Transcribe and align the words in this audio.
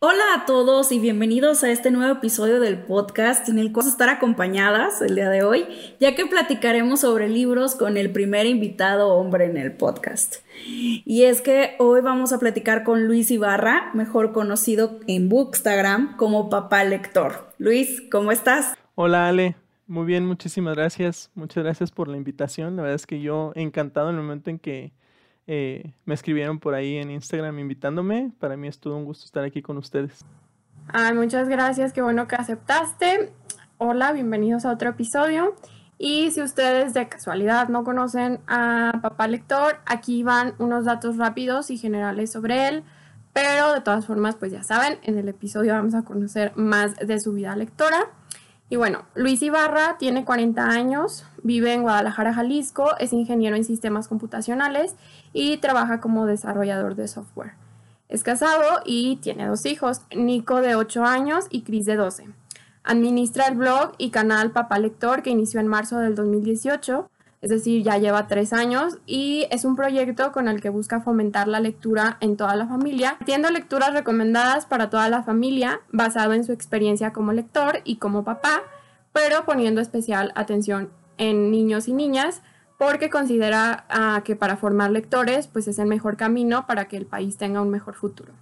Hola 0.00 0.22
a 0.32 0.46
todos 0.46 0.92
y 0.92 1.00
bienvenidos 1.00 1.64
a 1.64 1.72
este 1.72 1.90
nuevo 1.90 2.12
episodio 2.12 2.60
del 2.60 2.78
podcast 2.78 3.48
en 3.48 3.58
el 3.58 3.72
cual 3.72 3.78
vamos 3.82 3.86
a 3.86 3.90
estar 3.90 4.08
acompañadas 4.08 5.02
el 5.02 5.16
día 5.16 5.28
de 5.28 5.42
hoy, 5.42 5.66
ya 5.98 6.14
que 6.14 6.24
platicaremos 6.24 7.00
sobre 7.00 7.28
libros 7.28 7.74
con 7.74 7.96
el 7.96 8.12
primer 8.12 8.46
invitado 8.46 9.08
hombre 9.08 9.46
en 9.46 9.56
el 9.56 9.72
podcast. 9.72 10.36
Y 10.64 11.24
es 11.24 11.40
que 11.40 11.74
hoy 11.80 12.00
vamos 12.00 12.32
a 12.32 12.38
platicar 12.38 12.84
con 12.84 13.08
Luis 13.08 13.32
Ibarra, 13.32 13.90
mejor 13.92 14.30
conocido 14.30 15.00
en 15.08 15.28
Bookstagram 15.28 16.16
como 16.16 16.48
Papá 16.48 16.84
Lector. 16.84 17.52
Luis, 17.58 18.00
¿cómo 18.08 18.30
estás? 18.30 18.76
Hola 18.94 19.26
Ale, 19.26 19.56
muy 19.88 20.06
bien, 20.06 20.24
muchísimas 20.24 20.76
gracias. 20.76 21.32
Muchas 21.34 21.64
gracias 21.64 21.90
por 21.90 22.06
la 22.06 22.16
invitación. 22.16 22.76
La 22.76 22.82
verdad 22.82 22.94
es 22.94 23.06
que 23.08 23.20
yo 23.20 23.50
encantado 23.56 24.10
en 24.10 24.14
el 24.14 24.22
momento 24.22 24.48
en 24.48 24.60
que 24.60 24.92
eh, 25.48 25.94
me 26.04 26.14
escribieron 26.14 26.58
por 26.58 26.74
ahí 26.74 26.98
en 26.98 27.10
Instagram 27.10 27.58
invitándome. 27.58 28.30
Para 28.38 28.56
mí 28.56 28.68
es 28.68 28.78
todo 28.78 28.96
un 28.96 29.06
gusto 29.06 29.24
estar 29.24 29.42
aquí 29.42 29.62
con 29.62 29.78
ustedes. 29.78 30.24
Ah, 30.88 31.12
muchas 31.14 31.48
gracias, 31.48 31.94
qué 31.94 32.02
bueno 32.02 32.28
que 32.28 32.36
aceptaste. 32.36 33.32
Hola, 33.78 34.12
bienvenidos 34.12 34.66
a 34.66 34.72
otro 34.72 34.90
episodio. 34.90 35.54
Y 35.96 36.30
si 36.32 36.42
ustedes 36.42 36.92
de 36.92 37.08
casualidad 37.08 37.68
no 37.68 37.82
conocen 37.82 38.40
a 38.46 39.00
Papá 39.02 39.26
Lector, 39.26 39.78
aquí 39.86 40.22
van 40.22 40.54
unos 40.58 40.84
datos 40.84 41.16
rápidos 41.16 41.70
y 41.70 41.78
generales 41.78 42.30
sobre 42.30 42.68
él. 42.68 42.84
Pero 43.32 43.72
de 43.72 43.80
todas 43.80 44.04
formas, 44.04 44.36
pues 44.36 44.52
ya 44.52 44.62
saben, 44.62 44.98
en 45.02 45.16
el 45.16 45.28
episodio 45.28 45.72
vamos 45.72 45.94
a 45.94 46.02
conocer 46.02 46.52
más 46.56 46.94
de 46.96 47.18
su 47.20 47.32
vida 47.32 47.56
lectora. 47.56 48.10
Y 48.70 48.76
bueno, 48.76 49.04
Luis 49.14 49.40
Ibarra 49.40 49.96
tiene 49.98 50.24
40 50.24 50.62
años, 50.62 51.24
vive 51.42 51.72
en 51.72 51.82
Guadalajara, 51.82 52.34
Jalisco, 52.34 52.96
es 52.98 53.14
ingeniero 53.14 53.56
en 53.56 53.64
sistemas 53.64 54.08
computacionales 54.08 54.94
y 55.32 55.56
trabaja 55.56 56.00
como 56.00 56.26
desarrollador 56.26 56.94
de 56.94 57.08
software. 57.08 57.52
Es 58.10 58.22
casado 58.22 58.82
y 58.84 59.16
tiene 59.16 59.46
dos 59.46 59.64
hijos, 59.64 60.02
Nico 60.14 60.60
de 60.60 60.74
8 60.74 61.04
años 61.04 61.46
y 61.50 61.62
Cris 61.62 61.86
de 61.86 61.96
12. 61.96 62.28
Administra 62.84 63.46
el 63.48 63.56
blog 63.56 63.92
y 63.98 64.10
canal 64.10 64.50
Papá 64.50 64.78
Lector 64.78 65.22
que 65.22 65.30
inició 65.30 65.60
en 65.60 65.66
marzo 65.66 65.98
del 65.98 66.14
2018, 66.14 67.10
es 67.40 67.50
decir, 67.50 67.82
ya 67.82 67.98
lleva 67.98 68.26
tres 68.26 68.52
años 68.52 68.98
y 69.06 69.46
es 69.50 69.64
un 69.64 69.76
proyecto 69.76 70.32
con 70.32 70.48
el 70.48 70.60
que 70.60 70.70
busca 70.70 71.00
fomentar 71.00 71.46
la 71.46 71.60
lectura 71.60 72.16
en 72.20 72.36
toda 72.36 72.56
la 72.56 72.66
familia, 72.66 73.16
tiendo 73.24 73.50
lecturas 73.50 73.92
recomendadas 73.92 74.66
para 74.66 74.90
toda 74.90 75.08
la 75.08 75.22
familia 75.22 75.80
basado 75.92 76.32
en 76.32 76.44
su 76.44 76.52
experiencia 76.52 77.12
como 77.12 77.32
lector 77.32 77.80
y 77.84 77.96
como 77.96 78.24
papá, 78.24 78.62
pero 79.12 79.44
poniendo 79.44 79.80
especial 79.80 80.32
atención 80.34 80.90
en 81.16 81.50
niños 81.50 81.88
y 81.88 81.92
niñas 81.92 82.42
porque 82.76 83.10
considera 83.10 83.84
ah, 83.88 84.22
que 84.24 84.36
para 84.36 84.56
formar 84.56 84.90
lectores 84.90 85.46
pues 85.46 85.68
es 85.68 85.78
el 85.78 85.86
mejor 85.86 86.16
camino 86.16 86.66
para 86.66 86.86
que 86.86 86.96
el 86.96 87.06
país 87.06 87.36
tenga 87.36 87.60
un 87.60 87.70
mejor 87.70 87.94
futuro. 87.94 88.32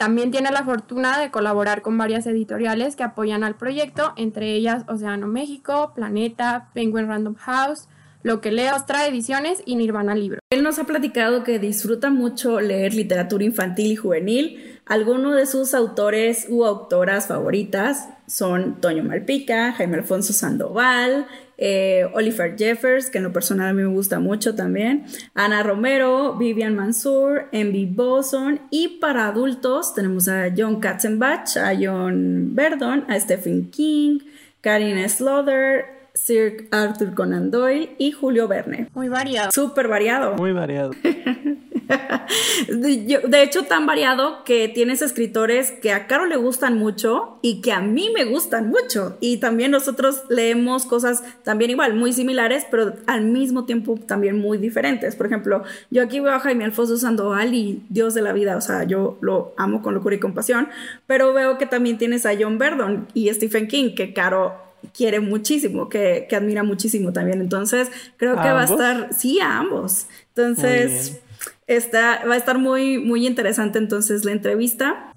También 0.00 0.30
tiene 0.30 0.50
la 0.50 0.64
fortuna 0.64 1.20
de 1.20 1.30
colaborar 1.30 1.82
con 1.82 1.98
varias 1.98 2.26
editoriales 2.26 2.96
que 2.96 3.02
apoyan 3.02 3.44
al 3.44 3.56
proyecto, 3.56 4.14
entre 4.16 4.54
ellas 4.54 4.84
Océano 4.88 5.26
México, 5.26 5.92
Planeta, 5.94 6.70
Penguin 6.72 7.06
Random 7.06 7.34
House, 7.34 7.86
Lo 8.22 8.40
que 8.40 8.50
leo, 8.50 8.74
Ostra 8.74 9.06
Ediciones 9.06 9.62
y 9.66 9.76
Nirvana 9.76 10.14
Libro. 10.14 10.40
Él 10.48 10.62
nos 10.62 10.78
ha 10.78 10.84
platicado 10.84 11.44
que 11.44 11.58
disfruta 11.58 12.08
mucho 12.08 12.62
leer 12.62 12.94
literatura 12.94 13.44
infantil 13.44 13.92
y 13.92 13.96
juvenil. 13.96 14.80
Algunos 14.86 15.36
de 15.36 15.44
sus 15.44 15.74
autores 15.74 16.46
u 16.48 16.64
autoras 16.64 17.26
favoritas 17.26 18.08
son 18.26 18.80
Toño 18.80 19.04
Malpica, 19.04 19.72
Jaime 19.72 19.98
Alfonso 19.98 20.32
Sandoval, 20.32 21.26
eh, 21.60 22.08
Oliver 22.14 22.56
Jeffers, 22.56 23.10
que 23.10 23.18
en 23.18 23.24
lo 23.24 23.32
personal 23.32 23.68
a 23.68 23.72
mí 23.72 23.82
me 23.82 23.88
gusta 23.88 24.18
mucho 24.18 24.54
también, 24.54 25.04
Ana 25.34 25.62
Romero, 25.62 26.36
Vivian 26.36 26.74
Mansour, 26.74 27.48
Envy 27.52 27.84
Boson 27.84 28.60
y 28.70 28.98
para 28.98 29.26
adultos 29.28 29.94
tenemos 29.94 30.26
a 30.28 30.48
John 30.56 30.80
Katzenbach, 30.80 31.56
a 31.58 31.74
John 31.78 32.54
Verdon, 32.54 33.04
a 33.08 33.20
Stephen 33.20 33.70
King, 33.70 34.20
Karin 34.62 35.06
Slaughter, 35.08 35.84
Sir 36.14 36.68
Arthur 36.72 37.14
Conan 37.14 37.50
Doyle 37.50 37.94
y 37.98 38.12
Julio 38.12 38.48
Verne. 38.48 38.88
Muy 38.94 39.08
variado. 39.08 39.50
Súper 39.52 39.88
variado. 39.88 40.34
Muy 40.36 40.52
variado. 40.52 40.92
de 42.68 43.42
hecho, 43.42 43.64
tan 43.64 43.86
variado 43.86 44.44
que 44.44 44.68
tienes 44.68 45.02
escritores 45.02 45.72
que 45.72 45.92
a 45.92 46.06
Caro 46.06 46.26
le 46.26 46.36
gustan 46.36 46.78
mucho 46.78 47.38
y 47.42 47.60
que 47.60 47.72
a 47.72 47.80
mí 47.80 48.10
me 48.14 48.24
gustan 48.24 48.68
mucho. 48.68 49.16
Y 49.20 49.38
también 49.38 49.70
nosotros 49.70 50.22
leemos 50.28 50.86
cosas 50.86 51.22
también 51.42 51.70
igual, 51.70 51.94
muy 51.94 52.12
similares, 52.12 52.66
pero 52.70 52.94
al 53.06 53.22
mismo 53.22 53.64
tiempo 53.64 53.98
también 54.06 54.38
muy 54.38 54.58
diferentes. 54.58 55.16
Por 55.16 55.26
ejemplo, 55.26 55.62
yo 55.90 56.02
aquí 56.02 56.20
veo 56.20 56.32
a 56.32 56.40
Jaime 56.40 56.64
Alfonso 56.64 56.96
Sandoval 56.96 57.54
y 57.54 57.82
Dios 57.88 58.14
de 58.14 58.22
la 58.22 58.32
vida, 58.32 58.56
o 58.56 58.60
sea, 58.60 58.84
yo 58.84 59.18
lo 59.20 59.52
amo 59.56 59.82
con 59.82 59.94
locura 59.94 60.14
y 60.16 60.20
compasión, 60.20 60.68
pero 61.06 61.32
veo 61.32 61.58
que 61.58 61.66
también 61.66 61.98
tienes 61.98 62.26
a 62.26 62.32
John 62.38 62.58
Verdon 62.58 63.06
y 63.14 63.28
Stephen 63.32 63.68
King, 63.68 63.94
que 63.94 64.12
Caro 64.12 64.70
quiere 64.94 65.20
muchísimo, 65.20 65.88
que, 65.88 66.26
admira 66.32 66.62
muchísimo 66.62 67.12
también. 67.12 67.40
Entonces, 67.40 67.90
creo 68.16 68.34
que 68.34 68.50
va 68.50 68.62
a 68.62 68.64
estar, 68.64 69.14
sí, 69.14 69.40
a 69.40 69.58
ambos. 69.58 70.06
Entonces, 70.34 71.19
está, 71.76 72.24
va 72.26 72.34
a 72.34 72.36
estar 72.36 72.58
muy, 72.58 72.98
muy 72.98 73.26
interesante 73.26 73.78
entonces 73.78 74.24
la 74.24 74.32
entrevista. 74.32 75.14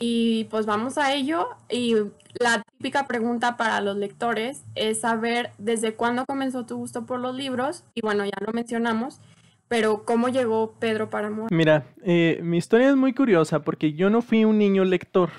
Y 0.00 0.44
pues 0.50 0.66
vamos 0.66 0.98
a 0.98 1.14
ello. 1.14 1.48
Y 1.70 1.94
la 2.40 2.62
típica 2.78 3.06
pregunta 3.06 3.56
para 3.56 3.80
los 3.80 3.96
lectores 3.96 4.64
es 4.74 5.00
saber 5.00 5.50
desde 5.58 5.94
cuándo 5.94 6.24
comenzó 6.26 6.66
tu 6.66 6.76
gusto 6.76 7.06
por 7.06 7.20
los 7.20 7.36
libros. 7.36 7.84
Y 7.94 8.00
bueno, 8.00 8.24
ya 8.24 8.36
lo 8.44 8.52
mencionamos. 8.52 9.20
Pero 9.68 10.04
¿cómo 10.04 10.28
llegó 10.28 10.74
Pedro 10.78 11.10
Páramo? 11.10 11.48
Mira, 11.50 11.86
eh, 12.04 12.40
mi 12.42 12.56
historia 12.56 12.88
es 12.88 12.96
muy 12.96 13.12
curiosa 13.12 13.62
porque 13.62 13.94
yo 13.94 14.10
no 14.10 14.22
fui 14.22 14.44
un 14.44 14.58
niño 14.58 14.84
lector. 14.84 15.30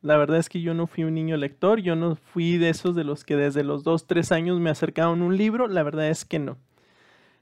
La 0.00 0.16
verdad 0.16 0.38
es 0.38 0.48
que 0.48 0.62
yo 0.62 0.72
no 0.72 0.86
fui 0.86 1.04
un 1.04 1.14
niño 1.14 1.36
lector, 1.36 1.80
yo 1.80 1.96
no 1.96 2.16
fui 2.16 2.58
de 2.58 2.70
esos 2.70 2.94
de 2.94 3.04
los 3.04 3.24
que 3.24 3.36
desde 3.36 3.64
los 3.64 3.82
2, 3.82 4.06
3 4.06 4.32
años 4.32 4.60
me 4.60 4.70
acercaban 4.70 5.20
un 5.20 5.36
libro, 5.36 5.66
la 5.68 5.82
verdad 5.82 6.08
es 6.08 6.24
que 6.24 6.38
no. 6.38 6.58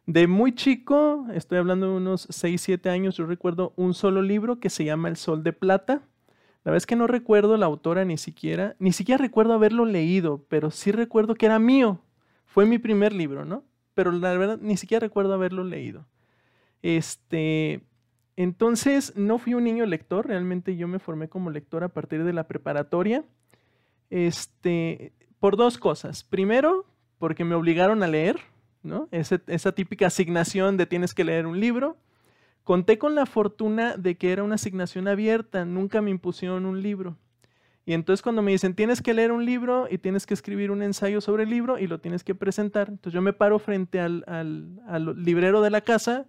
De 0.07 0.27
muy 0.27 0.55
chico, 0.55 1.27
estoy 1.33 1.57
hablando 1.57 1.87
de 1.87 1.97
unos 1.97 2.27
6, 2.29 2.61
7 2.61 2.91
años, 2.91 3.17
yo 3.17 3.25
recuerdo 3.25 3.73
un 3.77 3.95
solo 3.95 4.21
libro 4.21 4.61
que 4.61 4.69
se 4.69 4.85
llama 4.85 5.09
El 5.09 5.17
Sol 5.17 5.43
de 5.43 5.55
Plata. 5.55 6.03
La 6.63 6.71
verdad 6.71 6.77
es 6.77 6.87
que 6.87 6.97
no 6.97 7.07
recuerdo 7.07 7.57
la 7.57 7.65
autora 7.65 8.05
ni 8.05 8.19
siquiera, 8.19 8.77
ni 8.79 8.93
siquiera 8.93 9.23
recuerdo 9.23 9.55
haberlo 9.55 9.87
leído, 9.87 10.45
pero 10.49 10.71
sí 10.71 10.93
recuerdo 10.93 11.35
que 11.35 11.47
era 11.47 11.59
mío. 11.59 12.01
Fue 12.45 12.67
mi 12.67 12.79
primer 12.79 13.15
libro, 13.15 13.47
¿no? 13.47 13.65
Pero 13.95 14.13
la 14.13 14.37
verdad 14.37 14.59
ni 14.61 14.77
siquiera 14.77 15.07
recuerdo 15.07 15.33
haberlo 15.33 15.65
leído. 15.65 16.07
Este, 16.83 17.81
entonces 18.37 19.17
no 19.17 19.39
fui 19.39 19.55
un 19.55 19.65
niño 19.65 19.87
lector, 19.87 20.27
realmente 20.27 20.77
yo 20.77 20.87
me 20.87 20.99
formé 20.99 21.31
como 21.31 21.49
lector 21.49 21.83
a 21.83 21.89
partir 21.89 22.25
de 22.25 22.35
la 22.35 22.47
preparatoria. 22.47 23.25
Este, 24.11 25.15
por 25.41 25.57
dos 25.57 25.79
cosas. 25.79 26.25
Primero, 26.25 26.85
porque 27.19 27.45
me 27.45 27.55
obligaron 27.55 28.03
a 28.03 28.07
leer, 28.07 28.39
esa 29.11 29.73
típica 29.73 30.07
asignación 30.07 30.77
de 30.77 30.87
tienes 30.87 31.15
que 31.15 31.25
leer 31.25 31.47
un 31.47 31.61
libro. 31.61 31.97
Conté 32.65 32.99
con 32.99 33.15
la 33.15 33.27
fortuna 33.27 33.97
de 33.97 34.17
que 34.17 34.33
era 34.33 34.43
una 34.43 34.55
asignación 34.55 35.07
abierta, 35.07 35.65
nunca 35.65 36.01
me 36.01 36.11
impusieron 36.11 36.65
un 36.65 36.83
libro. 36.83 37.17
Y 37.87 37.93
entonces 37.93 38.23
cuando 38.23 38.41
me 38.41 38.53
dicen, 38.53 38.75
tienes 38.75 39.03
que 39.03 39.13
leer 39.13 39.31
un 39.31 39.45
libro 39.45 39.87
y 39.91 39.99
tienes 39.99 40.25
que 40.25 40.33
escribir 40.33 40.71
un 40.71 40.83
ensayo 40.83 41.21
sobre 41.21 41.43
el 41.43 41.51
libro 41.51 41.79
y 41.79 41.87
lo 41.87 42.01
tienes 42.01 42.25
que 42.25 42.35
presentar, 42.35 42.89
entonces 42.89 43.13
yo 43.13 43.21
me 43.21 43.35
paro 43.35 43.59
frente 43.59 44.01
al, 44.01 44.25
al 44.27 45.23
librero 45.23 45.61
de 45.61 45.69
la 45.69 45.83
casa, 45.83 46.27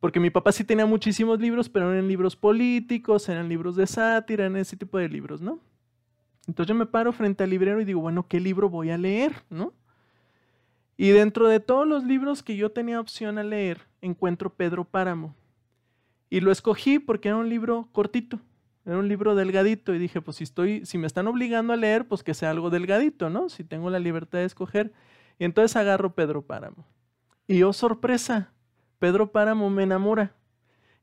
porque 0.00 0.20
mi 0.20 0.30
papá 0.30 0.52
sí 0.52 0.64
tenía 0.64 0.86
muchísimos 0.86 1.40
libros, 1.40 1.68
pero 1.68 1.92
eran 1.92 2.08
libros 2.08 2.36
políticos, 2.36 3.28
eran 3.28 3.48
libros 3.50 3.76
de 3.76 3.86
sátira, 3.86 4.44
eran 4.44 4.56
ese 4.56 4.76
tipo 4.76 4.96
de 4.96 5.08
libros, 5.10 5.42
¿no? 5.42 5.60
Entonces 6.46 6.68
yo 6.68 6.74
me 6.74 6.86
paro 6.86 7.12
frente 7.12 7.44
al 7.44 7.50
librero 7.50 7.80
y 7.80 7.84
digo, 7.84 8.00
bueno, 8.00 8.26
¿qué 8.26 8.40
libro 8.40 8.70
voy 8.70 8.90
a 8.90 8.96
leer, 8.96 9.32
no? 9.50 9.74
Y 11.00 11.10
dentro 11.10 11.46
de 11.46 11.60
todos 11.60 11.86
los 11.86 12.02
libros 12.02 12.42
que 12.42 12.56
yo 12.56 12.72
tenía 12.72 13.00
opción 13.00 13.38
a 13.38 13.44
leer, 13.44 13.82
encuentro 14.02 14.52
Pedro 14.52 14.84
Páramo. 14.84 15.36
Y 16.28 16.40
lo 16.40 16.50
escogí 16.50 16.98
porque 16.98 17.28
era 17.28 17.36
un 17.36 17.48
libro 17.48 17.88
cortito, 17.92 18.40
era 18.84 18.98
un 18.98 19.06
libro 19.06 19.36
delgadito. 19.36 19.94
Y 19.94 19.98
dije, 20.00 20.20
pues 20.20 20.38
si 20.38 20.44
estoy, 20.44 20.84
si 20.84 20.98
me 20.98 21.06
están 21.06 21.28
obligando 21.28 21.72
a 21.72 21.76
leer, 21.76 22.08
pues 22.08 22.24
que 22.24 22.34
sea 22.34 22.50
algo 22.50 22.68
delgadito, 22.68 23.30
¿no? 23.30 23.48
Si 23.48 23.62
tengo 23.62 23.90
la 23.90 24.00
libertad 24.00 24.40
de 24.40 24.46
escoger. 24.46 24.92
Y 25.38 25.44
entonces 25.44 25.76
agarro 25.76 26.16
Pedro 26.16 26.42
Páramo. 26.42 26.84
Y 27.46 27.62
oh 27.62 27.72
sorpresa, 27.72 28.52
Pedro 28.98 29.30
Páramo 29.30 29.70
me 29.70 29.84
enamora. 29.84 30.34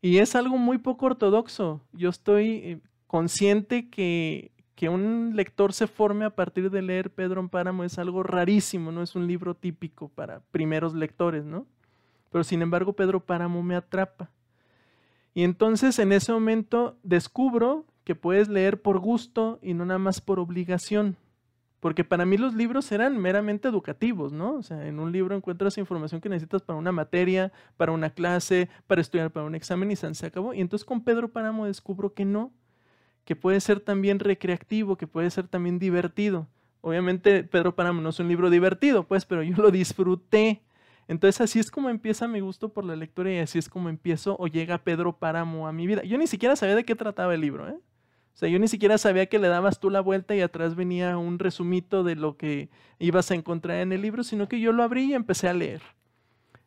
Y 0.02 0.18
es 0.18 0.36
algo 0.36 0.58
muy 0.58 0.78
poco 0.78 1.06
ortodoxo. 1.06 1.82
Yo 1.94 2.10
estoy 2.10 2.48
eh, 2.50 2.80
consciente 3.08 3.90
que 3.90 4.52
que 4.76 4.90
un 4.90 5.32
lector 5.36 5.74
se 5.74 5.88
forme 5.88 6.26
a 6.26 6.36
partir 6.36 6.70
de 6.70 6.82
leer 6.82 7.10
Pedro 7.10 7.48
Páramo 7.48 7.84
es 7.84 7.98
algo 7.98 8.24
rarísimo, 8.24 8.92
no 8.92 9.02
es 9.02 9.16
un 9.16 9.26
libro 9.26 9.56
típico 9.56 10.10
para 10.10 10.42
primeros 10.52 10.94
lectores, 10.94 11.46
¿no? 11.46 11.66
Pero 12.32 12.44
sin 12.44 12.62
embargo 12.62 12.94
Pedro 12.94 13.22
Páramo 13.22 13.64
me 13.64 13.76
atrapa. 13.76 14.30
Y 15.34 15.44
entonces 15.44 15.98
en 16.00 16.12
ese 16.12 16.34
momento 16.34 16.98
descubro 17.04 17.86
que 18.04 18.16
puedes 18.16 18.50
leer 18.50 18.82
por 18.82 19.00
gusto 19.00 19.60
y 19.62 19.74
no 19.74 19.86
nada 19.86 20.00
más 20.00 20.20
por 20.20 20.40
obligación. 20.40 21.16
Porque 21.80 22.04
para 22.04 22.26
mí 22.26 22.38
los 22.38 22.54
libros 22.54 22.92
eran 22.92 23.18
meramente 23.18 23.68
educativos, 23.68 24.34
¿no? 24.34 24.56
O 24.56 24.64
sea, 24.64 24.88
en 24.88 25.00
un 25.00 25.12
libro 25.12 25.36
encuentras 25.36 25.78
información 25.78 26.20
que 26.20 26.30
necesitas 26.30 26.62
para 26.62 26.80
una 26.80 26.92
materia, 26.92 27.52
para 27.78 27.92
una 27.92 28.10
clase, 28.10 28.70
para 28.88 29.02
estudiar 29.02 29.32
para 29.32 29.46
un 29.46 29.56
examen 29.56 29.92
y 29.92 29.96
se 29.96 30.26
acabó. 30.26 30.54
Y 30.54 30.62
entonces 30.62 30.86
con 30.86 31.04
Pedro 31.04 31.30
Páramo 31.30 31.66
descubro 31.66 32.14
que 32.14 32.26
no, 32.26 32.52
que 33.26 33.36
puede 33.36 33.60
ser 33.60 33.80
también 33.80 34.20
recreativo, 34.20 34.96
que 34.96 35.08
puede 35.08 35.30
ser 35.32 35.48
también 35.48 35.80
divertido. 35.80 36.48
Obviamente 36.82 37.44
Pedro 37.44 37.76
Páramo 37.76 38.00
no 38.02 38.10
es 38.10 38.20
un 38.20 38.28
libro 38.28 38.50
divertido, 38.50 39.04
pues, 39.08 39.26
pero 39.26 39.42
yo 39.44 39.56
lo 39.58 39.72
disfruté. 39.72 40.62
Entonces 41.08 41.42
así 41.42 41.60
es 41.60 41.70
como 41.70 41.90
empieza 41.90 42.28
mi 42.28 42.40
gusto 42.40 42.70
por 42.70 42.86
la 42.86 42.96
lectura 42.96 43.32
y 43.32 43.38
así 43.40 43.60
es 43.60 43.70
como 43.70 43.90
empiezo 43.90 44.36
o 44.40 44.48
llega 44.48 44.84
Pedro 44.84 45.18
Páramo 45.18 45.68
a 45.68 45.72
mi 45.72 45.88
vida. 45.88 46.04
Yo 46.04 46.18
ni 46.18 46.28
siquiera 46.28 46.56
sabía 46.56 46.76
de 46.76 46.86
qué 46.86 46.96
trataba 46.96 47.34
el 47.34 47.42
libro, 47.42 47.68
¿eh? 47.68 47.78
O 48.36 48.38
sea, 48.38 48.50
yo 48.50 48.60
ni 48.60 48.68
siquiera 48.68 48.98
sabía 48.98 49.28
que 49.28 49.40
le 49.40 49.48
dabas 49.48 49.80
tú 49.80 49.90
la 49.90 50.02
vuelta 50.02 50.36
y 50.36 50.42
atrás 50.42 50.76
venía 50.76 51.18
un 51.18 51.40
resumito 51.40 52.04
de 52.04 52.16
lo 52.16 52.36
que 52.36 52.70
ibas 53.00 53.32
a 53.32 53.36
encontrar 53.36 53.78
en 53.78 53.94
el 53.94 54.02
libro, 54.02 54.26
sino 54.26 54.50
que 54.50 54.60
yo 54.60 54.74
lo 54.74 54.84
abrí 54.84 55.06
y 55.06 55.14
empecé 55.14 55.48
a 55.48 55.54
leer. 55.54 55.82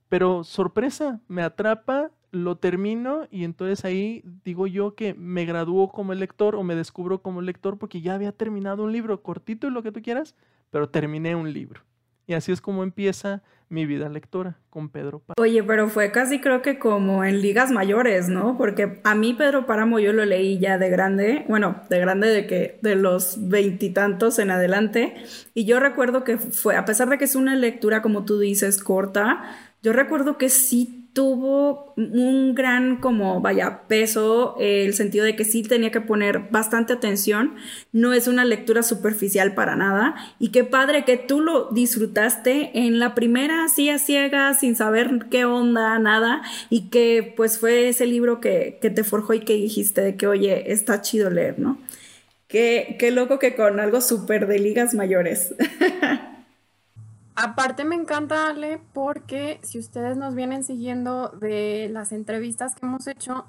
Pero 0.08 0.44
sorpresa, 0.44 1.20
me 1.28 1.42
atrapa, 1.42 2.10
lo 2.30 2.56
termino 2.56 3.26
y 3.30 3.44
entonces 3.44 3.84
ahí 3.84 4.22
digo 4.44 4.66
yo 4.66 4.94
que 4.94 5.14
me 5.14 5.44
gradúo 5.44 5.88
como 5.88 6.14
lector 6.14 6.56
o 6.56 6.62
me 6.62 6.74
descubro 6.74 7.22
como 7.22 7.40
lector 7.40 7.78
porque 7.78 8.00
ya 8.00 8.14
había 8.14 8.32
terminado 8.32 8.84
un 8.84 8.92
libro 8.92 9.22
cortito 9.22 9.66
y 9.66 9.70
lo 9.70 9.82
que 9.82 9.92
tú 9.92 10.02
quieras, 10.02 10.34
pero 10.70 10.88
terminé 10.88 11.34
un 11.34 11.52
libro. 11.52 11.82
Y 12.26 12.34
así 12.34 12.52
es 12.52 12.60
como 12.60 12.82
empieza 12.82 13.42
mi 13.70 13.86
vida 13.86 14.08
lectora 14.08 14.58
con 14.70 14.88
Pedro 14.90 15.20
Páramo. 15.20 15.42
Oye, 15.42 15.62
pero 15.62 15.88
fue 15.88 16.10
casi 16.10 16.40
creo 16.40 16.62
que 16.62 16.78
como 16.78 17.24
en 17.24 17.40
ligas 17.40 17.70
mayores, 17.70 18.28
¿no? 18.28 18.56
Porque 18.56 19.00
a 19.04 19.14
mí 19.14 19.34
Pedro 19.34 19.66
Páramo 19.66 19.98
yo 19.98 20.12
lo 20.12 20.24
leí 20.24 20.58
ya 20.58 20.78
de 20.78 20.90
grande, 20.90 21.44
bueno, 21.48 21.82
de 21.88 21.98
grande 21.98 22.28
de 22.28 22.46
que 22.46 22.78
de 22.82 22.96
los 22.96 23.48
veintitantos 23.48 24.38
en 24.38 24.50
adelante, 24.50 25.16
y 25.54 25.64
yo 25.64 25.80
recuerdo 25.80 26.24
que 26.24 26.38
fue, 26.38 26.76
a 26.76 26.84
pesar 26.84 27.08
de 27.08 27.18
que 27.18 27.24
es 27.24 27.34
una 27.34 27.56
lectura, 27.56 28.02
como 28.02 28.24
tú 28.24 28.38
dices, 28.38 28.82
corta, 28.82 29.42
yo 29.82 29.92
recuerdo 29.92 30.38
que 30.38 30.48
sí 30.48 30.98
tuvo 31.12 31.94
un 31.96 32.54
gran 32.54 33.00
como 33.00 33.40
vaya 33.40 33.88
peso 33.88 34.54
el 34.60 34.94
sentido 34.94 35.24
de 35.24 35.34
que 35.34 35.44
sí 35.44 35.62
tenía 35.62 35.90
que 35.90 36.00
poner 36.00 36.48
bastante 36.50 36.92
atención. 36.92 37.56
No 37.92 38.12
es 38.12 38.28
una 38.28 38.44
lectura 38.44 38.84
superficial 38.84 39.54
para 39.54 39.74
nada. 39.74 40.14
Y 40.38 40.50
qué 40.50 40.62
padre 40.62 41.04
que 41.04 41.16
tú 41.16 41.40
lo 41.40 41.70
disfrutaste 41.70 42.70
en 42.86 43.00
la 43.00 43.16
primera 43.16 43.64
así 43.64 43.90
a 43.90 43.98
ciegas 43.98 44.60
sin 44.60 44.76
saber 44.76 45.26
qué 45.28 45.44
onda 45.44 45.98
nada. 45.98 46.42
Y 46.70 46.88
que 46.90 47.34
pues 47.36 47.58
fue 47.58 47.88
ese 47.88 48.06
libro 48.06 48.40
que, 48.40 48.78
que 48.80 48.90
te 48.90 49.02
forjó 49.02 49.34
y 49.34 49.40
que 49.40 49.54
dijiste 49.54 50.02
de 50.02 50.16
que 50.16 50.28
oye 50.28 50.70
está 50.70 51.00
chido 51.00 51.30
leer 51.30 51.58
no 51.58 51.78
qué, 52.48 52.96
qué 52.98 53.10
loco 53.10 53.38
que 53.38 53.54
con 53.54 53.78
algo 53.78 54.00
súper 54.00 54.46
de 54.46 54.58
ligas 54.58 54.94
mayores 54.94 55.54
Aparte 57.40 57.84
me 57.84 57.94
encanta 57.94 58.48
Ale 58.48 58.80
porque 58.92 59.60
si 59.62 59.78
ustedes 59.78 60.16
nos 60.16 60.34
vienen 60.34 60.64
siguiendo 60.64 61.28
de 61.28 61.88
las 61.92 62.10
entrevistas 62.10 62.74
que 62.74 62.84
hemos 62.84 63.06
hecho, 63.06 63.46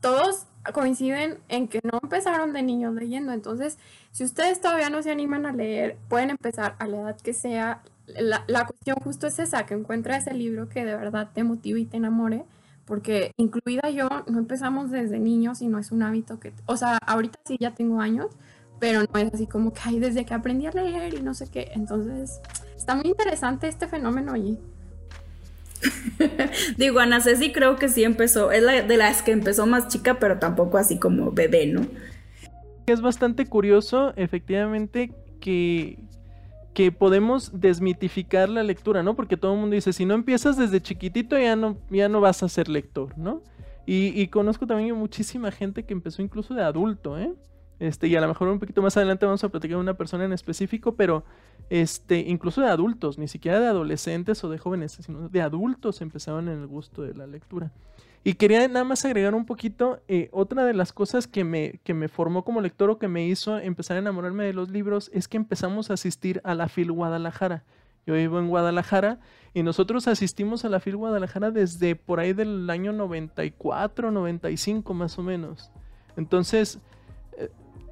todos 0.00 0.46
coinciden 0.74 1.38
en 1.46 1.68
que 1.68 1.78
no 1.84 2.00
empezaron 2.02 2.52
de 2.52 2.64
niños 2.64 2.92
leyendo. 2.92 3.30
Entonces, 3.30 3.78
si 4.10 4.24
ustedes 4.24 4.60
todavía 4.60 4.90
no 4.90 5.00
se 5.04 5.12
animan 5.12 5.46
a 5.46 5.52
leer, 5.52 5.96
pueden 6.08 6.30
empezar 6.30 6.74
a 6.80 6.88
la 6.88 7.02
edad 7.02 7.20
que 7.20 7.32
sea. 7.32 7.84
La, 8.08 8.42
la 8.48 8.66
cuestión 8.66 8.96
justo 8.96 9.28
es 9.28 9.38
esa, 9.38 9.64
que 9.64 9.74
encuentres 9.74 10.26
ese 10.26 10.34
libro 10.34 10.68
que 10.68 10.84
de 10.84 10.96
verdad 10.96 11.30
te 11.32 11.44
motive 11.44 11.78
y 11.78 11.86
te 11.86 11.98
enamore. 11.98 12.44
Porque 12.84 13.30
incluida 13.36 13.90
yo, 13.90 14.08
no 14.26 14.40
empezamos 14.40 14.90
desde 14.90 15.20
niños 15.20 15.62
y 15.62 15.68
no 15.68 15.78
es 15.78 15.92
un 15.92 16.02
hábito 16.02 16.40
que... 16.40 16.52
O 16.66 16.76
sea, 16.76 16.98
ahorita 17.06 17.38
sí 17.44 17.56
ya 17.60 17.76
tengo 17.76 18.00
años, 18.00 18.26
pero 18.80 19.02
no 19.02 19.20
es 19.20 19.32
así 19.32 19.46
como 19.46 19.72
que, 19.72 19.82
hay 19.84 20.00
desde 20.00 20.26
que 20.26 20.34
aprendí 20.34 20.66
a 20.66 20.72
leer 20.72 21.14
y 21.14 21.22
no 21.22 21.32
sé 21.32 21.48
qué. 21.48 21.70
Entonces, 21.74 22.40
está 22.90 23.00
muy 23.00 23.08
interesante 23.08 23.68
este 23.68 23.86
fenómeno 23.86 24.32
allí. 24.32 24.58
Digo, 26.76 26.98
Ana 26.98 27.20
Ceci 27.20 27.52
creo 27.52 27.76
que 27.76 27.88
sí 27.88 28.02
empezó, 28.02 28.50
es 28.50 28.64
la 28.64 28.82
de 28.82 28.96
las 28.96 29.22
que 29.22 29.30
empezó 29.30 29.64
más 29.64 29.86
chica, 29.86 30.18
pero 30.18 30.40
tampoco 30.40 30.76
así 30.76 30.98
como 30.98 31.30
bebé, 31.30 31.66
¿no? 31.68 31.86
Es 32.86 33.00
bastante 33.00 33.46
curioso, 33.46 34.12
efectivamente, 34.16 35.12
que, 35.40 35.98
que 36.74 36.90
podemos 36.90 37.60
desmitificar 37.60 38.48
la 38.48 38.64
lectura, 38.64 39.04
¿no? 39.04 39.14
Porque 39.14 39.36
todo 39.36 39.54
el 39.54 39.60
mundo 39.60 39.76
dice, 39.76 39.92
si 39.92 40.04
no 40.04 40.14
empiezas 40.14 40.56
desde 40.56 40.80
chiquitito 40.80 41.38
ya 41.38 41.54
no, 41.54 41.78
ya 41.90 42.08
no 42.08 42.20
vas 42.20 42.42
a 42.42 42.48
ser 42.48 42.68
lector, 42.68 43.16
¿no? 43.16 43.40
Y, 43.86 44.20
y 44.20 44.26
conozco 44.28 44.66
también 44.66 44.96
muchísima 44.96 45.52
gente 45.52 45.84
que 45.84 45.92
empezó 45.92 46.22
incluso 46.22 46.54
de 46.54 46.64
adulto, 46.64 47.16
¿eh? 47.16 47.32
Este, 47.78 48.08
y 48.08 48.16
a 48.16 48.20
lo 48.20 48.28
mejor 48.28 48.48
un 48.48 48.58
poquito 48.58 48.82
más 48.82 48.96
adelante 48.96 49.24
vamos 49.24 49.44
a 49.44 49.48
platicar 49.48 49.76
de 49.76 49.80
una 49.80 49.94
persona 49.94 50.24
en 50.24 50.32
específico, 50.32 50.96
pero 50.96 51.24
este, 51.70 52.18
incluso 52.18 52.60
de 52.60 52.68
adultos, 52.68 53.16
ni 53.16 53.28
siquiera 53.28 53.60
de 53.60 53.68
adolescentes 53.68 54.42
o 54.44 54.50
de 54.50 54.58
jóvenes, 54.58 54.98
sino 55.00 55.28
de 55.28 55.40
adultos 55.40 56.02
empezaban 56.02 56.48
en 56.48 56.60
el 56.60 56.66
gusto 56.66 57.02
de 57.02 57.14
la 57.14 57.26
lectura. 57.26 57.72
Y 58.22 58.34
quería 58.34 58.66
nada 58.68 58.84
más 58.84 59.04
agregar 59.06 59.34
un 59.34 59.46
poquito, 59.46 60.02
eh, 60.06 60.28
otra 60.32 60.64
de 60.64 60.74
las 60.74 60.92
cosas 60.92 61.26
que 61.26 61.42
me, 61.42 61.80
que 61.84 61.94
me 61.94 62.08
formó 62.08 62.44
como 62.44 62.60
lector 62.60 62.90
o 62.90 62.98
que 62.98 63.08
me 63.08 63.26
hizo 63.26 63.56
empezar 63.56 63.96
a 63.96 64.00
enamorarme 64.00 64.44
de 64.44 64.52
los 64.52 64.68
libros 64.68 65.10
es 65.14 65.26
que 65.26 65.38
empezamos 65.38 65.90
a 65.90 65.94
asistir 65.94 66.42
a 66.44 66.54
la 66.54 66.68
FIL 66.68 66.92
Guadalajara. 66.92 67.64
Yo 68.06 68.14
vivo 68.14 68.38
en 68.38 68.48
Guadalajara 68.48 69.20
y 69.54 69.62
nosotros 69.62 70.08
asistimos 70.08 70.64
a 70.64 70.68
la 70.68 70.80
FIL 70.80 70.96
Guadalajara 70.96 71.50
desde 71.50 71.96
por 71.96 72.20
ahí 72.20 72.32
del 72.32 72.68
año 72.68 72.92
94, 72.92 74.10
95 74.10 74.92
más 74.92 75.18
o 75.18 75.22
menos. 75.22 75.70
Entonces, 76.16 76.80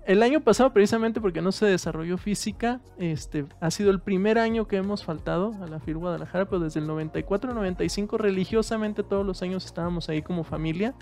el 0.08 0.22
año 0.22 0.40
pasado, 0.40 0.72
precisamente 0.72 1.20
porque 1.20 1.42
no 1.42 1.52
se 1.52 1.66
desarrolló 1.66 2.16
física, 2.16 2.80
este, 2.96 3.44
ha 3.60 3.70
sido 3.70 3.90
el 3.90 4.00
primer 4.00 4.38
año 4.38 4.66
que 4.66 4.78
hemos 4.78 5.04
faltado 5.04 5.52
a 5.62 5.66
la 5.66 5.80
FIR 5.80 5.98
Guadalajara, 5.98 6.46
pero 6.46 6.60
desde 6.60 6.80
el 6.80 6.88
94-95 6.88 8.16
religiosamente 8.16 9.02
todos 9.02 9.26
los 9.26 9.42
años 9.42 9.66
estábamos 9.66 10.08
ahí 10.08 10.22
como 10.22 10.44
familia. 10.44 10.94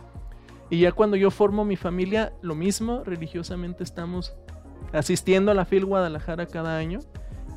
Y 0.70 0.81
ya 0.81 0.91
cuando 0.91 1.17
yo 1.17 1.31
formo 1.31 1.64
mi 1.64 1.76
familia, 1.76 2.32
lo 2.43 2.56
mismo, 2.56 3.05
religiosamente 3.05 3.85
estamos 3.85 4.35
asistiendo 4.93 5.52
a 5.52 5.55
la 5.55 5.67
FIL 5.67 5.85
Guadalajara 5.85 6.47
cada 6.47 6.76
año. 6.76 6.99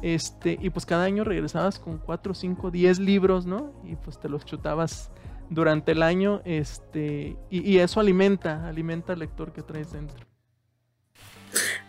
Este, 0.03 0.55
y 0.61 0.69
pues 0.69 0.85
cada 0.85 1.05
año 1.05 1.23
regresabas 1.23 1.79
con 1.79 1.97
4, 1.97 2.35
5, 2.35 2.69
10 2.69 2.99
libros, 2.99 3.47
¿no? 3.47 3.73
Y 3.83 3.95
pues 3.95 4.19
te 4.19 4.29
los 4.29 4.45
chutabas 4.45 5.09
durante 5.49 5.93
el 5.93 6.03
año, 6.03 6.41
este, 6.45 7.37
y, 7.49 7.67
y 7.67 7.79
eso 7.79 7.99
alimenta, 7.99 8.67
alimenta 8.67 9.13
al 9.13 9.19
lector 9.19 9.51
que 9.51 9.63
traes 9.63 9.91
dentro. 9.91 10.28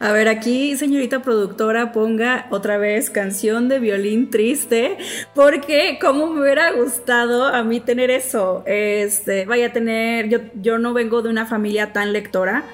A 0.02 0.12
ver, 0.12 0.28
aquí, 0.28 0.78
señorita 0.78 1.20
productora, 1.20 1.92
ponga 1.92 2.46
otra 2.48 2.78
vez 2.78 3.10
canción 3.10 3.68
de 3.68 3.78
violín 3.78 4.30
triste, 4.30 4.96
porque 5.34 5.98
como 6.00 6.26
me 6.28 6.40
hubiera 6.40 6.72
gustado 6.72 7.44
a 7.44 7.62
mí 7.64 7.80
tener 7.80 8.10
eso. 8.10 8.62
Este, 8.64 9.44
vaya 9.44 9.66
a 9.66 9.72
tener, 9.74 10.30
yo, 10.30 10.38
yo 10.54 10.78
no 10.78 10.94
vengo 10.94 11.20
de 11.20 11.28
una 11.28 11.44
familia 11.44 11.92
tan 11.92 12.14
lectora. 12.14 12.64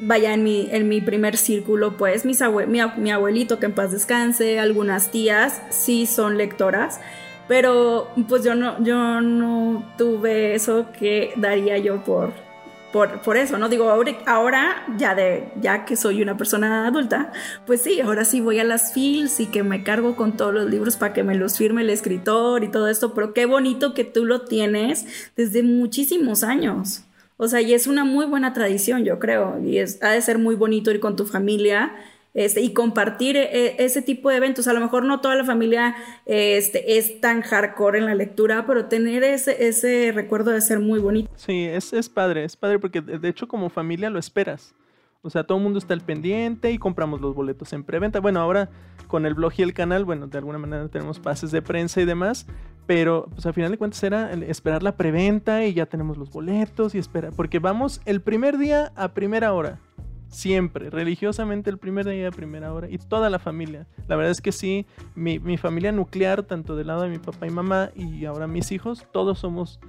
Vaya 0.00 0.32
en 0.32 0.44
mi, 0.44 0.68
en 0.70 0.88
mi 0.88 1.00
primer 1.00 1.36
círculo, 1.36 1.96
pues, 1.96 2.24
mis 2.24 2.40
mi, 2.68 2.80
mi 2.98 3.10
abuelito, 3.10 3.58
que 3.58 3.66
en 3.66 3.72
paz 3.72 3.90
descanse, 3.90 4.60
algunas 4.60 5.10
tías, 5.10 5.62
sí 5.70 6.06
son 6.06 6.38
lectoras 6.38 7.00
pero 7.48 8.08
pues 8.28 8.42
yo 8.42 8.56
no, 8.56 8.82
yo 8.82 9.20
no 9.20 9.84
tuve 9.96 10.54
eso 10.54 10.86
que 10.98 11.32
daría 11.36 11.78
yo 11.78 12.02
por 12.02 12.32
por, 13.22 13.36
eso, 13.36 13.58
¿no? 13.58 13.68
Digo, 13.68 13.90
ahora, 14.26 14.86
ya, 14.96 15.14
de, 15.14 15.52
ya 15.60 15.84
que 15.84 15.96
soy 15.96 16.22
una 16.22 16.36
persona 16.36 16.86
adulta, 16.86 17.32
pues 17.66 17.82
sí, 17.82 18.00
ahora 18.00 18.24
sí 18.24 18.40
voy 18.40 18.58
a 18.58 18.64
las 18.64 18.92
fields 18.92 19.40
y 19.40 19.46
que 19.46 19.62
me 19.62 19.82
cargo 19.82 20.16
con 20.16 20.36
todos 20.36 20.54
los 20.54 20.70
libros 20.70 20.96
para 20.96 21.12
que 21.12 21.22
me 21.22 21.34
los 21.34 21.58
firme 21.58 21.82
el 21.82 21.90
escritor 21.90 22.64
y 22.64 22.68
todo 22.68 22.88
esto, 22.88 23.14
pero 23.14 23.34
qué 23.34 23.46
bonito 23.46 23.94
que 23.94 24.04
tú 24.04 24.24
lo 24.24 24.42
tienes 24.42 25.06
desde 25.36 25.62
muchísimos 25.62 26.42
años. 26.42 27.02
O 27.36 27.48
sea, 27.48 27.60
y 27.60 27.74
es 27.74 27.86
una 27.86 28.04
muy 28.04 28.24
buena 28.24 28.54
tradición, 28.54 29.04
yo 29.04 29.18
creo, 29.18 29.60
y 29.62 29.78
es, 29.78 30.02
ha 30.02 30.10
de 30.10 30.22
ser 30.22 30.38
muy 30.38 30.54
bonito 30.54 30.90
ir 30.90 31.00
con 31.00 31.16
tu 31.16 31.26
familia 31.26 31.92
este, 32.36 32.60
y 32.60 32.74
compartir 32.74 33.36
e, 33.36 33.82
ese 33.82 34.02
tipo 34.02 34.28
de 34.30 34.36
eventos. 34.36 34.68
A 34.68 34.74
lo 34.74 34.80
mejor 34.80 35.04
no 35.04 35.20
toda 35.20 35.34
la 35.34 35.44
familia 35.44 35.96
este, 36.26 36.98
es 36.98 37.20
tan 37.20 37.40
hardcore 37.40 37.98
en 37.98 38.04
la 38.04 38.14
lectura, 38.14 38.66
pero 38.66 38.84
tener 38.84 39.24
ese, 39.24 39.66
ese 39.66 40.12
recuerdo 40.14 40.52
de 40.52 40.60
ser 40.60 40.78
muy 40.78 41.00
bonito. 41.00 41.30
Sí, 41.34 41.64
es, 41.64 41.92
es 41.94 42.08
padre, 42.10 42.44
es 42.44 42.56
padre 42.56 42.78
porque 42.78 43.00
de 43.00 43.28
hecho 43.28 43.48
como 43.48 43.70
familia 43.70 44.10
lo 44.10 44.18
esperas. 44.18 44.74
O 45.22 45.30
sea, 45.30 45.44
todo 45.44 45.58
el 45.58 45.64
mundo 45.64 45.78
está 45.78 45.94
al 45.94 46.02
pendiente 46.02 46.70
y 46.70 46.78
compramos 46.78 47.20
los 47.20 47.34
boletos 47.34 47.72
en 47.72 47.82
preventa. 47.82 48.20
Bueno, 48.20 48.38
ahora 48.40 48.68
con 49.08 49.26
el 49.26 49.34
blog 49.34 49.54
y 49.56 49.62
el 49.62 49.72
canal, 49.72 50.04
bueno, 50.04 50.26
de 50.26 50.38
alguna 50.38 50.58
manera 50.58 50.86
tenemos 50.88 51.18
pases 51.18 51.50
de 51.50 51.62
prensa 51.62 52.00
y 52.00 52.04
demás, 52.04 52.46
pero 52.86 53.26
pues 53.32 53.46
al 53.46 53.54
final 53.54 53.70
de 53.70 53.78
cuentas 53.78 54.02
era 54.04 54.30
esperar 54.32 54.82
la 54.82 54.96
preventa 54.96 55.64
y 55.64 55.74
ya 55.74 55.86
tenemos 55.86 56.16
los 56.16 56.30
boletos 56.30 56.94
y 56.94 56.98
espera, 56.98 57.30
porque 57.32 57.58
vamos 57.58 58.00
el 58.04 58.20
primer 58.20 58.58
día 58.58 58.92
a 58.94 59.14
primera 59.14 59.52
hora. 59.52 59.80
Siempre, 60.36 60.90
religiosamente 60.90 61.70
el 61.70 61.78
primer 61.78 62.06
día 62.06 62.30
primera 62.30 62.70
hora 62.74 62.90
y 62.90 62.98
toda 62.98 63.30
la 63.30 63.38
familia. 63.38 63.86
La 64.06 64.16
verdad 64.16 64.30
es 64.30 64.42
que 64.42 64.52
sí, 64.52 64.84
mi, 65.14 65.56
familia 65.56 65.92
nuclear, 65.92 66.42
tanto 66.42 66.76
del 66.76 66.88
lado 66.88 67.04
de 67.04 67.08
mi 67.08 67.18
papá 67.18 67.46
y 67.46 67.50
mamá 67.50 67.90
y 67.96 68.26
ahora 68.26 68.46
mis 68.46 68.70
hijos, 68.70 69.06
todos 69.12 69.38
somos 69.38 69.80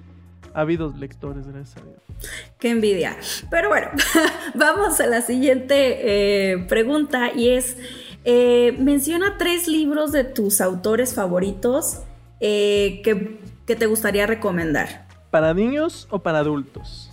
ávidos 0.53 0.95
lectores, 0.95 1.47
gracias 1.47 1.83
a 1.83 1.85
Dios. 1.85 2.31
Qué 2.59 2.69
envidia. 2.69 3.17
Pero 3.49 3.67
bueno, 3.67 3.89
vamos 4.55 5.01
a 5.01 5.07
la 5.07 5.21
siguiente 5.21 6.53
eh, 6.53 6.59
pregunta 6.59 7.33
y 7.35 7.49
es, 7.49 7.75
eh, 8.23 8.73
menciona 8.79 9.37
tres 9.37 9.67
libros 9.67 10.13
de 10.13 10.23
tus 10.23 10.61
autores 10.61 11.13
favoritos 11.13 12.03
eh, 12.39 13.01
que, 13.03 13.75
te 13.75 13.85
gustaría 13.85 14.25
recomendar. 14.25 15.09
¿Para 15.29 15.53
niños 15.53 16.07
o 16.09 16.19
para 16.19 16.39
adultos? 16.39 17.06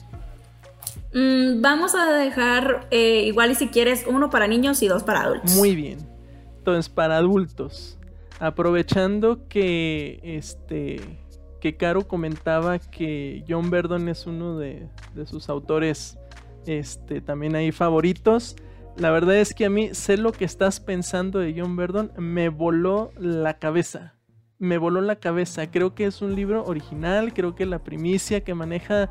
Mm, 1.14 1.62
vamos 1.62 1.94
a 1.94 2.12
dejar 2.12 2.88
igual 2.90 3.52
y 3.52 3.54
si 3.54 3.68
quieres 3.68 4.04
uno 4.08 4.30
para 4.30 4.46
niños 4.46 4.82
y 4.82 4.88
dos 4.88 5.02
para 5.04 5.22
adultos. 5.22 5.54
Muy 5.56 5.74
bien. 5.74 5.98
Entonces, 6.58 6.88
para 6.88 7.18
adultos, 7.18 7.98
aprovechando 8.40 9.46
que 9.48 10.20
este 10.22 11.00
que 11.64 11.78
Caro 11.78 12.06
comentaba 12.06 12.78
que 12.78 13.42
John 13.48 13.70
Verdon 13.70 14.10
es 14.10 14.26
uno 14.26 14.58
de, 14.58 14.86
sus 15.24 15.48
autores 15.48 16.18
este, 16.66 17.22
también 17.22 17.56
ahí 17.56 17.72
favoritos. 17.72 18.54
La 18.98 19.10
verdad 19.10 19.36
es 19.36 19.54
que 19.54 19.64
a 19.64 19.70
mí 19.70 19.94
sé 19.94 20.18
lo 20.18 20.32
que 20.32 20.44
estás 20.44 20.78
pensando 20.78 21.38
de 21.38 21.54
John 21.58 21.74
Verdon, 21.74 22.12
me 22.18 22.50
voló 22.50 23.12
la 23.18 23.58
cabeza. 23.58 24.12
Me 24.58 24.76
voló 24.76 25.00
la 25.00 25.16
cabeza. 25.16 25.70
Creo 25.70 25.94
que 25.94 26.04
es 26.04 26.20
un 26.20 26.36
libro 26.36 26.66
original, 26.66 27.32
creo 27.32 27.54
que 27.54 27.64
la 27.64 27.78
primicia 27.78 28.44
que 28.44 28.52
maneja 28.52 29.08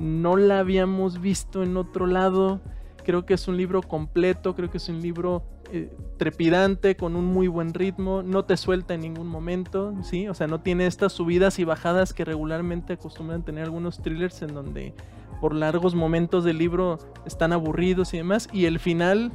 no 0.00 0.36
la 0.36 0.58
habíamos 0.58 1.20
visto 1.20 1.62
en 1.62 1.76
otro 1.76 2.06
lado. 2.06 2.60
Creo 3.04 3.26
que 3.26 3.34
es 3.34 3.48
un 3.48 3.56
libro 3.56 3.82
completo, 3.82 4.54
creo 4.54 4.70
que 4.70 4.78
es 4.78 4.88
un 4.88 5.00
libro 5.00 5.42
eh, 5.72 5.90
trepidante, 6.16 6.96
con 6.96 7.16
un 7.16 7.26
muy 7.26 7.46
buen 7.46 7.72
ritmo, 7.72 8.22
no 8.22 8.44
te 8.44 8.56
suelta 8.56 8.94
en 8.94 9.02
ningún 9.02 9.28
momento, 9.28 9.94
¿sí? 10.02 10.28
O 10.28 10.34
sea, 10.34 10.46
no 10.48 10.60
tiene 10.60 10.86
estas 10.86 11.12
subidas 11.12 11.58
y 11.58 11.64
bajadas 11.64 12.12
que 12.12 12.24
regularmente 12.24 12.94
acostumbran 12.94 13.44
tener 13.44 13.64
algunos 13.64 14.02
thrillers 14.02 14.42
en 14.42 14.52
donde 14.52 14.94
por 15.40 15.54
largos 15.54 15.94
momentos 15.94 16.44
del 16.44 16.58
libro 16.58 16.98
están 17.24 17.52
aburridos 17.52 18.12
y 18.14 18.18
demás, 18.18 18.48
y 18.52 18.64
el 18.64 18.80
final 18.80 19.32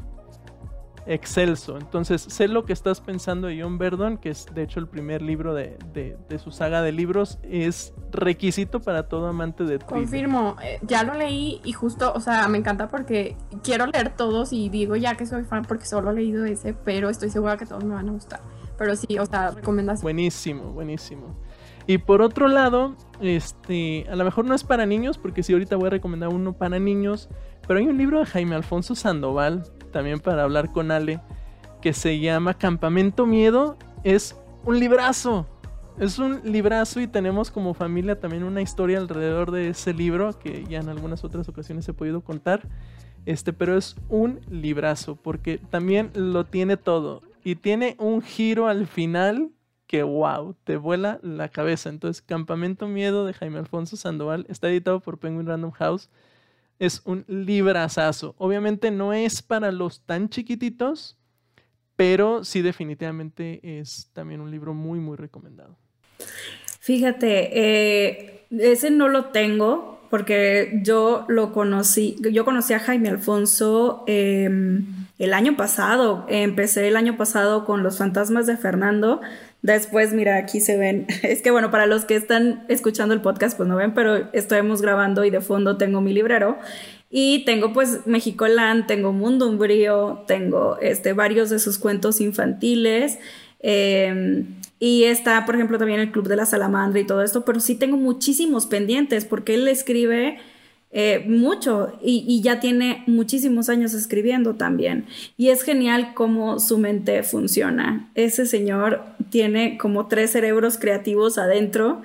excelso. 1.06 1.78
Entonces, 1.78 2.22
sé 2.22 2.48
lo 2.48 2.66
que 2.66 2.74
estás 2.74 3.02
pensando 3.02 3.48
de 3.48 3.62
John 3.62 3.78
Verdon, 3.78 4.18
que 4.18 4.30
es 4.30 4.46
de 4.54 4.64
hecho 4.64 4.80
el 4.80 4.88
primer 4.88 5.22
libro 5.22 5.54
de, 5.54 5.78
su 6.44 6.52
saga 6.52 6.82
de 6.82 6.92
libros, 6.92 7.40
es 7.44 7.94
requisito 8.12 8.82
para 8.82 9.08
todo 9.08 9.28
amante 9.28 9.64
de 9.64 9.80
Confirmo, 9.80 10.56
eh, 10.64 10.80
ya 10.82 11.04
lo 11.04 11.14
leí 11.14 11.62
y 11.64 11.74
justo, 11.74 12.14
o 12.14 12.20
sea, 12.20 12.48
me 12.48 12.58
encanta 12.58 12.88
porque 12.88 13.36
quiero 13.64 13.86
leer 13.88 14.16
todos 14.16 14.54
y 14.54 14.70
digo 14.70 14.96
ya 14.96 15.16
que 15.16 15.26
soy 15.26 15.44
fan 15.44 15.66
porque 15.66 15.86
solo 15.86 16.12
he 16.12 16.14
leído 16.14 16.46
ese, 16.46 16.74
pero 16.74 17.10
estoy 17.10 17.30
segura 17.30 17.58
que 17.58 17.66
todos 17.66 17.84
me 17.84 17.94
van 17.94 18.10
a 18.10 18.12
gustar. 18.12 18.42
Pero 18.78 18.96
sí, 18.96 19.18
o 19.20 19.26
sea, 19.26 19.52
recomendación. 19.52 20.04
Buenísimo, 20.04 20.64
buenísimo. 20.74 21.36
Y 21.88 22.00
por 22.00 22.22
otro 22.22 22.48
lado, 22.48 22.96
este, 23.22 24.06
a 24.10 24.16
lo 24.16 24.26
mejor 24.26 24.46
no 24.46 24.56
es 24.56 24.64
para 24.64 24.86
niños, 24.86 25.18
porque 25.18 25.44
sí 25.44 25.54
ahorita 25.54 25.76
voy 25.76 25.88
a 25.88 25.92
recomendar 25.92 26.30
uno 26.30 26.54
para 26.54 26.80
niños, 26.80 27.30
pero 27.68 27.80
hay 27.80 27.88
un 27.88 27.98
libro 27.98 28.20
de 28.20 28.26
Jaime 28.26 28.56
Alfonso 28.56 28.96
Sandoval 28.96 29.64
también 29.96 30.20
para 30.20 30.44
hablar 30.44 30.74
con 30.74 30.92
Ale, 30.92 31.22
que 31.82 31.94
se 31.94 32.20
llama 32.20 32.54
Campamento 32.54 33.26
Miedo. 33.26 33.78
Es 34.04 34.36
un 34.66 34.78
librazo. 34.78 35.48
Es 35.98 36.20
un 36.20 36.42
librazo 36.44 37.00
y 37.00 37.08
tenemos 37.08 37.50
como 37.50 37.74
familia 37.74 38.20
también 38.20 38.44
una 38.44 38.62
historia 38.62 38.98
alrededor 38.98 39.52
de 39.52 39.70
ese 39.70 39.94
libro 39.94 40.38
que 40.38 40.66
ya 40.66 40.80
en 40.80 40.90
algunas 40.90 41.24
otras 41.24 41.48
ocasiones 41.48 41.88
he 41.88 41.94
podido 41.94 42.20
contar. 42.20 42.68
Este, 43.26 43.54
pero 43.54 43.78
es 43.78 43.96
un 44.10 44.42
librazo 44.50 45.16
porque 45.16 45.60
también 45.60 46.12
lo 46.14 46.44
tiene 46.44 46.76
todo 46.76 47.22
y 47.42 47.56
tiene 47.56 47.96
un 47.98 48.22
giro 48.22 48.68
al 48.68 48.88
final 48.88 49.52
que 49.88 50.04
wow, 50.04 50.58
te 50.66 50.76
vuela 50.76 51.20
la 51.24 51.48
cabeza. 51.48 51.88
Entonces, 51.88 52.22
Campamento 52.22 52.90
Miedo 52.90 53.26
de 53.26 53.32
Jaime 53.32 53.60
Alfonso 53.60 53.96
Sandoval 53.96 54.46
está 54.50 54.68
editado 54.68 55.00
por 55.00 55.20
Penguin 55.20 55.48
Random 55.48 55.72
House 55.72 56.10
es 56.80 57.02
un 57.06 57.26
librazazo. 57.28 58.36
Obviamente 58.38 58.92
no 58.92 59.14
es 59.14 59.42
para 59.42 59.72
los 59.72 60.02
tan 60.02 60.30
chiquititos, 60.30 61.18
pero 61.96 62.44
sí 62.44 62.62
definitivamente 62.62 63.80
es 63.80 64.10
también 64.14 64.42
un 64.42 64.52
libro 64.52 64.74
muy, 64.74 65.00
muy 65.00 65.18
recomendado. 65.18 65.78
Fíjate, 66.80 67.50
eh, 67.54 68.46
ese 68.52 68.92
no 68.92 69.08
lo 69.08 69.26
tengo 69.26 69.96
porque 70.10 70.80
yo 70.84 71.26
lo 71.28 71.52
conocí, 71.52 72.16
yo 72.32 72.46
conocí 72.46 72.74
a 72.74 72.80
Jaime 72.80 73.10
Alfonso 73.10 74.04
em, 74.08 74.86
el 75.18 75.34
año 75.34 75.58
pasado, 75.58 76.26
empecé 76.30 76.88
el 76.88 76.96
año 76.96 77.18
pasado 77.18 77.66
con 77.66 77.84
Los 77.84 77.98
Fantasmas 77.98 78.46
de 78.46 78.56
Fernando, 78.56 79.22
Después, 79.66 80.14
mira, 80.14 80.38
aquí 80.38 80.60
se 80.60 80.78
ven. 80.78 81.08
Es 81.24 81.42
que 81.42 81.50
bueno, 81.50 81.72
para 81.72 81.88
los 81.88 82.06
que 82.06 82.16
están 82.16 82.66
escuchando 82.68 83.16
el 83.16 83.22
podcast, 83.22 83.58
pues 83.58 83.68
no 83.68 83.76
ven, 83.76 83.96
pero 83.96 84.30
estamos 84.32 84.80
grabando 84.84 85.26
y 85.26 85.32
de 85.32 85.42
fondo 85.42 85.76
tengo 85.78 86.02
mi 86.02 86.14
librero. 86.14 86.60
Y 87.10 87.46
tengo 87.46 87.74
pues 87.74 88.06
Mexicoland, 88.06 88.86
tengo 88.86 89.12
Mundo 89.12 89.50
Umbrío, 89.50 90.24
tengo 90.28 90.78
este, 90.82 91.14
varios 91.14 91.50
de 91.50 91.58
sus 91.58 91.80
cuentos 91.80 92.22
infantiles. 92.22 93.18
Em, 93.60 94.46
y 94.80 95.06
está, 95.06 95.48
por 95.48 95.56
ejemplo, 95.56 95.80
también 95.80 96.00
el 96.00 96.12
Club 96.12 96.28
de 96.28 96.36
la 96.36 96.46
Salamandra 96.46 97.00
y 97.00 97.08
todo 97.08 97.24
esto, 97.24 97.44
pero 97.44 97.60
sí 97.60 97.74
tengo 97.74 97.98
muchísimos 97.98 98.68
pendientes 98.68 99.26
porque 99.26 99.56
él 99.56 99.68
escribe 99.68 100.38
eh, 100.98 101.26
mucho 101.28 102.00
y, 102.02 102.42
ya 102.42 102.62
tiene 102.62 103.04
muchísimos 103.06 103.68
años 103.68 103.94
escribiendo 103.94 104.56
también. 104.56 105.08
Y 105.36 105.50
es 105.50 105.62
genial 105.64 106.14
cómo 106.14 106.58
su 106.58 106.78
mente 106.78 107.22
funciona. 107.24 108.10
Ese 108.16 108.46
señor 108.46 109.04
tiene 109.30 109.78
como 109.78 110.08
tres 110.08 110.32
cerebros 110.32 110.78
creativos 110.78 111.38
adentro, 111.38 112.02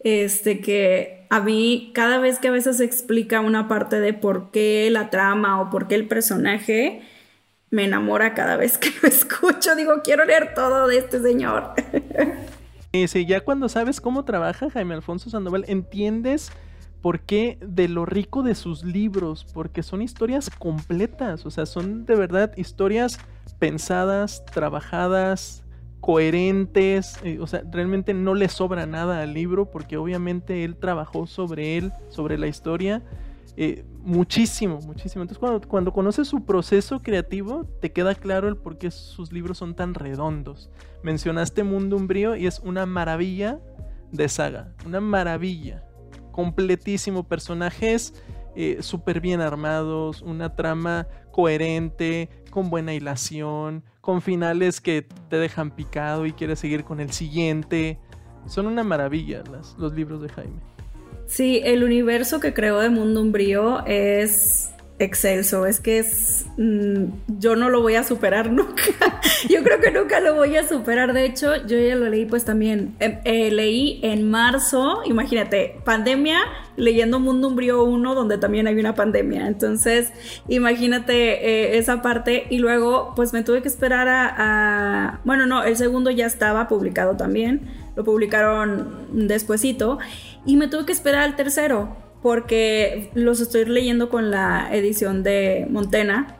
este 0.00 0.58
que 0.60 1.24
a 1.30 1.38
mí 1.38 1.92
cada 1.94 2.18
vez 2.18 2.40
que 2.40 2.48
a 2.48 2.50
veces 2.50 2.80
explica 2.80 3.38
una 3.38 3.68
parte 3.68 4.00
de 4.00 4.12
por 4.12 4.50
qué 4.50 4.88
la 4.90 5.08
trama 5.08 5.60
o 5.60 5.70
por 5.70 5.86
qué 5.86 5.94
el 5.94 6.08
personaje, 6.08 7.02
me 7.70 7.84
enamora 7.84 8.34
cada 8.34 8.56
vez 8.56 8.76
que 8.76 8.90
lo 9.00 9.08
escucho. 9.08 9.76
Digo, 9.76 10.02
quiero 10.02 10.24
leer 10.24 10.52
todo 10.52 10.88
de 10.88 10.98
este 10.98 11.22
señor. 11.22 11.74
Sí, 13.08 13.24
ya 13.24 13.40
cuando 13.40 13.70
sabes 13.70 14.02
cómo 14.02 14.26
trabaja 14.26 14.68
Jaime 14.68 14.92
Alfonso 14.92 15.30
Sandoval, 15.30 15.64
entiendes 15.66 16.52
¿Por 17.02 17.20
qué 17.20 17.58
de 17.60 17.88
lo 17.88 18.06
rico 18.06 18.44
de 18.44 18.54
sus 18.54 18.84
libros? 18.84 19.44
Porque 19.52 19.82
son 19.82 20.02
historias 20.02 20.48
completas, 20.50 21.44
o 21.44 21.50
sea, 21.50 21.66
son 21.66 22.06
de 22.06 22.14
verdad 22.14 22.56
historias 22.56 23.18
pensadas, 23.58 24.44
trabajadas, 24.44 25.64
coherentes, 26.00 27.18
eh, 27.24 27.38
o 27.40 27.48
sea, 27.48 27.64
realmente 27.70 28.14
no 28.14 28.34
le 28.34 28.48
sobra 28.48 28.86
nada 28.86 29.22
al 29.22 29.34
libro 29.34 29.68
porque 29.68 29.96
obviamente 29.96 30.62
él 30.62 30.76
trabajó 30.76 31.26
sobre 31.26 31.76
él, 31.76 31.92
sobre 32.08 32.38
la 32.38 32.46
historia, 32.46 33.02
eh, 33.56 33.84
muchísimo, 34.04 34.80
muchísimo. 34.80 35.22
Entonces 35.22 35.38
cuando, 35.38 35.60
cuando 35.66 35.92
conoces 35.92 36.28
su 36.28 36.44
proceso 36.44 37.00
creativo, 37.00 37.64
te 37.80 37.90
queda 37.90 38.14
claro 38.14 38.46
el 38.46 38.56
por 38.56 38.78
qué 38.78 38.92
sus 38.92 39.32
libros 39.32 39.58
son 39.58 39.74
tan 39.74 39.94
redondos. 39.94 40.70
Mencionaste 41.02 41.64
Mundo 41.64 41.96
Umbrío 41.96 42.36
y 42.36 42.46
es 42.46 42.60
una 42.60 42.86
maravilla 42.86 43.58
de 44.12 44.28
saga, 44.28 44.72
una 44.86 45.00
maravilla 45.00 45.82
completísimo, 46.32 47.28
personajes 47.28 48.14
eh, 48.54 48.78
súper 48.80 49.20
bien 49.20 49.40
armados, 49.40 50.20
una 50.20 50.54
trama 50.54 51.06
coherente, 51.30 52.28
con 52.50 52.68
buena 52.68 52.92
hilación, 52.92 53.82
con 54.02 54.20
finales 54.20 54.80
que 54.80 55.06
te 55.30 55.36
dejan 55.36 55.70
picado 55.70 56.26
y 56.26 56.32
quieres 56.32 56.58
seguir 56.58 56.84
con 56.84 57.00
el 57.00 57.12
siguiente. 57.12 57.98
Son 58.46 58.66
una 58.66 58.84
maravilla 58.84 59.42
los 59.78 59.94
libros 59.94 60.20
de 60.20 60.28
Jaime. 60.28 60.60
Sí, 61.26 61.62
el 61.64 61.82
universo 61.82 62.40
que 62.40 62.52
creó 62.52 62.80
de 62.80 62.90
Mundo 62.90 63.22
Umbrío 63.22 63.86
es 63.86 64.71
excelso, 64.98 65.66
es 65.66 65.80
que 65.80 65.98
es, 65.98 66.46
mm, 66.56 67.04
yo 67.38 67.56
no 67.56 67.68
lo 67.70 67.82
voy 67.82 67.96
a 67.96 68.04
superar 68.04 68.50
nunca, 68.52 68.82
yo 69.48 69.62
creo 69.62 69.80
que 69.80 69.90
nunca 69.90 70.20
lo 70.20 70.34
voy 70.34 70.56
a 70.56 70.66
superar, 70.66 71.12
de 71.12 71.24
hecho 71.24 71.56
yo 71.66 71.78
ya 71.78 71.96
lo 71.96 72.08
leí 72.08 72.24
pues 72.26 72.44
también, 72.44 72.94
em, 73.00 73.18
eh, 73.24 73.50
leí 73.50 74.00
en 74.02 74.30
marzo, 74.30 75.02
imagínate, 75.04 75.80
pandemia, 75.84 76.38
leyendo 76.76 77.20
Mundo 77.20 77.48
Umbrío 77.48 77.84
1 77.84 78.14
donde 78.14 78.38
también 78.38 78.66
hay 78.66 78.78
una 78.78 78.94
pandemia, 78.94 79.46
entonces 79.46 80.12
imagínate 80.48 81.74
eh, 81.74 81.78
esa 81.78 82.02
parte. 82.02 82.46
Y 82.50 82.58
luego 82.58 83.12
pues 83.14 83.32
me 83.32 83.42
tuve 83.42 83.62
que 83.62 83.68
esperar 83.68 84.08
a, 84.08 85.20
bueno 85.24 85.46
no, 85.46 85.62
el 85.62 85.76
segundo 85.76 86.10
ya 86.10 86.26
estaba 86.26 86.68
publicado 86.68 87.16
también, 87.16 87.70
lo 87.96 88.04
publicaron 88.04 89.06
despuesito. 89.12 89.98
Y 90.44 90.56
me 90.56 90.66
tuve 90.66 90.86
que 90.86 90.92
esperar 90.92 91.22
al 91.22 91.36
tercero 91.36 91.96
porque 92.22 93.10
los 93.14 93.40
estoy 93.40 93.64
leyendo 93.64 94.08
con 94.08 94.30
la 94.30 94.68
edición 94.72 95.22
de 95.22 95.66
Montena. 95.68 96.36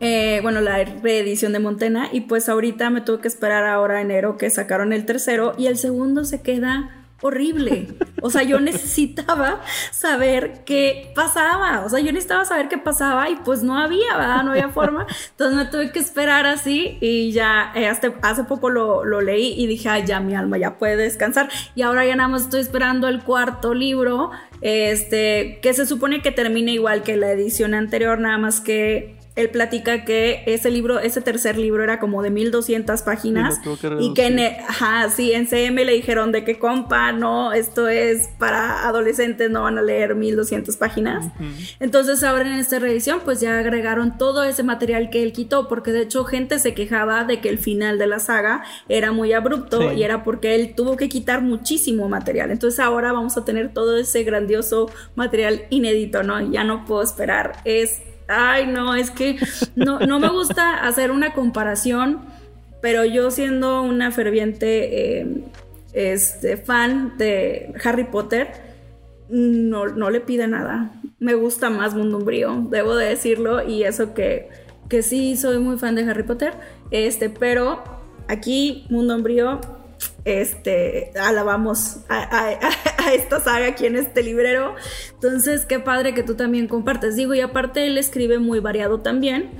Eh, 0.00 0.40
bueno, 0.42 0.60
la 0.60 0.82
reedición 0.84 1.52
de 1.52 1.58
Montena. 1.58 2.08
Y 2.12 2.22
pues 2.22 2.48
ahorita 2.48 2.90
me 2.90 3.00
tuve 3.00 3.20
que 3.20 3.28
esperar 3.28 3.64
ahora 3.64 4.00
enero 4.00 4.36
que 4.36 4.50
sacaron 4.50 4.92
el 4.92 5.04
tercero. 5.04 5.54
Y 5.58 5.66
el 5.66 5.76
segundo 5.78 6.24
se 6.24 6.42
queda 6.42 7.01
horrible. 7.22 7.88
O 8.20 8.30
sea, 8.30 8.42
yo 8.42 8.60
necesitaba 8.60 9.60
saber 9.90 10.64
qué 10.64 11.12
pasaba. 11.14 11.84
O 11.84 11.88
sea, 11.88 12.00
yo 12.00 12.12
necesitaba 12.12 12.44
saber 12.44 12.68
qué 12.68 12.78
pasaba 12.78 13.30
y 13.30 13.36
pues 13.36 13.62
no 13.62 13.78
había, 13.78 14.16
¿verdad? 14.16 14.42
No 14.42 14.50
había 14.50 14.68
forma. 14.68 15.06
Entonces 15.30 15.56
me 15.56 15.64
tuve 15.66 15.92
que 15.92 15.98
esperar 15.98 16.46
así 16.46 16.98
y 17.00 17.32
ya 17.32 17.72
eh, 17.74 17.88
hace 17.88 18.44
poco 18.44 18.68
lo, 18.68 19.04
lo, 19.04 19.20
leí 19.20 19.54
y 19.56 19.66
dije, 19.66 19.88
ay, 19.88 20.04
ya 20.04 20.20
mi 20.20 20.34
alma 20.34 20.58
ya 20.58 20.78
puede 20.78 20.96
descansar. 20.96 21.48
Y 21.74 21.82
ahora 21.82 22.04
ya 22.04 22.16
nada 22.16 22.28
más 22.28 22.42
estoy 22.42 22.60
esperando 22.60 23.08
el 23.08 23.22
cuarto 23.22 23.72
libro, 23.72 24.30
este, 24.60 25.60
que 25.62 25.72
se 25.74 25.86
supone 25.86 26.22
que 26.22 26.32
termine 26.32 26.72
igual 26.72 27.02
que 27.02 27.16
la 27.16 27.30
edición 27.30 27.74
anterior, 27.74 28.18
nada 28.18 28.38
más 28.38 28.60
que 28.60 29.21
él 29.34 29.48
platica 29.48 30.04
que 30.04 30.42
ese 30.46 30.70
libro, 30.70 30.98
ese 30.98 31.22
tercer 31.22 31.56
libro 31.56 31.82
era 31.82 31.98
como 31.98 32.22
de 32.22 32.30
1200 32.30 33.02
páginas 33.02 33.60
y, 33.98 34.12
que 34.12 34.26
en, 34.26 34.38
e, 34.38 34.58
ajá, 34.68 35.08
sí, 35.08 35.32
en 35.32 35.46
CM 35.46 35.84
le 35.84 35.92
dijeron 35.92 36.32
de 36.32 36.44
que 36.44 36.58
compa, 36.58 37.12
no, 37.12 37.52
esto 37.52 37.88
es 37.88 38.28
para 38.38 38.86
adolescentes, 38.86 39.50
no 39.50 39.62
van 39.62 39.78
a 39.78 39.82
leer 39.82 40.14
1200 40.14 40.76
páginas. 40.76 41.26
Entonces 41.80 42.22
ahora 42.22 42.42
en 42.42 42.58
esta 42.58 42.78
reedición 42.78 43.20
pues 43.24 43.40
ya 43.40 43.58
agregaron 43.58 44.18
todo 44.18 44.44
ese 44.44 44.62
material 44.62 45.08
que 45.08 45.22
él 45.22 45.32
quitó, 45.32 45.66
porque 45.66 45.92
de 45.92 46.02
hecho 46.02 46.24
gente 46.24 46.58
se 46.58 46.74
quejaba 46.74 47.24
de 47.24 47.40
que 47.40 47.48
el 47.48 47.58
final 47.58 47.98
de 47.98 48.06
la 48.06 48.18
saga 48.18 48.62
era 48.88 49.12
muy 49.12 49.32
abrupto 49.32 49.92
y 49.92 50.02
era 50.02 50.24
porque 50.24 50.54
él 50.54 50.74
tuvo 50.74 50.96
que 50.96 51.08
quitar 51.08 51.40
muchísimo 51.40 52.08
material. 52.08 52.50
Entonces 52.50 52.80
ahora 52.80 53.12
vamos 53.12 53.36
a 53.38 53.44
tener 53.44 53.72
todo 53.72 53.96
ese 53.96 54.24
grandioso 54.24 54.90
material 55.14 55.62
inédito, 55.70 56.22
¿no? 56.22 56.40
Ya 56.50 56.64
no 56.64 56.84
puedo 56.84 57.02
esperar. 57.02 57.56
Es 57.64 58.02
Ay, 58.34 58.66
no, 58.66 58.94
es 58.94 59.10
que 59.10 59.36
no, 59.76 60.00
no 60.00 60.18
me 60.18 60.28
gusta 60.28 60.86
hacer 60.86 61.10
una 61.10 61.34
comparación, 61.34 62.20
pero 62.80 63.04
yo 63.04 63.30
siendo 63.30 63.82
una 63.82 64.10
ferviente 64.10 65.20
eh, 65.20 65.44
este, 65.92 66.56
fan 66.56 67.18
de 67.18 67.74
Harry 67.84 68.04
Potter, 68.04 68.48
no, 69.28 69.86
no 69.86 70.08
le 70.10 70.20
pide 70.20 70.48
nada. 70.48 70.92
Me 71.18 71.34
gusta 71.34 71.68
más 71.68 71.94
Mundo 71.94 72.18
Umbrío, 72.18 72.66
debo 72.70 72.96
de 72.96 73.10
decirlo, 73.10 73.68
y 73.68 73.84
eso 73.84 74.14
que, 74.14 74.48
que 74.88 75.02
sí 75.02 75.36
soy 75.36 75.58
muy 75.58 75.78
fan 75.78 75.94
de 75.94 76.08
Harry 76.08 76.22
Potter, 76.22 76.54
este, 76.90 77.28
pero 77.28 77.84
aquí 78.28 78.86
Mundo 78.88 79.14
Umbrío 79.14 79.60
este, 80.24 81.12
alabamos 81.20 81.98
a, 82.08 82.58
esta 83.12 83.40
saga 83.40 83.68
aquí 83.68 83.86
en 83.86 83.96
este 83.96 84.22
librero. 84.22 84.74
Entonces, 85.14 85.66
qué 85.66 85.78
padre 85.78 86.14
que 86.14 86.22
tú 86.22 86.34
también 86.34 86.68
compartes. 86.68 87.16
Digo, 87.16 87.34
y 87.34 87.40
aparte 87.40 87.86
él 87.86 87.98
escribe 87.98 88.38
muy 88.38 88.60
variado 88.60 89.00
también, 89.00 89.50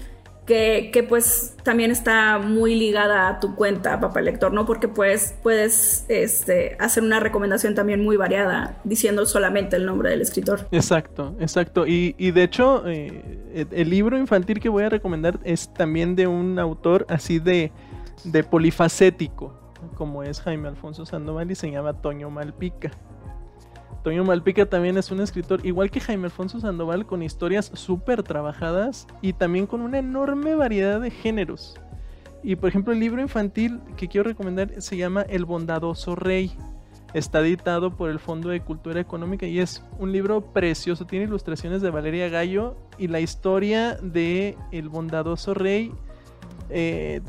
que, 0.46 0.90
que 0.92 1.04
pues 1.04 1.56
también 1.62 1.92
está 1.92 2.38
muy 2.38 2.74
ligada 2.74 3.28
a 3.28 3.40
tu 3.40 3.54
cuenta, 3.54 4.00
papá 4.00 4.20
lector, 4.20 4.52
¿no? 4.52 4.66
Porque 4.66 4.88
pues 4.88 5.36
puedes 5.42 6.04
este, 6.08 6.76
hacer 6.80 7.04
una 7.04 7.20
recomendación 7.20 7.76
también 7.76 8.02
muy 8.02 8.16
variada, 8.16 8.80
diciendo 8.82 9.24
solamente 9.24 9.76
el 9.76 9.86
nombre 9.86 10.10
del 10.10 10.20
escritor. 10.20 10.66
Exacto, 10.72 11.36
exacto. 11.38 11.86
Y, 11.86 12.16
y 12.18 12.32
de 12.32 12.42
hecho, 12.42 12.82
eh, 12.86 13.68
el 13.70 13.90
libro 13.90 14.18
infantil 14.18 14.58
que 14.58 14.68
voy 14.68 14.82
a 14.82 14.88
recomendar 14.88 15.38
es 15.44 15.72
también 15.74 16.16
de 16.16 16.26
un 16.26 16.58
autor 16.58 17.06
así 17.08 17.38
de, 17.38 17.70
de 18.24 18.42
polifacético 18.42 19.61
como 19.96 20.22
es 20.22 20.40
Jaime 20.40 20.68
Alfonso 20.68 21.06
Sandoval 21.06 21.50
y 21.50 21.54
se 21.54 21.70
llama 21.70 21.94
Toño 21.94 22.30
Malpica. 22.30 22.90
Toño 24.02 24.24
Malpica 24.24 24.66
también 24.66 24.98
es 24.98 25.12
un 25.12 25.20
escritor, 25.20 25.64
igual 25.64 25.90
que 25.90 26.00
Jaime 26.00 26.24
Alfonso 26.24 26.58
Sandoval, 26.58 27.06
con 27.06 27.22
historias 27.22 27.70
súper 27.74 28.24
trabajadas 28.24 29.06
y 29.20 29.32
también 29.32 29.66
con 29.66 29.80
una 29.80 29.98
enorme 29.98 30.56
variedad 30.56 31.00
de 31.00 31.10
géneros. 31.10 31.76
Y 32.42 32.56
por 32.56 32.68
ejemplo, 32.68 32.92
el 32.92 32.98
libro 32.98 33.22
infantil 33.22 33.80
que 33.96 34.08
quiero 34.08 34.28
recomendar 34.28 34.82
se 34.82 34.96
llama 34.96 35.22
El 35.22 35.44
Bondadoso 35.44 36.16
Rey. 36.16 36.52
Está 37.14 37.40
editado 37.40 37.96
por 37.96 38.10
el 38.10 38.18
Fondo 38.18 38.48
de 38.48 38.62
Cultura 38.62 38.98
Económica 38.98 39.46
y 39.46 39.60
es 39.60 39.84
un 40.00 40.10
libro 40.10 40.52
precioso. 40.52 41.06
Tiene 41.06 41.26
ilustraciones 41.26 41.82
de 41.82 41.90
Valeria 41.90 42.28
Gallo 42.28 42.76
y 42.98 43.06
la 43.06 43.20
historia 43.20 43.96
de 44.02 44.56
El 44.72 44.88
Bondadoso 44.88 45.54
Rey 45.54 45.92
eh, 46.70 47.20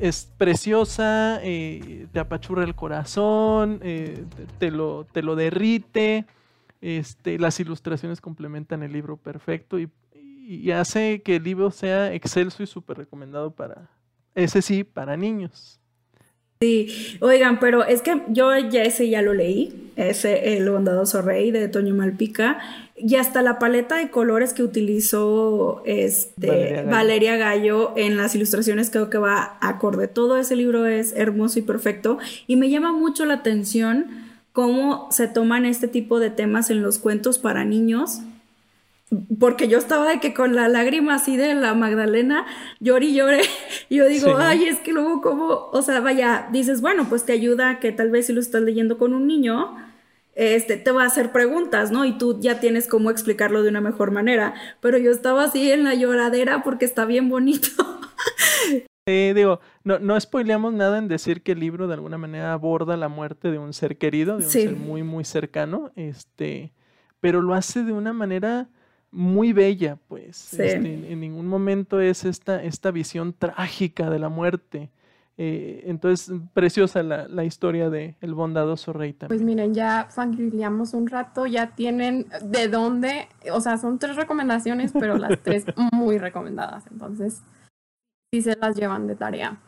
es 0.00 0.32
preciosa, 0.38 1.40
eh, 1.42 2.06
te 2.12 2.20
apachurra 2.20 2.64
el 2.64 2.74
corazón, 2.74 3.80
eh, 3.82 4.24
te, 4.58 4.70
lo, 4.70 5.06
te 5.10 5.22
lo 5.22 5.34
derrite, 5.34 6.26
este, 6.80 7.38
las 7.38 7.58
ilustraciones 7.58 8.20
complementan 8.20 8.82
el 8.82 8.92
libro 8.92 9.16
perfecto 9.16 9.78
y, 9.78 9.90
hace 10.72 11.22
que 11.22 11.36
el 11.36 11.42
libro 11.42 11.70
sea 11.70 12.12
excelso 12.12 12.62
y 12.62 12.66
súper 12.66 12.98
recomendado 12.98 13.50
para, 13.50 13.88
ese 14.34 14.60
sí, 14.60 14.84
para 14.84 15.16
niños. 15.16 15.80
Sí, 16.60 17.18
oigan, 17.20 17.58
pero 17.58 17.82
es 17.84 18.02
que 18.02 18.22
yo 18.28 18.56
ya 18.58 18.82
ese 18.82 19.08
ya 19.08 19.22
lo 19.22 19.32
leí, 19.32 19.90
ese 19.96 20.56
El 20.56 20.70
bondadoso 20.70 21.22
rey 21.22 21.50
de 21.50 21.68
Toño 21.68 21.94
Malpica, 21.94 22.58
y 22.96 23.16
hasta 23.16 23.42
la 23.42 23.58
paleta 23.58 23.96
de 23.96 24.10
colores 24.10 24.52
que 24.52 24.62
utilizó 24.62 25.82
este, 25.84 26.84
Valeria, 26.88 27.36
Gallo. 27.36 27.92
en 27.96 28.16
las 28.16 28.34
ilustraciones 28.36 28.90
creo 28.90 29.10
que 29.10 29.18
va 29.18 29.58
acorde. 29.60 30.06
Todo 30.06 30.36
ese 30.36 30.54
libro 30.54 30.86
es 30.86 31.12
hermoso 31.16 31.58
y 31.58 31.62
perfecto. 31.62 32.18
Y 32.46 32.56
me 32.56 32.70
llama 32.70 32.92
mucho 32.92 33.24
la 33.24 33.34
atención 33.34 34.06
cómo 34.52 35.08
se 35.10 35.26
toman 35.26 35.66
este 35.66 35.88
tipo 35.88 36.20
de 36.20 36.30
temas 36.30 36.70
en 36.70 36.82
los 36.82 36.98
cuentos 36.98 37.38
para 37.38 37.64
niños. 37.64 38.20
Porque 39.40 39.66
yo 39.66 39.78
estaba 39.78 40.08
de 40.08 40.20
que 40.20 40.32
con 40.32 40.54
la 40.54 40.68
lágrima 40.68 41.14
así 41.14 41.36
de 41.36 41.54
la 41.54 41.74
Magdalena 41.74 42.46
lloré 42.78 43.06
y 43.06 43.14
lloré. 43.14 43.40
Y 43.88 43.96
yo 43.96 44.06
digo, 44.06 44.36
ay, 44.38 44.64
es 44.64 44.78
que 44.78 44.92
luego 44.92 45.20
como, 45.20 45.68
o 45.72 45.82
sea, 45.82 46.00
vaya, 46.00 46.48
dices, 46.52 46.80
bueno, 46.80 47.06
pues 47.08 47.24
te 47.24 47.32
ayuda 47.32 47.80
que 47.80 47.90
tal 47.92 48.10
vez 48.10 48.26
si 48.26 48.32
lo 48.32 48.40
estás 48.40 48.62
leyendo 48.62 48.98
con 48.98 49.14
un 49.14 49.26
niño, 49.26 49.76
este, 50.34 50.76
te 50.76 50.90
va 50.90 51.04
a 51.04 51.06
hacer 51.06 51.32
preguntas, 51.32 51.90
¿no? 51.90 52.04
Y 52.04 52.18
tú 52.18 52.38
ya 52.40 52.60
tienes 52.60 52.88
cómo 52.88 53.10
explicarlo 53.10 53.62
de 53.62 53.68
una 53.68 53.80
mejor 53.80 54.10
manera. 54.10 54.54
Pero 54.80 54.98
yo 54.98 55.10
estaba 55.10 55.44
así 55.44 55.70
en 55.70 55.84
la 55.84 55.94
lloradera 55.94 56.62
porque 56.62 56.84
está 56.84 57.04
bien 57.04 57.28
bonito. 57.28 57.68
Sí, 59.06 59.34
digo, 59.34 59.60
no, 59.82 59.98
no 59.98 60.18
spoileamos 60.18 60.72
nada 60.72 60.96
en 60.96 61.08
decir 61.08 61.42
que 61.42 61.52
el 61.52 61.60
libro 61.60 61.86
de 61.88 61.92
alguna 61.92 62.16
manera 62.16 62.54
aborda 62.54 62.96
la 62.96 63.08
muerte 63.08 63.50
de 63.50 63.58
un 63.58 63.74
ser 63.74 63.98
querido, 63.98 64.38
de 64.38 64.46
un 64.46 64.50
ser 64.50 64.76
muy, 64.76 65.02
muy 65.02 65.26
cercano, 65.26 65.92
este, 65.94 66.72
pero 67.20 67.42
lo 67.42 67.52
hace 67.52 67.84
de 67.84 67.92
una 67.92 68.14
manera 68.14 68.70
muy 69.10 69.52
bella, 69.52 69.98
pues. 70.08 70.54
Este, 70.54 71.12
en 71.12 71.20
ningún 71.20 71.46
momento 71.46 72.00
es 72.00 72.24
esta, 72.24 72.62
esta 72.62 72.90
visión 72.90 73.34
trágica 73.34 74.08
de 74.08 74.18
la 74.18 74.30
muerte. 74.30 74.90
Eh, 75.36 75.82
entonces, 75.86 76.32
preciosa 76.52 77.02
la, 77.02 77.44
historia 77.44 77.90
de 77.90 78.16
El 78.20 78.34
bondadoso 78.34 78.92
rey 78.92 79.12
también. 79.12 79.36
Pues 79.36 79.42
miren, 79.42 79.74
ya 79.74 80.06
fangirleamos 80.08 80.94
un 80.94 81.08
rato, 81.08 81.46
ya 81.46 81.74
tienen 81.74 82.26
de 82.44 82.68
dónde, 82.68 83.28
o 83.52 83.60
sea, 83.60 83.76
son 83.78 83.98
tres 83.98 84.14
recomendaciones, 84.14 84.92
pero 84.92 85.18
las 85.18 85.42
tres 85.42 85.64
muy 85.92 86.18
recomendadas, 86.18 86.86
entonces 86.90 87.42
sí 88.32 88.42
se 88.42 88.56
las 88.56 88.76
llevan 88.76 89.08
de 89.08 89.16
tarea. 89.16 89.58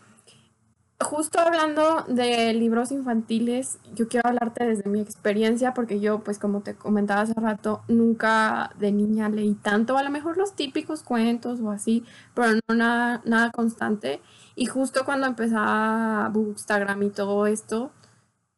Justo 0.98 1.38
hablando 1.40 2.04
de 2.08 2.54
libros 2.54 2.90
infantiles, 2.90 3.78
yo 3.94 4.08
quiero 4.08 4.28
hablarte 4.28 4.64
desde 4.64 4.88
mi 4.88 5.00
experiencia, 5.00 5.74
porque 5.74 6.00
yo, 6.00 6.20
pues 6.20 6.38
como 6.38 6.62
te 6.62 6.74
comentaba 6.74 7.20
hace 7.20 7.34
rato, 7.34 7.82
nunca 7.88 8.70
de 8.78 8.92
niña 8.92 9.28
leí 9.28 9.54
tanto, 9.54 9.98
a 9.98 10.02
lo 10.02 10.10
mejor 10.10 10.38
los 10.38 10.54
típicos 10.54 11.02
cuentos 11.02 11.60
o 11.60 11.70
así, 11.70 12.04
pero 12.34 12.52
no 12.66 12.74
nada, 12.74 13.20
nada 13.26 13.50
constante. 13.50 14.22
Y 14.56 14.66
justo 14.66 15.04
cuando 15.04 15.26
empezaba 15.26 16.28
Bookstagram 16.30 17.02
y 17.02 17.10
todo 17.10 17.46
esto, 17.46 17.92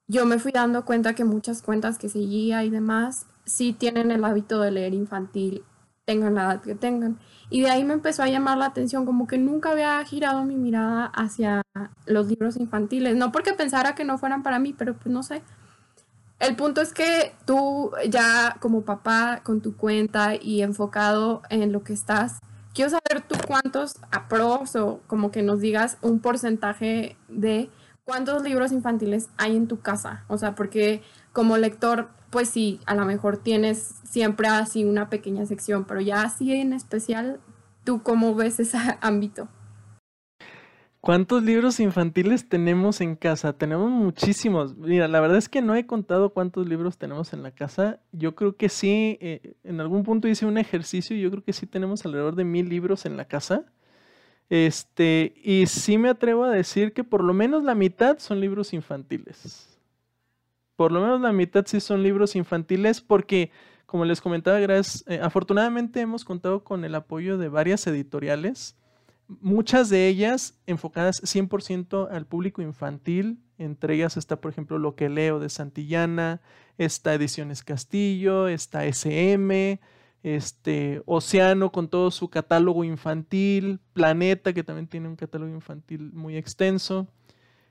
yo 0.06 0.24
me 0.24 0.38
fui 0.38 0.52
dando 0.52 0.84
cuenta 0.84 1.14
que 1.14 1.24
muchas 1.24 1.61
cuentas 1.61 1.98
que 1.98 2.08
seguía 2.08 2.64
y 2.64 2.70
demás 2.70 3.26
sí 3.44 3.72
tienen 3.72 4.12
el 4.12 4.24
hábito 4.24 4.61
de 4.61 4.70
leer 4.70 4.94
infantil, 4.94 5.64
tengan 6.04 6.37
la 6.37 6.44
edad 6.44 6.61
que 6.62 6.76
tengan. 6.76 7.18
Y 7.50 7.62
de 7.62 7.70
ahí 7.70 7.84
me 7.84 7.94
empezó 7.94 8.22
a 8.22 8.28
llamar 8.28 8.58
la 8.58 8.66
atención, 8.66 9.06
como 9.06 9.26
que 9.26 9.38
nunca 9.38 9.72
había 9.72 10.02
girado 10.04 10.44
mi 10.44 10.54
mirada 10.54 11.06
hacia 11.06 11.62
los 12.06 12.28
libros 12.28 12.56
infantiles. 12.56 13.16
No 13.16 13.32
porque 13.32 13.52
pensara 13.52 13.96
que 13.96 14.04
no 14.04 14.18
fueran 14.18 14.44
para 14.44 14.61
mí, 14.61 14.72
pero 14.72 14.94
pues 14.94 15.12
no 15.12 15.24
sé. 15.24 15.42
El 16.38 16.54
punto 16.54 16.80
es 16.80 16.94
que 16.94 17.34
tú 17.44 17.90
ya 18.08 18.56
como 18.61 18.82
papá 18.82 19.40
con 19.42 19.61
tu 19.61 19.76
cuenta 19.76 20.37
y 20.37 20.62
enfocado 20.62 21.42
en 21.50 21.72
lo 21.72 21.82
que 21.82 21.92
estás, 21.92 22.38
quiero 22.78 22.92
saber 22.92 23.26
tú 23.26 23.34
cuántos 23.44 23.96
apros 24.12 24.76
o 24.76 25.00
como 25.08 25.32
que 25.32 25.42
nos 25.42 25.58
digas 25.58 25.98
un 26.00 26.20
porcentaje 26.20 27.16
de 27.26 27.70
cuántos 28.04 28.44
libros 28.44 28.70
infantiles 28.70 29.30
hay 29.36 29.56
en 29.56 29.66
tu 29.66 29.80
casa. 29.80 30.24
O 30.28 30.38
sea, 30.38 30.54
porque 30.54 31.02
como 31.32 31.56
lector, 31.56 32.10
pues 32.30 32.48
sí, 32.48 32.78
a 32.86 32.94
lo 32.94 33.04
mejor 33.04 33.38
tienes 33.38 33.96
siempre 34.04 34.46
así 34.46 34.84
una 34.84 35.10
pequeña 35.10 35.44
sección, 35.44 35.86
pero 35.86 36.00
ya 36.00 36.22
así 36.22 36.52
en 36.52 36.72
especial, 36.72 37.40
¿tú 37.82 38.04
cómo 38.04 38.36
ves 38.36 38.60
ese 38.60 38.78
ámbito? 39.00 39.48
¿Cuántos 41.00 41.44
libros 41.44 41.78
infantiles 41.78 42.48
tenemos 42.48 43.00
en 43.00 43.14
casa? 43.14 43.52
Tenemos 43.52 43.90
muchísimos. 43.90 44.76
Mira, 44.76 45.06
la 45.06 45.20
verdad 45.20 45.38
es 45.38 45.48
que 45.48 45.62
no 45.62 45.76
he 45.76 45.87
contado 45.87 46.30
cuántos 46.30 46.66
libros 46.68 46.98
tenemos 46.98 47.32
en 47.32 47.42
la 47.44 47.52
casa. 47.52 48.00
Yo 48.11 48.34
creo 48.34 48.56
que 48.56 48.68
sí, 48.68 49.16
eh, 49.20 49.54
en 49.62 49.80
algún 49.80 50.02
punto 50.02 50.26
hice 50.26 50.44
un 50.44 50.58
ejercicio 50.58 51.16
y 51.16 51.20
yo 51.20 51.30
creo 51.30 51.44
que 51.44 51.52
sí 51.52 51.66
tenemos 51.66 52.04
alrededor 52.04 52.34
de 52.34 52.44
mil 52.44 52.68
libros 52.68 53.06
en 53.06 53.16
la 53.16 53.26
casa. 53.26 53.64
Este, 54.50 55.34
y 55.44 55.66
sí 55.66 55.98
me 55.98 56.08
atrevo 56.08 56.44
a 56.44 56.50
decir 56.50 56.92
que 56.92 57.04
por 57.04 57.22
lo 57.22 57.34
menos 57.34 57.62
la 57.64 57.74
mitad 57.74 58.18
son 58.18 58.40
libros 58.40 58.72
infantiles. 58.72 59.78
por 60.76 60.92
lo 60.92 61.00
menos 61.00 61.20
la 61.20 61.32
mitad 61.32 61.64
sí 61.66 61.80
son 61.80 62.02
libros 62.04 62.37
infantiles 62.37 63.00
porque, 63.00 63.50
como 63.87 64.04
les 64.04 64.20
comentaba, 64.20 64.61
gracias, 64.61 65.04
eh, 65.08 65.20
afortunadamente 65.22 66.00
hemos 66.00 66.24
contado 66.24 66.62
con 66.64 66.84
el 66.84 66.94
apoyo 66.94 67.37
de 67.37 67.48
varias 67.48 67.87
editoriales, 67.88 68.76
muchas 69.28 69.90
de 69.90 70.08
ellas 70.08 70.58
enfocadas 70.66 71.22
100% 71.22 72.08
al 72.10 72.26
público 72.26 72.62
infantil. 72.62 73.38
Entre 73.58 73.94
ellas 73.94 74.16
está, 74.16 74.40
por 74.40 74.50
ejemplo, 74.50 74.78
Lo 74.78 74.94
que 74.94 75.08
leo 75.08 75.38
de 75.38 75.50
Santillana, 75.50 76.40
está 76.78 77.14
Ediciones 77.14 77.62
Castillo, 77.62 78.48
está 78.48 78.86
SM, 78.86 79.80
este, 80.22 81.02
Océano 81.06 81.70
con 81.70 81.88
todo 81.88 82.10
su 82.10 82.28
catálogo 82.30 82.84
infantil, 82.84 83.80
Planeta, 83.92 84.52
que 84.52 84.64
también 84.64 84.88
tiene 84.88 85.08
un 85.08 85.16
catálogo 85.16 85.52
infantil 85.52 86.12
muy 86.12 86.36
extenso. 86.36 87.08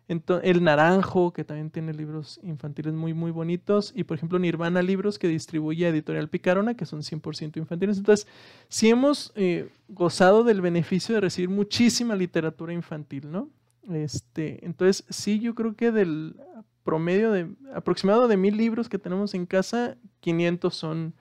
El 0.08 0.64
Naranjo, 0.64 1.34
que 1.34 1.44
también 1.44 1.70
tiene 1.70 1.94
libros 1.94 2.40
infantiles 2.44 2.94
muy, 2.94 3.14
muy 3.14 3.32
bonitos. 3.32 3.92
Y 3.96 4.04
por 4.06 4.18
ejemplo, 4.18 4.40
Nirvana 4.40 4.82
Libros, 4.82 5.20
que 5.20 5.28
distribuye 5.28 5.88
Editorial 5.88 6.30
Picarona, 6.30 6.76
que 6.76 6.86
son 6.86 7.02
100% 7.02 7.58
infantiles. 7.58 7.98
Entonces, 7.98 8.28
sí 8.70 8.90
hemos 8.90 9.34
eh, 9.36 9.70
gozado 9.90 10.44
del 10.44 10.62
beneficio 10.62 11.16
de 11.16 11.22
recibir 11.22 11.50
muchísima 11.50 12.16
literatura 12.16 12.74
infantil, 12.74 13.32
¿no? 13.32 13.50
Este, 13.92 14.66
entonces, 14.66 15.06
sí, 15.10 15.40
yo 15.40 15.56
creo 15.56 15.76
que 15.76 15.92
del 15.92 16.36
promedio 16.84 17.32
de 17.32 17.50
aproximado 17.74 18.30
de 18.30 18.38
mil 18.38 18.56
libros 18.56 18.88
que 18.88 18.98
tenemos 18.98 19.34
en 19.34 19.46
casa, 19.46 19.98
500 20.22 20.74
son 20.74 21.14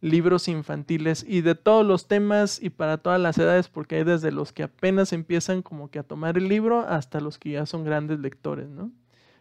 libros 0.00 0.48
infantiles 0.48 1.24
y 1.26 1.40
de 1.40 1.54
todos 1.54 1.84
los 1.84 2.06
temas 2.06 2.62
y 2.62 2.70
para 2.70 2.98
todas 2.98 3.20
las 3.20 3.38
edades, 3.38 3.68
porque 3.68 3.96
hay 3.96 4.04
desde 4.04 4.30
los 4.30 4.52
que 4.52 4.62
apenas 4.62 5.12
empiezan 5.12 5.62
como 5.62 5.90
que 5.90 5.98
a 5.98 6.02
tomar 6.02 6.38
el 6.38 6.48
libro 6.48 6.80
hasta 6.80 7.20
los 7.20 7.38
que 7.38 7.50
ya 7.50 7.66
son 7.66 7.84
grandes 7.84 8.20
lectores, 8.20 8.68
¿no? 8.68 8.90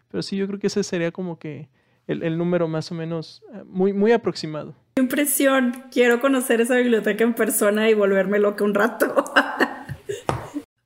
Pero 0.10 0.22
sí, 0.24 0.38
yo 0.38 0.48
creo 0.48 0.60
que 0.60 0.68
ese 0.68 0.84
sería 0.84 1.12
como 1.12 1.38
que 1.38 1.70
el, 2.08 2.38
número 2.38 2.68
más 2.68 2.92
o 2.92 2.96
menos 2.96 3.44
eh, 3.54 3.64
muy, 3.66 3.94
muy 3.94 4.14
aproximado. 4.14 4.74
impresión! 4.96 5.84
Quiero 5.92 6.22
conocer 6.22 6.62
esa 6.62 6.76
biblioteca 6.76 7.24
en 7.24 7.34
persona 7.34 7.90
y 7.90 7.94
volverme 7.94 8.40
loca 8.40 8.64
un 8.64 8.74
rato. 8.74 9.14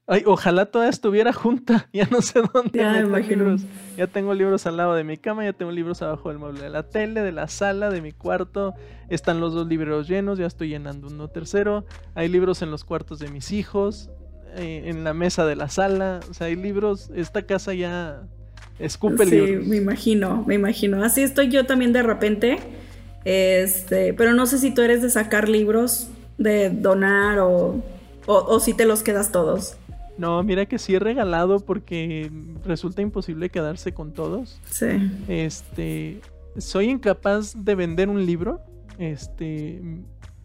Ay, 0.07 0.23
ojalá 0.25 0.65
toda 0.65 0.89
estuviera 0.89 1.31
junta. 1.31 1.87
Ya 1.93 2.07
no 2.09 2.21
sé 2.21 2.41
dónde. 2.53 2.79
Ya, 2.79 2.99
imagino. 2.99 3.55
Ya 3.97 4.07
tengo 4.07 4.33
libros 4.33 4.65
al 4.65 4.77
lado 4.77 4.95
de 4.95 5.03
mi 5.03 5.17
cama, 5.17 5.45
ya 5.45 5.53
tengo 5.53 5.71
libros 5.71 6.01
abajo 6.01 6.29
del 6.29 6.39
mueble 6.39 6.61
de 6.61 6.69
la 6.69 6.83
tele, 6.83 7.21
de 7.21 7.31
la 7.31 7.47
sala, 7.47 7.89
de 7.89 8.01
mi 8.01 8.11
cuarto. 8.11 8.73
Están 9.09 9.39
los 9.39 9.53
dos 9.53 9.67
libros 9.67 10.07
llenos, 10.07 10.37
ya 10.37 10.47
estoy 10.47 10.69
llenando 10.69 11.07
uno 11.07 11.27
tercero. 11.27 11.85
Hay 12.15 12.27
libros 12.29 12.61
en 12.61 12.71
los 12.71 12.83
cuartos 12.83 13.19
de 13.19 13.29
mis 13.29 13.51
hijos, 13.51 14.09
eh, 14.55 14.83
en 14.85 15.03
la 15.03 15.13
mesa 15.13 15.45
de 15.45 15.55
la 15.55 15.69
sala. 15.69 16.21
O 16.29 16.33
sea, 16.33 16.47
hay 16.47 16.55
libros. 16.55 17.11
Esta 17.15 17.43
casa 17.43 17.73
ya 17.73 18.23
escupe 18.79 19.25
sí, 19.25 19.31
libros. 19.31 19.67
me 19.67 19.75
imagino, 19.77 20.43
me 20.47 20.55
imagino. 20.55 21.03
Así 21.03 21.21
estoy 21.21 21.49
yo 21.49 21.65
también 21.65 21.93
de 21.93 22.03
repente. 22.03 22.57
Este, 23.23 24.13
pero 24.13 24.33
no 24.33 24.45
sé 24.47 24.57
si 24.57 24.73
tú 24.73 24.81
eres 24.81 25.01
de 25.03 25.09
sacar 25.09 25.47
libros, 25.47 26.09
de 26.37 26.69
donar 26.69 27.39
o, 27.39 27.83
o 28.25 28.59
si 28.59 28.73
te 28.73 28.85
los 28.85 29.03
quedas 29.03 29.31
todos. 29.31 29.77
No, 30.21 30.43
mira 30.43 30.67
que 30.67 30.77
sí 30.77 30.93
he 30.93 30.99
regalado 30.99 31.61
porque 31.61 32.31
resulta 32.63 33.01
imposible 33.01 33.49
quedarse 33.49 33.91
con 33.91 34.13
todos. 34.13 34.61
Sí. 34.65 34.85
Este, 35.27 36.21
soy 36.59 36.91
incapaz 36.91 37.65
de 37.65 37.73
vender 37.73 38.07
un 38.07 38.23
libro. 38.23 38.61
Este, 38.99 39.81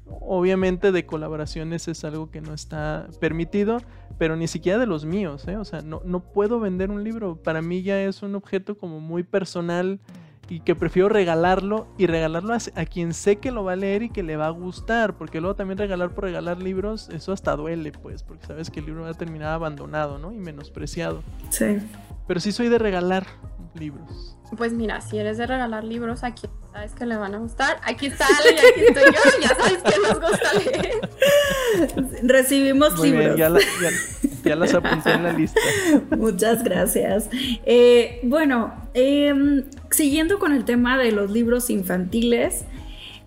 obviamente 0.07 0.93
de 0.93 1.05
colaboraciones 1.05 1.89
es 1.89 2.05
algo 2.05 2.31
que 2.31 2.41
no 2.41 2.55
está 2.55 3.07
permitido, 3.21 3.83
pero 4.17 4.35
ni 4.35 4.49
siquiera 4.49 4.79
de 4.79 4.87
los 4.87 5.05
míos, 5.05 5.47
¿eh? 5.47 5.59
O 5.59 5.65
sea, 5.67 5.83
no, 5.83 6.01
no 6.07 6.21
puedo 6.21 6.59
vender 6.59 6.91
un 6.91 7.05
libro. 7.05 7.37
Para 7.43 7.61
mí 7.61 7.83
ya 7.83 8.01
es 8.03 8.23
un 8.23 8.35
objeto 8.35 8.79
como 8.79 9.01
muy 9.01 9.25
personal 9.25 10.01
y 10.49 10.61
que 10.61 10.75
prefiero 10.75 11.09
regalarlo 11.09 11.89
y 11.99 12.07
regalarlo 12.07 12.55
a, 12.55 12.85
quien 12.85 13.15
sé 13.15 13.37
que 13.37 13.51
lo 13.51 13.65
va 13.65 13.73
a 13.73 13.77
leer 13.77 14.03
y 14.05 14.11
que 14.11 14.23
le 14.23 14.37
va 14.37 14.47
a 14.47 14.51
gustar, 14.51 15.17
porque 15.17 15.41
luego 15.41 15.57
también 15.57 15.79
regalar 15.79 16.11
por 16.11 16.25
regalar 16.25 16.63
libros, 16.63 17.09
eso 17.11 17.33
hasta 17.33 17.57
duele, 17.57 17.93
pues, 17.93 18.23
porque 18.23 18.47
sabes 18.47 18.71
que 18.71 18.81
el 18.81 18.87
libro 18.87 19.03
va 19.03 19.11
a 19.11 19.15
terminar 19.15 19.53
abandonado, 19.53 20.19
¿no? 20.19 20.33
Y 20.33 20.39
menospreciado. 20.39 21.23
Sí. 21.51 21.79
Pero 22.27 22.41
sí 22.41 22.53
soy 22.53 22.69
de 22.69 22.79
regalar 22.79 23.27
libros. 23.75 24.36
Pues 24.57 24.73
mira, 24.73 25.01
si 25.01 25.19
eres 25.19 25.39
de 25.39 25.47
regalar 25.47 25.83
libros, 25.83 26.23
aquí 26.23 26.47
sabes 26.73 26.93
que 26.93 27.05
le 27.05 27.17
van 27.17 27.35
a 27.35 27.39
gustar. 27.39 27.79
Aquí 27.83 28.07
está 28.07 28.27
Ale 28.27 28.55
y 28.55 28.59
aquí 28.59 28.81
estoy 28.89 29.05
yo, 29.05 29.41
ya 29.43 29.49
sabes 29.49 29.83
que 29.83 30.01
nos 30.01 30.21
gusta 30.21 30.55
leer. 30.55 32.21
Recibimos 32.23 32.99
libros. 33.01 33.37
ya, 33.37 33.51
ya, 34.45 34.57
las 34.57 34.75
apunté 34.75 35.13
en 35.13 35.25
la 35.25 35.33
lista. 35.33 35.61
Muchas 36.17 36.63
gracias. 36.63 37.29
Eh, 37.33 38.21
bueno, 38.23 38.73
em, 38.95 39.65
siguiendo 39.91 40.39
con 40.39 40.53
el 40.53 40.65
tema 40.65 40.97
de 40.97 41.11
los 41.11 41.31
libros 41.31 41.69
infantiles, 41.71 42.65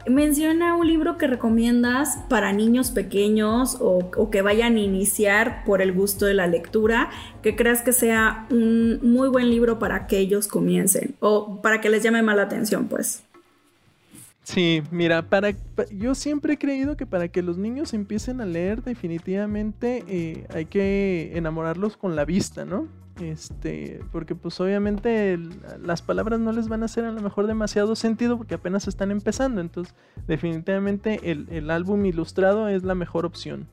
Menciona 0.09 0.75
un 0.75 0.87
libro 0.87 1.19
que 1.19 1.27
recomiendas 1.27 2.17
para 2.29 2.51
niños 2.51 2.89
pequeños 2.89 3.77
o, 3.79 4.29
que 4.31 4.41
vayan 4.41 4.75
a 4.75 4.79
iniciar 4.79 5.63
por 5.65 5.83
el 5.83 5.93
gusto 5.93 6.25
de 6.25 6.33
la 6.33 6.47
lectura, 6.47 7.11
que 7.43 7.55
creas 7.55 7.83
que 7.83 7.93
sea 7.93 8.47
un 8.49 8.99
muy 9.03 9.29
buen 9.29 9.51
libro 9.51 9.77
para 9.77 10.07
que 10.07 10.17
ellos 10.17 10.47
comiencen 10.47 11.15
o 11.19 11.61
para 11.61 11.79
que 11.79 11.89
les 11.89 12.01
llame 12.01 12.23
más 12.23 12.35
la 12.35 12.43
atención, 12.43 12.87
pues. 12.87 13.23
Sí, 14.41 14.81
mira, 14.89 15.21
para, 15.21 15.51
yo 15.91 16.15
siempre 16.15 16.53
he 16.53 16.57
creído 16.57 16.97
que 16.97 17.05
para 17.05 17.27
que 17.27 17.43
los 17.43 17.59
niños 17.59 17.93
empiecen 17.93 18.41
a 18.41 18.47
leer 18.47 18.81
definitivamente 18.81 20.03
eh, 20.07 20.47
hay 20.51 20.65
que 20.65 21.33
enamorarlos 21.35 21.97
con 21.97 22.15
la 22.15 22.25
vista, 22.25 22.65
¿no? 22.65 22.87
Este, 23.19 23.99
porque 24.11 24.33
pues 24.33 24.59
obviamente 24.61 25.37
las 25.81 26.01
palabras 26.01 26.39
no 26.39 26.51
les 26.53 26.69
van 26.69 26.83
a 26.83 26.85
hacer 26.85 27.03
a 27.03 27.11
lo 27.11 27.21
mejor 27.21 27.47
demasiado 27.47 27.95
sentido 27.95 28.37
porque 28.37 28.55
apenas 28.55 28.87
están 28.87 29.11
empezando. 29.11 29.61
Entonces, 29.61 29.93
definitivamente 30.27 31.31
el, 31.31 31.69
álbum 31.69 32.05
ilustrado 32.05 32.69
es 32.69 32.83
la 32.83 32.95
mejor 32.95 33.25
opción. 33.25 33.67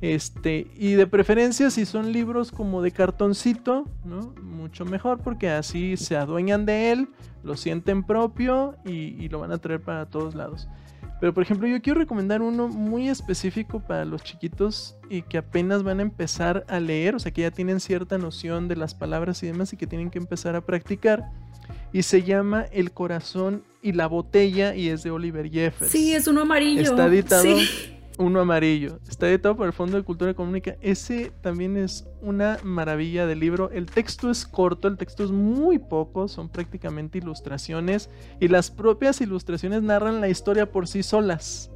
Este, 0.00 0.68
y 0.76 0.92
de 0.92 1.06
preferencia 1.06 1.70
si 1.70 1.84
son 1.84 2.12
libros 2.12 2.52
como 2.52 2.82
de 2.82 2.92
cartoncito, 2.92 3.84
¿no? 4.04 4.32
Mucho 4.42 4.84
mejor 4.84 5.18
porque 5.18 5.50
así 5.50 5.96
se 5.96 6.16
adueñan 6.16 6.66
de 6.66 6.92
él, 6.92 7.08
lo 7.42 7.56
sienten 7.56 8.04
propio 8.04 8.76
y 8.84 9.28
lo 9.28 9.40
van 9.40 9.52
a 9.52 9.58
traer 9.58 9.80
para 9.80 10.06
todos 10.06 10.34
lados. 10.34 10.68
Pero 11.20 11.34
por 11.34 11.42
ejemplo, 11.42 11.66
yo 11.66 11.82
quiero 11.82 11.98
recomendar 11.98 12.42
uno 12.42 12.68
muy 12.68 13.08
específico 13.08 13.80
para 13.80 14.04
los 14.04 14.22
chiquitos 14.22 14.96
y 15.10 15.22
que 15.22 15.38
apenas 15.38 15.82
van 15.82 15.98
a 15.98 16.02
empezar 16.02 16.64
a 16.68 16.78
leer, 16.78 17.14
o 17.14 17.18
sea, 17.18 17.32
que 17.32 17.42
ya 17.42 17.50
tienen 17.50 17.80
cierta 17.80 18.18
noción 18.18 18.68
de 18.68 18.76
las 18.76 18.94
palabras 18.94 19.42
y 19.42 19.46
demás 19.46 19.72
y 19.72 19.76
que 19.76 19.86
tienen 19.86 20.10
que 20.10 20.18
empezar 20.18 20.54
a 20.54 20.60
practicar. 20.60 21.30
Y 21.92 22.02
se 22.02 22.22
llama 22.22 22.66
El 22.70 22.92
corazón 22.92 23.64
y 23.82 23.92
la 23.92 24.06
botella 24.06 24.74
y 24.74 24.88
es 24.88 25.02
de 25.02 25.10
Oliver 25.10 25.50
Jeffers. 25.50 25.90
Sí, 25.90 26.14
es 26.14 26.28
uno 26.28 26.42
amarillo. 26.42 26.82
Está 26.82 27.06
editado 27.06 27.44
uno 28.18 28.40
amarillo. 28.40 28.98
Está 29.08 29.28
editado 29.28 29.56
por 29.56 29.66
el 29.66 29.72
Fondo 29.72 29.96
de 29.96 30.02
Cultura 30.02 30.30
Económica. 30.30 30.76
Ese 30.80 31.32
también 31.40 31.76
es 31.76 32.06
una 32.20 32.58
maravilla 32.62 33.26
de 33.26 33.36
libro. 33.36 33.70
El 33.70 33.86
texto 33.86 34.30
es 34.30 34.44
corto, 34.44 34.88
el 34.88 34.98
texto 34.98 35.24
es 35.24 35.30
muy 35.30 35.78
poco, 35.78 36.28
son 36.28 36.48
prácticamente 36.48 37.18
ilustraciones 37.18 38.10
y 38.40 38.48
las 38.48 38.70
propias 38.70 39.20
ilustraciones 39.20 39.82
narran 39.82 40.20
la 40.20 40.28
historia 40.28 40.70
por 40.70 40.88
sí 40.88 41.02
solas. 41.02 41.70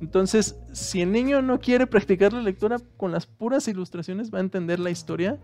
Entonces, 0.00 0.56
si 0.72 1.02
el 1.02 1.12
niño 1.12 1.42
no 1.42 1.60
quiere 1.60 1.86
practicar 1.86 2.32
la 2.32 2.40
lectura 2.40 2.78
con 2.96 3.12
las 3.12 3.26
puras 3.26 3.68
ilustraciones, 3.68 4.32
va 4.32 4.38
a 4.38 4.42
entender 4.42 4.80
la 4.80 4.90
historia. 4.90 5.38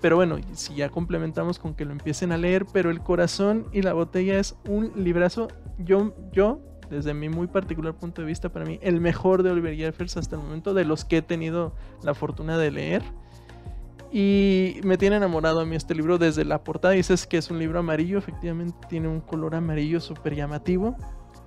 Pero 0.00 0.16
bueno, 0.16 0.38
si 0.52 0.76
ya 0.76 0.88
complementamos 0.88 1.58
con 1.58 1.74
que 1.74 1.84
lo 1.84 1.92
empiecen 1.92 2.32
a 2.32 2.38
leer, 2.38 2.64
pero 2.72 2.90
el 2.90 3.00
corazón 3.00 3.66
y 3.72 3.82
la 3.82 3.92
botella 3.92 4.38
es 4.38 4.56
un 4.66 4.92
librazo. 4.96 5.48
Yo, 5.78 6.14
yo 6.32 6.60
desde 6.90 7.14
mi 7.14 7.28
muy 7.28 7.46
particular 7.46 7.94
punto 7.94 8.22
de 8.22 8.26
vista, 8.28 8.48
para 8.48 8.64
mí, 8.64 8.78
el 8.82 9.00
mejor 9.00 9.42
de 9.42 9.50
Oliver 9.50 9.74
Jeffers 9.76 10.16
hasta 10.16 10.36
el 10.36 10.42
momento, 10.42 10.74
de 10.74 10.84
los 10.84 11.04
que 11.04 11.18
he 11.18 11.22
tenido 11.22 11.74
la 12.02 12.14
fortuna 12.14 12.58
de 12.58 12.70
leer. 12.70 13.02
Y 14.10 14.80
me 14.84 14.96
tiene 14.96 15.16
enamorado 15.16 15.60
a 15.60 15.66
mí 15.66 15.76
este 15.76 15.94
libro 15.94 16.16
desde 16.18 16.44
la 16.44 16.64
portada. 16.64 16.94
Dices 16.94 17.26
que 17.26 17.36
es 17.36 17.50
un 17.50 17.58
libro 17.58 17.78
amarillo, 17.78 18.18
efectivamente 18.18 18.76
tiene 18.88 19.08
un 19.08 19.20
color 19.20 19.54
amarillo 19.54 20.00
súper 20.00 20.34
llamativo, 20.34 20.96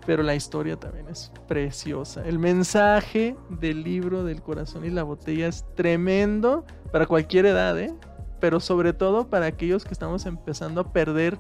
pero 0.06 0.22
la 0.22 0.36
historia 0.36 0.78
también 0.78 1.08
es 1.10 1.32
preciosa. 1.48 2.24
El 2.24 2.38
mensaje 2.38 3.36
del 3.50 3.84
libro 3.84 4.24
del 4.24 4.42
corazón 4.42 4.86
y 4.86 4.92
la 4.92 5.04
botella 5.04 5.48
es 5.48 5.66
tremendo 5.76 6.66
para 6.92 7.08
cualquier 7.08 7.48
edad, 7.48 7.80
¿eh? 7.80 7.94
pero 8.40 8.60
sobre 8.60 8.94
todo 8.94 9.30
para 9.30 9.46
aquellos 9.46 9.86
que 9.86 9.94
estamos 9.94 10.26
empezando 10.26 10.82
a 10.82 10.92
perder 10.92 11.38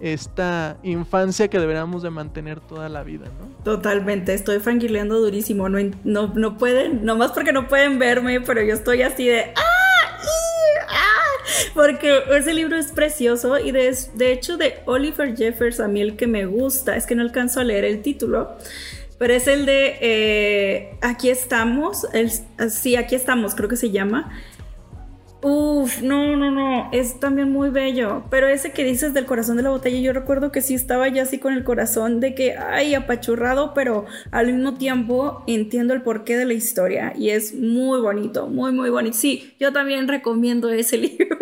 esta 0.00 0.76
infancia 0.82 1.48
que 1.48 1.58
deberíamos 1.58 2.02
de 2.02 2.10
mantener 2.10 2.60
toda 2.60 2.88
la 2.88 3.02
vida, 3.02 3.26
¿no? 3.26 3.64
Totalmente, 3.64 4.34
estoy 4.34 4.60
franquileando 4.60 5.18
durísimo, 5.20 5.68
no, 5.68 5.78
no, 6.04 6.28
no 6.34 6.58
pueden, 6.58 7.04
nomás 7.04 7.32
porque 7.32 7.52
no 7.52 7.68
pueden 7.68 7.98
verme, 7.98 8.40
pero 8.40 8.62
yo 8.62 8.74
estoy 8.74 9.02
así 9.02 9.26
de 9.26 9.52
¡ah! 9.56 10.20
¡ah! 10.88 11.28
Porque 11.74 12.22
ese 12.36 12.54
libro 12.54 12.76
es 12.76 12.92
precioso 12.92 13.58
y 13.58 13.72
de, 13.72 13.96
de 14.14 14.32
hecho 14.32 14.56
de 14.56 14.80
Oliver 14.86 15.36
Jeffers 15.36 15.80
a 15.80 15.88
mí 15.88 16.00
el 16.00 16.16
que 16.16 16.26
me 16.26 16.46
gusta, 16.46 16.96
es 16.96 17.06
que 17.06 17.14
no 17.14 17.22
alcanzo 17.22 17.60
a 17.60 17.64
leer 17.64 17.84
el 17.84 18.02
título, 18.02 18.56
pero 19.18 19.34
es 19.34 19.48
el 19.48 19.66
de 19.66 19.98
eh, 20.00 20.98
Aquí 21.02 21.28
estamos, 21.28 22.06
sí, 22.70 22.96
aquí 22.96 23.14
estamos, 23.14 23.54
creo 23.54 23.68
que 23.68 23.76
se 23.76 23.90
llama 23.90 24.32
Uf, 25.40 26.02
no, 26.02 26.36
no, 26.36 26.50
no, 26.50 26.90
es 26.92 27.20
también 27.20 27.52
muy 27.52 27.70
bello. 27.70 28.24
Pero 28.28 28.48
ese 28.48 28.72
que 28.72 28.82
dices 28.82 29.14
del 29.14 29.24
corazón 29.24 29.56
de 29.56 29.62
la 29.62 29.70
botella, 29.70 30.00
yo 30.00 30.12
recuerdo 30.12 30.50
que 30.50 30.62
sí 30.62 30.74
estaba 30.74 31.06
ya 31.06 31.22
así 31.22 31.38
con 31.38 31.54
el 31.54 31.62
corazón 31.62 32.18
de 32.18 32.34
que, 32.34 32.56
ay, 32.56 32.94
apachurrado, 32.94 33.72
pero 33.72 34.04
al 34.32 34.52
mismo 34.52 34.74
tiempo 34.78 35.44
entiendo 35.46 35.94
el 35.94 36.02
porqué 36.02 36.36
de 36.36 36.44
la 36.44 36.54
historia 36.54 37.12
y 37.16 37.30
es 37.30 37.54
muy 37.54 38.00
bonito, 38.00 38.48
muy, 38.48 38.72
muy 38.72 38.90
bonito. 38.90 39.16
Sí, 39.16 39.54
yo 39.60 39.72
también 39.72 40.08
recomiendo 40.08 40.70
ese 40.70 40.96
libro, 40.98 41.38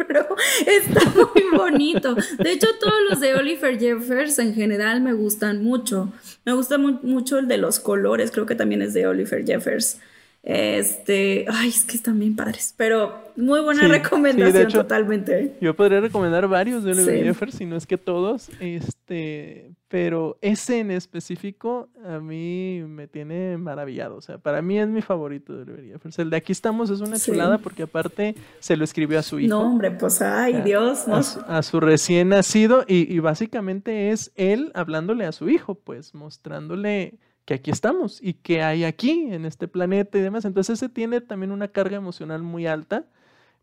está 0.66 1.00
muy 1.10 1.58
bonito. 1.58 2.14
De 2.38 2.52
hecho, 2.52 2.68
todos 2.78 2.96
los 3.08 3.20
de 3.20 3.34
Oliver 3.34 3.78
Jeffers 3.78 4.38
en 4.38 4.54
general 4.54 5.00
me 5.00 5.14
gustan 5.14 5.64
mucho. 5.64 6.12
Me 6.44 6.52
gusta 6.52 6.76
mucho 6.76 7.38
el 7.38 7.48
de 7.48 7.56
los 7.56 7.80
colores, 7.80 8.30
creo 8.30 8.44
que 8.44 8.54
también 8.54 8.82
es 8.82 8.92
de 8.92 9.06
Oliver 9.06 9.42
Jeffers. 9.46 10.00
Este, 10.46 11.44
ay, 11.48 11.70
es 11.70 11.82
que 11.82 11.96
están 11.96 12.20
bien 12.20 12.36
padres, 12.36 12.72
pero 12.76 13.32
muy 13.34 13.60
buena 13.62 13.88
recomendación 13.88 14.68
totalmente. 14.68 15.56
Yo 15.60 15.74
podría 15.74 16.00
recomendar 16.00 16.46
varios 16.46 16.84
de 16.84 16.92
Oliver 16.92 17.24
Jeffers, 17.24 17.56
si 17.56 17.66
no 17.66 17.74
es 17.74 17.84
que 17.84 17.98
todos, 17.98 18.48
este, 18.60 19.72
pero 19.88 20.38
ese 20.42 20.78
en 20.78 20.92
específico 20.92 21.88
a 22.04 22.20
mí 22.20 22.80
me 22.86 23.08
tiene 23.08 23.58
maravillado, 23.58 24.14
o 24.14 24.20
sea, 24.20 24.38
para 24.38 24.62
mí 24.62 24.78
es 24.78 24.86
mi 24.86 25.02
favorito 25.02 25.52
de 25.52 25.62
Oliver 25.62 25.84
Jeffers. 25.84 26.20
El 26.20 26.30
de 26.30 26.36
aquí 26.36 26.52
estamos 26.52 26.90
es 26.90 27.00
una 27.00 27.18
chulada 27.18 27.58
porque 27.58 27.82
aparte 27.82 28.36
se 28.60 28.76
lo 28.76 28.84
escribió 28.84 29.18
a 29.18 29.22
su 29.22 29.40
hijo. 29.40 29.48
No, 29.48 29.62
hombre, 29.62 29.90
pues 29.90 30.22
ay, 30.22 30.62
Dios, 30.62 31.08
¿no? 31.08 31.16
A 31.16 31.62
su, 31.64 31.80
recién 31.80 32.28
nacido 32.28 32.84
y, 32.86 33.12
y 33.12 33.18
básicamente 33.18 34.12
es 34.12 34.30
él 34.36 34.70
hablándole 34.76 35.26
a 35.26 35.32
su 35.32 35.48
hijo, 35.48 35.74
pues 35.74 36.14
mostrándole 36.14 37.18
que 37.46 37.54
aquí 37.54 37.70
estamos 37.70 38.18
y 38.20 38.34
que 38.34 38.62
hay 38.62 38.84
aquí 38.84 39.28
en 39.30 39.46
este 39.46 39.68
planeta 39.68 40.18
y 40.18 40.20
demás. 40.20 40.44
Entonces 40.44 40.74
ese 40.78 40.88
tiene 40.90 41.20
también 41.22 41.52
una 41.52 41.68
carga 41.68 41.96
emocional 41.96 42.42
muy 42.42 42.66
alta 42.66 43.06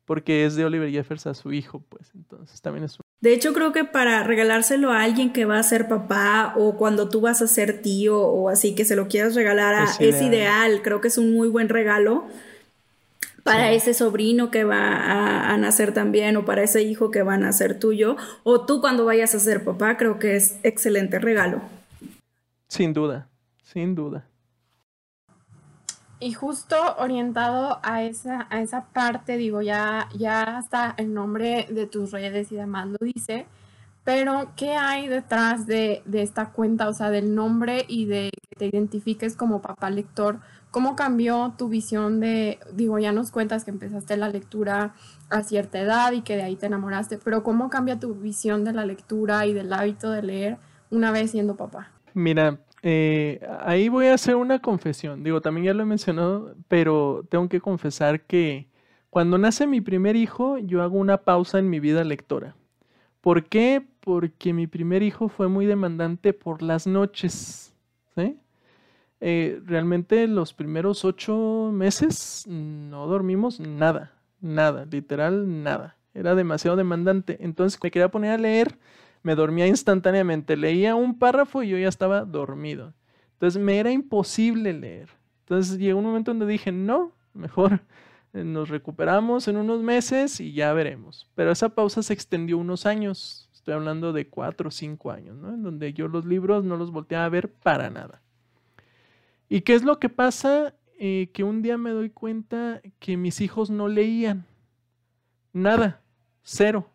porque 0.05 0.45
es 0.45 0.55
de 0.55 0.65
Oliver 0.65 0.89
Jeffers 0.89 1.27
a 1.27 1.33
su 1.33 1.53
hijo, 1.53 1.81
pues 1.89 2.11
entonces 2.13 2.61
también 2.61 2.85
es... 2.85 2.97
De 3.21 3.33
hecho 3.33 3.53
creo 3.53 3.71
que 3.71 3.85
para 3.85 4.23
regalárselo 4.23 4.91
a 4.91 5.03
alguien 5.03 5.31
que 5.31 5.45
va 5.45 5.59
a 5.59 5.63
ser 5.63 5.87
papá 5.87 6.53
o 6.57 6.75
cuando 6.77 7.09
tú 7.09 7.21
vas 7.21 7.41
a 7.41 7.47
ser 7.47 7.81
tío 7.81 8.19
o 8.19 8.49
así 8.49 8.75
que 8.75 8.83
se 8.83 8.95
lo 8.95 9.07
quieras 9.07 9.35
regalar 9.35 9.75
a, 9.75 9.83
es, 9.99 10.21
ideal. 10.21 10.81
creo 10.81 10.99
que 10.99 11.07
es 11.09 11.17
un 11.17 11.33
muy 11.33 11.47
buen 11.47 11.69
regalo 11.69 12.25
para 13.43 13.71
ese 13.71 13.93
sobrino 13.93 14.51
que 14.51 14.63
va 14.63 14.95
a, 14.95 15.53
a, 15.53 15.57
nacer 15.57 15.93
también 15.93 16.37
o 16.37 16.45
para 16.45 16.63
ese 16.63 16.81
hijo 16.81 17.11
que 17.11 17.23
va 17.23 17.33
a 17.33 17.37
nacer 17.37 17.79
tuyo 17.79 18.15
o 18.43 18.65
tú 18.65 18.79
cuando 18.79 19.03
vayas 19.05 19.35
a 19.35 19.39
ser 19.39 19.63
papá 19.63 19.97
creo 19.97 20.19
que 20.19 20.37
es 20.37 20.57
excelente 20.63 21.19
regalo. 21.19 21.61
Sin 22.67 22.93
duda, 22.93 23.29
sin 23.73 23.95
duda. 23.95 24.27
Y 26.19 26.31
justo 26.33 26.77
orientado 26.99 27.79
a 27.83 28.03
esa, 28.03 28.47
a 28.49 28.61
esa 28.61 28.85
parte, 28.85 29.35
digo, 29.35 29.61
ya, 29.61 30.07
ya 30.15 30.57
hasta 30.57 30.93
el 30.97 31.13
nombre 31.13 31.67
de 31.69 31.85
tus 31.85 32.11
redes 32.11 32.51
y 32.51 32.55
demás 32.55 32.87
lo 32.87 32.97
dice, 33.01 33.45
pero 34.05 34.51
¿qué 34.55 34.75
hay 34.75 35.07
detrás 35.07 35.65
de, 35.65 36.01
de 36.05 36.21
esta 36.21 36.51
cuenta? 36.51 36.87
O 36.87 36.93
sea, 36.93 37.09
del 37.09 37.35
nombre 37.35 37.85
y 37.89 38.05
de 38.05 38.31
que 38.49 38.55
te 38.55 38.65
identifiques 38.67 39.35
como 39.35 39.61
papá 39.61 39.89
lector. 39.89 40.39
¿Cómo 40.71 40.95
cambió 40.95 41.53
tu 41.57 41.67
visión 41.67 42.19
de, 42.19 42.59
digo, 42.73 42.99
ya 42.99 43.11
nos 43.11 43.31
cuentas 43.31 43.65
que 43.65 43.71
empezaste 43.71 44.15
la 44.17 44.29
lectura 44.29 44.95
a 45.29 45.43
cierta 45.43 45.79
edad 45.79 46.11
y 46.13 46.21
que 46.21 46.35
de 46.35 46.43
ahí 46.43 46.55
te 46.55 46.67
enamoraste, 46.67 47.17
pero 47.17 47.43
¿cómo 47.43 47.69
cambia 47.69 47.99
tu 47.99 48.13
visión 48.13 48.63
de 48.63 48.73
la 48.73 48.85
lectura 48.85 49.45
y 49.45 49.53
del 49.53 49.73
hábito 49.73 50.11
de 50.11 50.23
leer 50.23 50.57
una 50.89 51.11
vez 51.11 51.31
siendo 51.31 51.55
papá? 51.55 51.91
Mira, 52.13 52.59
eh, 52.83 53.39
ahí 53.61 53.89
voy 53.89 54.07
a 54.07 54.13
hacer 54.13 54.35
una 54.35 54.59
confesión. 54.59 55.23
Digo, 55.23 55.41
también 55.41 55.65
ya 55.65 55.73
lo 55.73 55.83
he 55.83 55.85
mencionado, 55.85 56.55
pero 56.67 57.25
tengo 57.29 57.47
que 57.49 57.61
confesar 57.61 58.21
que 58.21 58.67
cuando 59.09 59.37
nace 59.37 59.65
mi 59.67 59.79
primer 59.79 60.15
hijo, 60.15 60.57
yo 60.57 60.83
hago 60.83 60.97
una 60.97 61.17
pausa 61.17 61.59
en 61.59 61.69
mi 61.69 61.79
vida 61.79 62.03
lectora. 62.03 62.55
¿Por 63.21 63.45
qué? 63.45 63.85
Porque 64.01 64.51
mi 64.53 64.67
primer 64.67 65.01
hijo 65.01 65.29
fue 65.29 65.47
muy 65.47 65.65
demandante 65.65 66.33
por 66.33 66.61
las 66.61 66.85
noches. 66.85 67.73
Eh, 69.25 69.61
realmente 69.63 70.27
los 70.27 70.53
primeros 70.53 71.05
ocho 71.05 71.71
meses 71.71 72.45
no 72.45 73.07
dormimos 73.07 73.61
nada, 73.61 74.11
nada, 74.41 74.83
literal 74.83 75.63
nada. 75.63 75.95
Era 76.13 76.35
demasiado 76.35 76.75
demandante. 76.75 77.37
Entonces 77.39 77.79
me 77.81 77.89
quería 77.89 78.11
poner 78.11 78.31
a 78.31 78.37
leer 78.37 78.77
me 79.23 79.35
dormía 79.35 79.67
instantáneamente. 79.67 80.55
Leía 80.55 80.95
un 80.95 81.17
párrafo 81.17 81.63
y 81.63 81.69
yo 81.69 81.77
ya 81.77 81.87
estaba 81.87 82.25
dormido. 82.25 82.93
Entonces 83.33 83.61
me 83.61 83.79
era 83.79 83.91
imposible 83.91 84.73
leer. 84.73 85.09
Entonces 85.39 85.77
llegó 85.79 85.99
un 85.99 86.05
momento 86.05 86.31
donde 86.31 86.45
dije, 86.45 86.71
no, 86.71 87.11
mejor 87.33 87.81
eh, 88.33 88.43
nos 88.43 88.69
recuperamos 88.69 89.47
en 89.47 89.57
unos 89.57 89.81
meses 89.81 90.39
y 90.39 90.53
ya 90.53 90.71
veremos. 90.73 91.29
Pero 91.35 91.51
esa 91.51 91.69
pausa 91.69 92.03
se 92.03 92.13
extendió 92.13 92.57
unos 92.57 92.85
años. 92.85 93.49
Estoy 93.53 93.73
hablando 93.73 94.13
de 94.13 94.27
cuatro 94.27 94.67
o 94.67 94.71
cinco 94.71 95.11
años, 95.11 95.37
¿no? 95.37 95.53
En 95.53 95.63
donde 95.63 95.93
yo 95.93 96.07
los 96.07 96.25
libros 96.25 96.63
no 96.65 96.77
los 96.77 96.91
volteaba 96.91 97.25
a 97.25 97.29
ver 97.29 97.51
para 97.51 97.89
nada. 97.89 98.21
¿Y 99.49 99.61
qué 99.61 99.73
es 99.73 99.83
lo 99.83 99.99
que 99.99 100.09
pasa? 100.09 100.73
Eh, 100.99 101.29
que 101.33 101.43
un 101.43 101.61
día 101.61 101.77
me 101.77 101.91
doy 101.91 102.09
cuenta 102.09 102.81
que 102.99 103.17
mis 103.17 103.41
hijos 103.41 103.69
no 103.69 103.87
leían. 103.87 104.45
Nada. 105.53 106.01
Cero. 106.43 106.92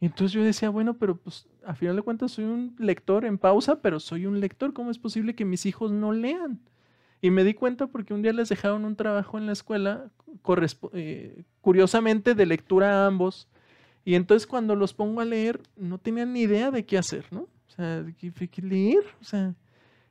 Y 0.00 0.06
entonces 0.06 0.32
yo 0.32 0.42
decía, 0.42 0.70
bueno, 0.70 0.94
pero 0.94 1.16
pues 1.16 1.46
a 1.64 1.74
final 1.74 1.96
de 1.96 2.02
cuentas 2.02 2.32
soy 2.32 2.44
un 2.44 2.74
lector 2.78 3.26
en 3.26 3.36
pausa, 3.36 3.82
pero 3.82 4.00
soy 4.00 4.26
un 4.26 4.40
lector. 4.40 4.72
¿Cómo 4.72 4.90
es 4.90 4.98
posible 4.98 5.34
que 5.34 5.44
mis 5.44 5.66
hijos 5.66 5.92
no 5.92 6.12
lean? 6.12 6.58
Y 7.20 7.30
me 7.30 7.44
di 7.44 7.52
cuenta 7.52 7.86
porque 7.86 8.14
un 8.14 8.22
día 8.22 8.32
les 8.32 8.48
dejaron 8.48 8.86
un 8.86 8.96
trabajo 8.96 9.36
en 9.36 9.46
la 9.46 9.52
escuela, 9.52 10.10
eh, 10.94 11.42
curiosamente 11.60 12.34
de 12.34 12.46
lectura 12.46 13.04
a 13.04 13.06
ambos. 13.06 13.46
Y 14.04 14.14
entonces 14.14 14.46
cuando 14.46 14.74
los 14.74 14.94
pongo 14.94 15.20
a 15.20 15.26
leer, 15.26 15.60
no 15.76 15.98
tenían 15.98 16.32
ni 16.32 16.40
idea 16.40 16.70
de 16.70 16.86
qué 16.86 16.96
hacer, 16.96 17.26
¿no? 17.30 17.40
O 17.40 17.70
sea, 17.76 18.04
¿qué, 18.18 18.32
qué 18.32 18.62
leer? 18.62 19.04
O 19.20 19.24
sea, 19.24 19.54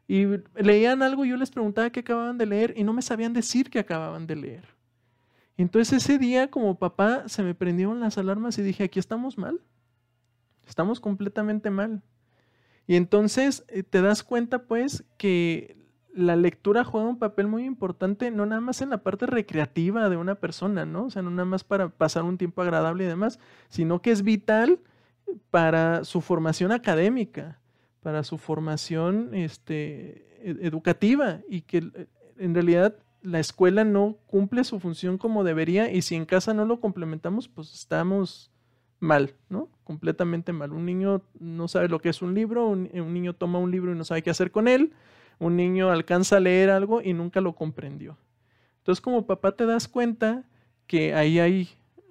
y 0.08 0.26
leían 0.56 1.02
algo 1.02 1.26
yo 1.26 1.36
les 1.38 1.52
preguntaba 1.52 1.90
qué 1.90 2.02
acababan 2.02 2.38
de 2.38 2.46
leer 2.46 2.74
y 2.78 2.84
no 2.84 2.94
me 2.94 3.02
sabían 3.02 3.34
decir 3.34 3.70
qué 3.70 3.80
acababan 3.80 4.28
de 4.28 4.36
leer. 4.36 4.64
Entonces 5.58 6.04
ese 6.04 6.18
día 6.18 6.50
como 6.50 6.80
papá 6.80 7.28
se 7.28 7.44
me 7.44 7.54
prendieron 7.54 8.00
las 8.00 8.18
alarmas 8.18 8.58
y 8.60 8.62
dije, 8.62 8.84
aquí 8.84 9.00
estamos 9.00 9.38
mal. 9.38 9.60
Estamos 10.70 11.00
completamente 11.00 11.72
mal. 11.72 12.02
Y 12.88 12.96
entonces 12.96 13.66
eh, 13.68 13.84
te 13.84 14.02
das 14.02 14.24
cuenta 14.24 14.64
pues 14.64 15.04
que 15.18 15.78
la 16.14 16.36
lectura 16.36 16.84
juega 16.84 17.08
un 17.08 17.20
papel 17.20 17.48
muy 17.48 17.66
importante, 17.66 18.32
no 18.32 18.46
nada 18.46 18.62
más 18.62 18.82
en 18.82 18.90
la 18.90 19.04
parte 19.04 19.26
recreativa 19.26 20.10
de 20.10 20.18
una 20.18 20.36
persona, 20.36 20.86
¿no? 20.86 21.06
O 21.06 21.10
sea, 21.10 21.22
no 21.22 21.30
nada 21.32 21.46
más 21.46 21.64
para 21.64 21.90
pasar 21.90 22.24
un 22.24 22.38
tiempo 22.38 22.62
agradable 22.62 23.04
y 23.04 23.08
demás, 23.08 23.40
sino 23.70 24.02
que 24.02 24.12
es 24.12 24.24
vital 24.24 24.80
para 25.52 26.04
su 26.04 26.22
formación 26.22 26.72
académica, 26.72 27.60
para 28.02 28.24
su 28.24 28.38
formación 28.38 29.34
este, 29.34 30.26
e-, 30.44 30.58
educativa 30.62 31.42
y 31.48 31.62
que 31.62 31.78
eh, 31.78 32.08
en 32.38 32.54
realidad 32.54 32.96
la 33.22 33.40
escuela 33.40 33.84
no 33.84 34.18
cumple 34.26 34.64
su 34.64 34.80
función 34.80 35.18
como 35.18 35.44
debería 35.44 35.92
y 35.92 36.02
si 36.02 36.16
en 36.16 36.26
casa 36.26 36.54
no 36.54 36.66
lo 36.66 36.80
complementamos, 36.80 37.48
pues 37.48 37.74
estamos 37.74 38.52
mal, 39.00 39.36
¿no? 39.50 39.70
Completamente 39.84 40.54
mal. 40.54 40.72
Un 40.72 40.86
niño 40.86 41.22
no 41.40 41.68
sabe 41.68 41.90
lo 41.90 42.00
que 42.00 42.10
es 42.10 42.22
un 42.22 42.34
libro, 42.34 42.68
un, 42.68 42.90
niño 43.14 43.34
toma 43.34 43.60
un 43.60 43.72
libro 43.72 43.92
y 43.92 43.96
no 43.96 44.04
sabe 44.04 44.22
qué 44.22 44.30
hacer 44.30 44.52
con 44.52 44.68
él, 44.68 44.94
un 45.40 45.56
niño 45.56 45.90
alcanza 45.90 46.38
a 46.38 46.40
leer 46.40 46.70
algo 46.70 47.02
y 47.02 47.14
nunca 47.14 47.42
lo 47.42 47.56
comprendió. 47.56 48.18
Entonces 48.80 49.02
como 49.02 49.26
papá 49.26 49.54
te 49.54 49.66
das 49.66 49.88
cuenta 49.88 50.44
que 50.88 51.14
ahí 51.14 51.40
hay 51.40 51.70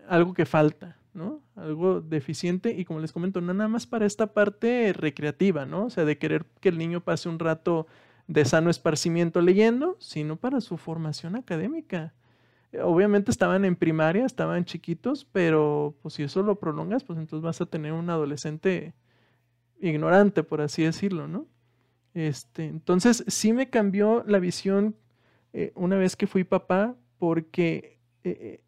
algo 0.08 0.34
que 0.34 0.46
falta, 0.46 0.96
¿no? 1.12 1.40
Algo 1.56 2.00
deficiente 2.00 2.74
y 2.76 2.84
como 2.84 3.00
les 3.00 3.12
comento, 3.12 3.40
no 3.40 3.52
nada 3.52 3.68
más 3.68 3.86
para 3.86 4.06
esta 4.06 4.32
parte 4.32 4.92
recreativa, 4.92 5.66
¿no? 5.66 5.86
O 5.86 5.90
sea, 5.90 6.04
de 6.04 6.18
querer 6.18 6.46
que 6.60 6.68
el 6.68 6.78
niño 6.78 7.00
pase 7.00 7.28
un 7.28 7.38
rato 7.38 7.86
de 8.28 8.44
sano 8.44 8.70
esparcimiento 8.70 9.40
leyendo, 9.40 9.96
sino 9.98 10.36
para 10.36 10.60
su 10.60 10.76
formación 10.76 11.34
académica. 11.36 12.12
Obviamente 12.82 13.30
estaban 13.30 13.64
en 13.64 13.76
primaria, 13.76 14.26
estaban 14.26 14.64
chiquitos, 14.64 15.24
pero 15.24 15.96
pues 16.02 16.14
si 16.14 16.22
eso 16.22 16.42
lo 16.42 16.58
prolongas, 16.58 17.02
pues 17.02 17.18
entonces 17.18 17.42
vas 17.42 17.60
a 17.60 17.66
tener 17.66 17.92
un 17.92 18.10
adolescente 18.10 18.94
ignorante, 19.80 20.42
por 20.42 20.60
así 20.60 20.82
decirlo, 20.82 21.28
¿no? 21.28 21.46
Este, 22.14 22.66
entonces 22.66 23.24
sí 23.26 23.52
me 23.52 23.70
cambió 23.70 24.24
la 24.26 24.38
visión 24.38 24.96
eh, 25.52 25.72
una 25.76 25.96
vez 25.96 26.16
que 26.16 26.26
fui 26.26 26.44
papá, 26.44 26.94
porque 27.18 27.98
eh, 28.24 28.38
eh, 28.40 28.60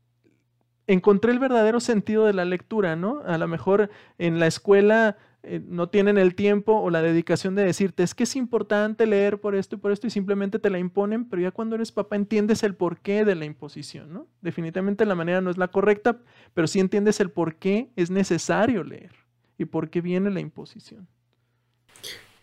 encontré 0.87 1.33
el 1.33 1.39
verdadero 1.39 1.81
sentido 1.81 2.25
de 2.25 2.33
la 2.33 2.45
lectura, 2.45 2.97
¿no? 2.97 3.21
A 3.27 3.39
lo 3.39 3.49
mejor 3.49 3.91
en 4.19 4.39
la 4.39 4.47
escuela 4.47 5.17
eh, 5.43 5.63
no 5.67 5.89
tienen 5.89 6.19
el 6.19 6.35
tiempo 6.35 6.75
o 6.75 6.91
la 6.91 7.01
dedicación 7.01 7.55
de 7.55 7.65
decirte, 7.65 8.03
es 8.03 8.15
que 8.15 8.25
es 8.25 8.37
importante 8.37 9.07
leer 9.07 9.41
por 9.41 9.55
esto 9.55 9.77
y 9.77 9.79
por 9.79 9.91
esto 9.91 10.07
y 10.07 10.11
simplemente 10.11 10.59
te 10.59 10.69
la 10.69 10.79
imponen, 10.79 11.25
pero 11.25 11.41
ya 11.41 11.51
cuando 11.51 11.77
eres 11.77 11.93
papá 11.93 12.17
entiendes 12.17 12.63
el 12.63 12.75
porqué 12.75 13.25
de 13.25 13.35
la 13.35 13.47
imposición, 13.47 14.13
¿no? 14.13 14.27
Definitivamente 14.43 15.07
la 15.07 15.15
manera 15.15 15.41
no 15.41 15.51
es 15.51 15.57
la 15.57 15.69
correcta, 15.69 16.19
pero 16.53 16.67
sí 16.67 16.79
entiendes 16.79 17.21
el 17.21 17.31
por 17.31 17.57
qué 17.57 17.89
es 17.97 18.11
necesario 18.11 18.85
leer 18.85 19.13
y 19.57 19.65
por 19.65 19.89
qué 19.89 20.03
viene 20.03 20.31
la 20.31 20.41
imposición. 20.41 21.09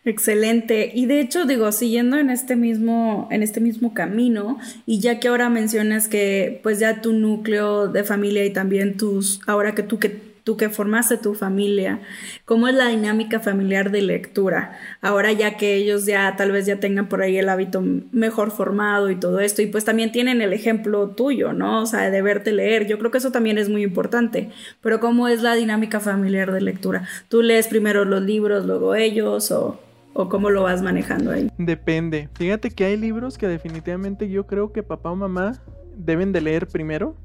Excelente. 0.07 0.91
Y 0.95 1.05
de 1.05 1.19
hecho, 1.19 1.45
digo, 1.45 1.69
siguiendo 1.73 2.17
en 2.17 2.29
este 2.29 2.55
mismo, 2.55 3.27
en 3.29 3.43
este 3.43 3.59
mismo 3.59 3.93
camino, 3.93 4.57
y 4.85 5.01
ya 5.01 5.19
que 5.19 5.27
ahora 5.27 5.49
mencionas 5.49 6.07
que 6.07 6.61
pues 6.63 6.79
ya 6.79 7.01
tu 7.01 7.11
núcleo 7.11 7.89
de 7.89 8.05
familia 8.05 8.45
y 8.45 8.53
también 8.53 8.95
tus, 8.95 9.41
ahora 9.47 9.75
que 9.75 9.83
tú 9.83 9.99
que 9.99 10.26
tú 10.47 10.55
que 10.55 10.69
formaste 10.69 11.17
tu 11.17 11.33
familia, 11.33 11.99
cómo 12.45 12.69
es 12.69 12.73
la 12.73 12.87
dinámica 12.87 13.41
familiar 13.41 13.91
de 13.91 14.01
lectura, 14.01 14.79
ahora 15.01 15.33
ya 15.33 15.57
que 15.57 15.75
ellos 15.75 16.05
ya 16.05 16.37
tal 16.37 16.53
vez 16.53 16.65
ya 16.65 16.79
tengan 16.79 17.09
por 17.09 17.21
ahí 17.21 17.37
el 17.37 17.49
hábito 17.49 17.83
mejor 18.13 18.51
formado 18.51 19.11
y 19.11 19.17
todo 19.17 19.41
esto, 19.41 19.61
y 19.61 19.65
pues 19.65 19.83
también 19.83 20.13
tienen 20.13 20.41
el 20.41 20.53
ejemplo 20.53 21.09
tuyo, 21.09 21.51
¿no? 21.51 21.81
O 21.81 21.85
sea, 21.85 22.09
de 22.09 22.21
verte 22.21 22.53
leer, 22.53 22.87
yo 22.87 22.97
creo 22.97 23.11
que 23.11 23.17
eso 23.17 23.33
también 23.33 23.57
es 23.57 23.67
muy 23.67 23.83
importante, 23.83 24.49
pero 24.79 25.01
cómo 25.01 25.27
es 25.27 25.41
la 25.41 25.53
dinámica 25.53 25.99
familiar 25.99 26.53
de 26.53 26.61
lectura, 26.61 27.05
tú 27.27 27.41
lees 27.41 27.67
primero 27.67 28.05
los 28.05 28.21
libros, 28.21 28.65
luego 28.65 28.95
ellos, 28.95 29.51
o... 29.51 29.81
¿O 30.19 30.29
cómo 30.29 30.49
lo 30.49 30.63
vas 30.63 30.81
manejando 30.81 31.29
ahí? 31.29 31.51
Depende. 31.59 32.27
Fíjate 32.33 32.71
que 32.71 32.85
hay 32.85 32.97
libros 32.97 33.37
que 33.37 33.47
definitivamente 33.47 34.27
yo 34.27 34.47
creo 34.47 34.71
que 34.71 34.81
papá 34.81 35.11
o 35.11 35.15
mamá 35.15 35.61
deben 35.95 36.31
de 36.31 36.41
leer 36.41 36.65
primero 36.65 37.15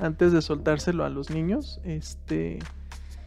antes 0.00 0.32
de 0.32 0.42
soltárselo 0.42 1.04
a 1.04 1.10
los 1.10 1.30
niños. 1.30 1.80
Este, 1.84 2.58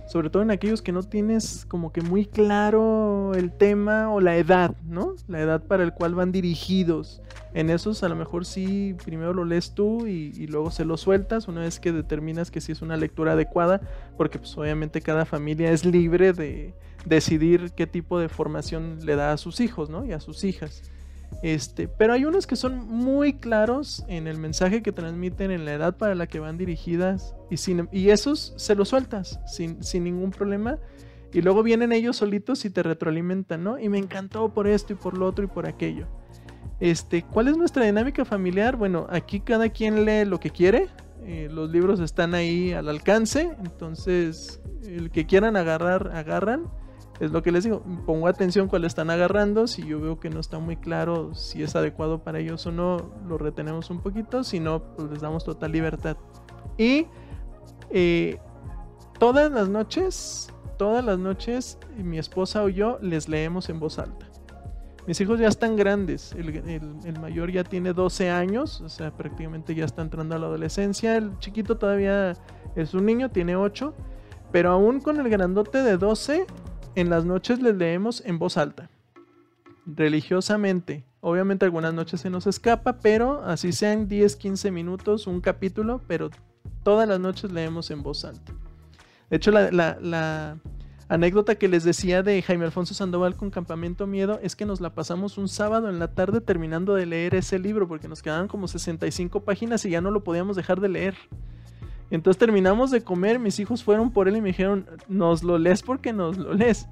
sobre 0.08 0.30
todo 0.30 0.44
en 0.44 0.52
aquellos 0.52 0.82
que 0.82 0.92
no 0.92 1.04
tienes 1.04 1.66
como 1.68 1.92
que 1.92 2.02
muy 2.02 2.26
claro 2.26 3.34
el 3.34 3.52
tema 3.52 4.12
o 4.12 4.22
la 4.22 4.38
edad, 4.38 4.76
¿no? 4.86 5.16
La 5.28 5.42
edad 5.42 5.64
para 5.64 5.84
el 5.84 5.94
cual 5.94 6.14
van 6.14 6.32
dirigidos. 6.32 7.22
En 7.54 7.70
esos 7.70 8.04
a 8.04 8.10
lo 8.10 8.16
mejor 8.16 8.46
sí, 8.46 8.96
primero 9.04 9.34
lo 9.34 9.46
lees 9.46 9.72
tú 9.72 10.08
y, 10.08 10.48
luego 10.48 10.72
se 10.72 10.86
lo 10.86 10.98
sueltas 10.98 11.48
una 11.48 11.62
vez 11.62 11.80
que 11.80 11.92
determinas 11.92 12.52
que 12.52 12.62
sí 12.62 12.72
es 12.72 12.82
una 12.82 12.98
lectura 12.98 13.32
adecuada, 13.32 13.82
porque 14.18 14.38
pues 14.40 14.56
obviamente 14.58 15.02
cada 15.02 15.26
familia 15.26 15.72
es 15.72 15.86
libre 15.86 16.34
de 16.34 16.74
decidir 17.06 17.72
qué 17.72 17.88
tipo 17.88 18.20
de 18.20 18.30
formación 18.30 19.00
le 19.06 19.16
da 19.16 19.32
a 19.32 19.38
sus 19.38 19.60
hijos, 19.60 19.90
¿no? 19.90 20.06
Y 20.06 20.12
a 20.12 20.20
sus 20.20 20.44
hijas. 20.44 20.84
Este, 21.44 21.88
pero 21.88 22.14
hay 22.14 22.26
unos 22.26 22.48
que 22.48 22.56
son 22.56 22.88
muy 22.88 23.34
claros 23.34 24.04
en 24.08 24.28
el 24.28 24.38
mensaje 24.38 24.82
que 24.82 24.92
transmiten, 24.92 25.52
en 25.52 25.66
la 25.66 25.74
edad 25.74 25.98
para 25.98 26.16
la 26.16 26.28
que 26.28 26.40
van 26.40 26.58
dirigidas, 26.58 27.36
y, 27.92 28.10
esos 28.10 28.54
se 28.58 28.76
los 28.76 28.90
sueltas 28.90 29.40
sin, 29.46 29.80
ningún 30.04 30.32
problema. 30.32 30.80
Y 31.34 31.42
luego 31.42 31.64
vienen 31.64 31.92
ellos 31.92 32.18
solitos 32.18 32.64
y 32.64 32.70
te 32.70 32.82
retroalimentan, 32.82 33.64
¿no? 33.64 33.78
Y 33.78 33.90
me 33.90 33.98
encantó 33.98 34.54
por 34.54 34.68
esto 34.68 34.94
y 34.94 34.96
por 34.96 35.18
lo 35.18 35.28
otro 35.28 35.44
y 35.44 35.48
por 35.48 35.68
aquello. 35.68 36.08
Este, 36.80 37.24
¿cuál 37.24 37.50
es 37.50 37.58
nuestra 37.58 37.86
dinámica 37.86 38.24
familiar? 38.24 38.78
Bueno, 38.78 39.06
aquí 39.10 39.42
cada 39.42 39.70
quien 39.70 40.06
lee 40.06 40.24
lo 40.26 40.40
que 40.40 40.50
quiere. 40.50 40.88
Eh, 41.26 41.50
los 41.52 41.70
libros 41.70 42.00
están 42.00 42.36
ahí 42.36 42.72
al 42.72 42.88
alcance. 42.88 43.52
Entonces, 43.64 44.62
el 44.84 45.12
que 45.12 45.26
quieran 45.26 45.58
agarrar, 45.58 46.12
agarran 46.16 46.68
es 47.20 47.32
lo 47.32 47.42
que 47.42 47.52
les 47.52 47.64
digo, 47.64 47.82
pongo 48.06 48.28
atención 48.28 48.68
cuál 48.68 48.84
están 48.84 49.10
agarrando, 49.10 49.68
si 49.68 49.86
yo 49.86 50.02
veo 50.02 50.20
que 50.20 50.30
no 50.30 50.40
está 50.40 50.60
muy 50.60 50.76
claro 50.76 51.34
si 51.34 51.64
es 51.64 51.76
adecuado 51.76 52.24
para 52.24 52.40
ellos 52.40 52.66
o 52.66 52.72
no, 52.72 53.12
lo 53.28 53.38
retenemos 53.38 53.90
un 53.90 54.02
poquito, 54.02 54.44
si 54.44 54.60
no, 54.60 54.84
pues 54.96 55.12
les 55.12 55.22
damos 55.22 55.46
total 55.46 55.72
libertad. 55.72 56.18
Y 56.78 57.08
eh, 57.90 58.38
todas 59.18 59.50
las 59.52 59.70
noches, 59.70 60.54
todas 60.78 61.06
las 61.06 61.18
noches, 61.18 61.78
mi 61.98 62.18
esposa 62.18 62.64
o 62.64 62.70
yo 62.70 62.98
les 63.02 63.30
leemos 63.30 63.70
en 63.70 63.80
voz 63.80 63.98
alta. 63.98 64.26
Mis 65.08 65.22
hijos 65.22 65.40
ya 65.40 65.48
están 65.48 65.76
grandes, 65.76 66.34
el, 66.34 66.50
el, 67.06 67.20
mayor 67.20 67.52
ya 67.52 67.64
tiene 67.64 67.94
12 67.94 68.32
años, 68.32 68.82
o 68.82 68.90
sea, 68.90 69.12
prácticamente 69.12 69.76
ya 69.76 69.86
está 69.86 70.02
entrando 70.02 70.36
a 70.36 70.40
la 70.40 70.48
adolescencia, 70.48 71.16
el 71.16 71.38
chiquito 71.38 71.78
todavía 71.78 72.34
es 72.76 72.94
un 72.96 73.06
niño, 73.06 73.30
tiene 73.30 73.56
8, 73.56 73.94
pero 74.52 74.72
aún 74.72 75.00
con 75.02 75.20
el 75.20 75.30
grandote 75.30 75.84
de 75.84 75.98
12, 75.98 76.48
en 76.96 77.10
las 77.10 77.26
noches 77.26 77.62
les 77.62 77.76
leemos 77.76 78.24
en 78.26 78.40
voz 78.40 78.58
alta, 78.58 78.90
religiosamente. 79.86 81.06
Obviamente 81.22 81.66
algunas 81.66 81.94
noches 81.94 82.22
se 82.22 82.30
nos 82.30 82.48
escapa, 82.48 83.00
pero 83.00 83.44
así 83.44 83.72
sean 83.72 84.08
10, 84.08 84.36
15 84.36 84.72
minutos, 84.72 85.28
un 85.28 85.42
capítulo, 85.42 86.02
pero 86.08 86.30
todas 86.84 87.08
las 87.08 87.20
noches 87.20 87.52
leemos 87.52 87.92
en 87.92 88.04
voz 88.04 88.26
alta. 88.26 88.54
De 89.30 89.38
hecho, 89.38 89.52
la, 89.52 90.58
anécdota 91.08 91.56
que 91.56 91.68
les 91.68 91.84
decía 91.84 92.24
de 92.24 92.42
Jaime 92.42 92.66
Alfonso 92.66 92.94
Sandoval 92.94 93.36
con 93.36 93.52
Campamento 93.52 94.08
Miedo 94.08 94.40
es 94.42 94.56
que 94.56 94.66
nos 94.66 94.82
la 94.82 94.96
pasamos 94.96 95.38
un 95.38 95.48
sábado 95.48 95.90
en 95.90 96.00
la 96.00 96.14
tarde 96.14 96.42
terminando 96.42 96.96
de 96.96 97.06
leer 97.06 97.36
ese 97.36 97.60
libro, 97.60 97.88
porque 97.88 98.08
nos 98.08 98.22
quedaban 98.22 98.48
como 98.48 98.68
65 98.68 99.44
páginas 99.44 99.86
y 99.86 99.92
ya 99.92 100.02
no 100.02 100.12
lo 100.12 100.24
podíamos 100.24 100.56
dejar 100.56 100.80
de 100.80 100.90
leer. 100.90 101.16
Entonces 102.12 102.38
terminamos 102.38 102.92
de 102.92 103.02
comer, 103.02 103.40
mis 103.40 103.60
hijos 103.60 103.84
fueron 103.84 104.12
por 104.12 104.28
él 104.28 104.38
y 104.38 104.42
me 104.42 104.50
dijeron, 104.50 104.86
nos 105.08 105.44
lo 105.44 105.58
lees 105.58 105.82
porque 105.82 106.14
nos 106.14 106.38
lo 106.38 106.54
lees. 106.54 106.88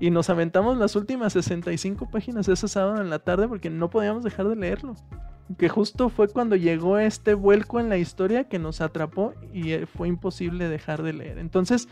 Y 0.00 0.10
nos 0.10 0.30
aventamos 0.30 0.78
las 0.78 0.94
últimas 0.94 1.32
65 1.32 2.08
páginas 2.10 2.48
ese 2.48 2.68
sábado 2.68 3.00
en 3.00 3.10
la 3.10 3.18
tarde 3.18 3.48
porque 3.48 3.70
no 3.70 3.90
podíamos 3.90 4.22
dejar 4.22 4.48
de 4.48 4.56
leerlo. 4.56 4.94
Que 5.56 5.68
justo 5.68 6.08
fue 6.10 6.28
cuando 6.28 6.56
llegó 6.56 6.98
este 6.98 7.34
vuelco 7.34 7.80
en 7.80 7.88
la 7.88 7.96
historia 7.96 8.44
que 8.44 8.58
nos 8.58 8.80
atrapó 8.80 9.32
y 9.52 9.72
eh, 9.72 9.86
fue 9.86 10.06
imposible 10.06 10.68
dejar 10.68 11.02
de 11.02 11.14
leer. 11.14 11.38
Entonces 11.38 11.88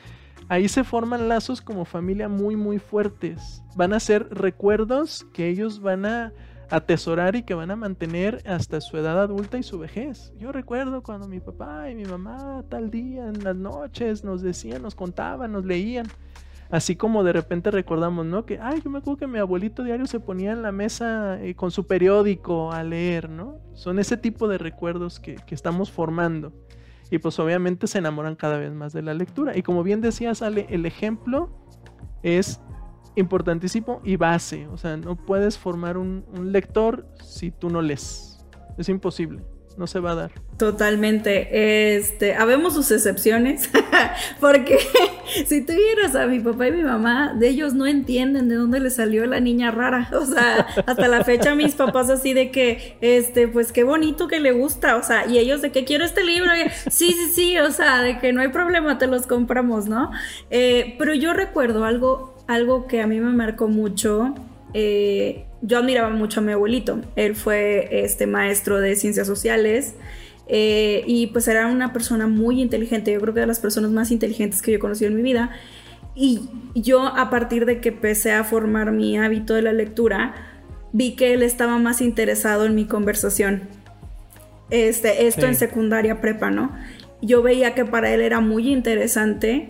ahí 0.49 0.69
se 0.69 0.85
forman 0.85 1.29
lazos 1.29 1.63
como 1.63 1.85
familia 1.85 2.29
muy 2.29 2.55
muy 2.55 2.79
fuertes. 2.79 3.63
Van 3.75 3.93
a 3.93 4.01
ser 4.01 4.29
recuerdos 4.31 5.27
que 5.33 5.49
ellos 5.49 5.81
van 5.81 6.05
a 6.05 6.33
atesorar 6.71 7.37
y 7.37 7.43
que 7.43 7.55
van 7.55 7.71
a 7.71 7.77
mantener 7.77 8.43
hasta 8.47 8.81
su 8.81 8.97
edad 8.97 9.21
adulta 9.21 9.59
y 9.59 9.63
su 9.63 9.79
vejez. 9.79 10.33
Yo 10.39 10.53
recuerdo 10.53 11.03
cuando 11.03 11.29
mi 11.29 11.41
papá 11.41 11.91
y 11.91 11.95
mi 11.95 12.05
mamá 12.05 12.65
tal 12.69 12.91
día 12.91 13.29
en 13.29 13.45
las 13.45 13.57
noches 13.57 14.25
nos 14.25 14.43
decían, 14.43 14.83
nos 14.83 14.95
contaban, 14.95 15.53
nos 15.53 15.65
leían. 15.65 16.07
Así 16.69 16.97
como 16.97 17.23
de 17.23 17.33
repente 17.33 17.71
recordamos, 17.71 18.27
¿no? 18.27 18.45
Que, 18.45 18.59
ay, 18.59 18.81
yo 18.85 18.91
me 18.91 18.99
acuerdo 18.99 19.19
que 19.19 19.27
mi 19.29 19.39
abuelito 19.39 19.85
diario 19.85 20.07
se 20.07 20.19
ponía 20.19 20.51
en 20.51 20.63
la 20.63 20.73
mesa 20.73 21.41
eh, 21.41 21.55
con 21.55 21.71
su 21.71 21.87
periódico 21.87 22.73
a 22.73 22.83
leer, 22.83 23.31
¿no? 23.31 23.61
Son 23.75 24.01
ese 24.01 24.17
tipo 24.17 24.49
de 24.49 24.59
recuerdos 24.59 25.21
que, 25.21 25.37
que 25.37 25.55
estamos 25.55 25.93
formando. 25.93 26.53
Y 27.09 27.19
pues 27.19 27.39
obviamente 27.39 27.87
se 27.87 27.99
enamoran 27.99 28.35
cada 28.35 28.59
vez 28.59 28.73
más 28.73 28.93
de 28.93 29.03
la 29.03 29.15
lectura. 29.15 29.57
Y 29.57 29.63
como 29.63 29.85
bien 29.85 30.01
decía, 30.01 30.35
sale 30.35 30.67
el 30.69 30.87
ejemplo 30.87 31.51
es 32.27 32.61
importantísimo 33.17 34.01
y 34.05 34.17
base. 34.17 34.69
O 34.69 34.77
sea, 34.77 34.97
no 34.97 35.17
puedes 35.17 35.59
formar 35.59 35.97
un, 35.97 36.25
lector 36.53 37.07
si 37.23 37.51
tú 37.51 37.71
no 37.71 37.83
lees. 37.83 38.39
Es 38.79 38.89
imposible. 38.89 39.43
No 39.77 39.87
se 39.87 40.01
va 40.01 40.13
a 40.13 40.15
dar. 40.15 40.31
Totalmente. 40.57 41.97
Este, 41.97 42.35
habemos 42.35 42.73
sus 42.73 42.91
excepciones, 42.91 43.69
porque 44.41 44.79
si 45.47 45.61
tú 45.61 45.75
vieras 45.75 46.15
a 46.15 46.27
mi 46.27 46.41
papá 46.41 46.69
y 46.69 46.73
mi 46.73 46.83
mamá, 46.83 47.35
de 47.39 47.49
ellos 47.49 47.75
no 47.75 47.87
entienden 47.87 48.49
de 48.49 48.55
dónde 48.55 48.81
le 48.81 48.89
salió 48.89 49.27
la 49.27 49.39
niña 49.39 49.71
rara. 49.71 50.09
O 50.17 50.25
sea, 50.25 50.67
hasta 50.87 51.09
la 51.09 51.25
fecha 51.25 51.55
mis 51.55 51.75
papás 51.75 52.09
así 52.09 52.33
de 52.33 52.51
que, 52.51 52.97
este, 53.03 53.49
pues 53.49 53.71
qué 53.71 53.85
bonito 53.85 54.29
que 54.29 54.41
le 54.41 54.53
gusta. 54.53 54.97
O 54.97 55.03
sea, 55.03 55.27
y 55.27 55.39
ellos 55.39 55.61
de 55.61 55.73
que 55.73 55.85
quiero 55.85 56.07
este 56.07 56.25
libro. 56.25 56.51
sí, 56.91 57.13
sí, 57.13 57.31
sí. 57.35 57.59
O 57.59 57.71
sea, 57.71 58.01
de 58.01 58.19
que 58.19 58.33
no 58.33 58.41
hay 58.41 58.49
problema, 58.49 58.97
te 58.97 59.07
los 59.07 59.27
compramos, 59.27 59.89
¿no? 59.89 60.11
Eh, 60.49 60.97
pero 60.99 61.13
yo 61.13 61.35
recuerdo 61.35 61.85
algo 61.85 62.36
algo 62.47 62.87
que 62.87 63.01
a 63.01 63.07
mí 63.07 63.21
me 63.21 63.33
marcó 63.33 63.69
mucho, 63.69 64.35
eh, 64.75 65.47
yo 65.63 65.79
admiraba 65.79 66.11
mucho 66.11 66.41
a 66.41 66.43
mi 66.43 66.53
abuelito. 66.53 67.01
Él 67.17 67.35
fue 67.35 67.89
este 68.05 68.27
maestro 68.27 68.81
de 68.81 68.95
ciencias 68.97 69.27
sociales 69.27 69.95
eh, 70.49 71.03
y 71.07 71.29
pues 71.29 71.49
era 71.49 71.67
una 71.67 71.93
persona 71.93 72.27
muy 72.27 72.61
inteligente. 72.61 73.13
Yo 73.13 73.21
creo 73.21 73.35
que 73.35 73.41
de 73.41 73.47
las 73.47 73.61
personas 73.61 73.91
más 73.91 74.11
inteligentes 74.11 74.63
que 74.63 74.73
yo 74.73 74.77
he 74.77 74.81
conocido 74.81 75.11
en 75.11 75.17
mi 75.17 75.23
vida. 75.23 75.51
Y 76.15 76.49
yo 76.75 77.05
a 77.05 77.31
partir 77.31 77.67
de 77.67 77.81
que 77.81 77.91
empecé 77.91 78.33
a 78.33 78.45
formar 78.45 78.93
mi 78.93 79.19
hábito 79.19 79.55
de 79.55 79.63
la 79.63 79.73
lectura, 79.73 80.35
vi 80.93 81.15
que 81.15 81.35
él 81.35 81.43
estaba 81.43 81.79
más 81.79 82.01
interesado 82.01 82.65
en 82.65 82.75
mi 82.75 82.87
conversación. 82.87 83.63
Este, 84.71 85.27
esto 85.27 85.47
en 85.47 85.55
secundaria 85.55 86.21
prepa, 86.21 86.51
¿no? 86.51 86.73
Yo 87.23 87.43
veía 87.43 87.75
que 87.75 87.85
para 87.85 88.13
él 88.13 88.21
era 88.21 88.41
muy 88.41 88.73
interesante 88.73 89.69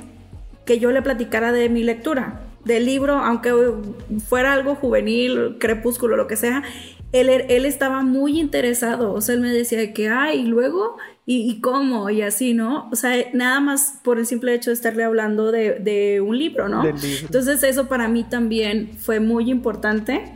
que 0.65 0.79
yo 0.79 0.91
le 0.91 1.03
platicara 1.03 1.53
de 1.53 1.69
mi 1.69 1.83
lectura 1.83 2.46
del 2.67 2.85
libro, 2.85 3.15
aunque 3.15 3.53
fuera 4.29 4.53
algo 4.53 4.75
juvenil, 4.75 5.57
crepúsculo, 5.59 6.17
lo 6.17 6.27
que 6.27 6.37
sea, 6.37 6.65
él, 7.13 7.29
él 7.31 7.65
estaba 7.65 8.03
muy 8.03 8.39
interesado. 8.41 9.13
O 9.13 9.21
sea, 9.21 9.37
él 9.37 9.41
me 9.41 9.51
decía 9.51 9.93
que, 9.93 10.09
ay, 10.09 10.41
y 10.41 10.45
luego, 10.47 10.97
y, 11.25 11.61
cómo, 11.61 12.11
y 12.11 12.23
así, 12.23 12.55
¿no? 12.55 12.89
O 12.91 12.97
sea, 12.97 13.13
nada 13.33 13.61
más 13.61 14.01
por 14.03 14.19
el 14.19 14.27
simple 14.27 14.53
hecho 14.55 14.71
de 14.71 14.75
estarle 14.75 15.05
hablando 15.05 15.53
de, 15.53 16.21
un 16.21 16.37
libro, 16.37 16.69
¿no? 16.69 16.85
Entonces, 16.85 17.63
eso 17.63 17.89
para 17.89 18.09
mí 18.09 18.25
también 18.25 18.91
fue 18.99 19.21
muy 19.21 19.51
importante. 19.51 20.33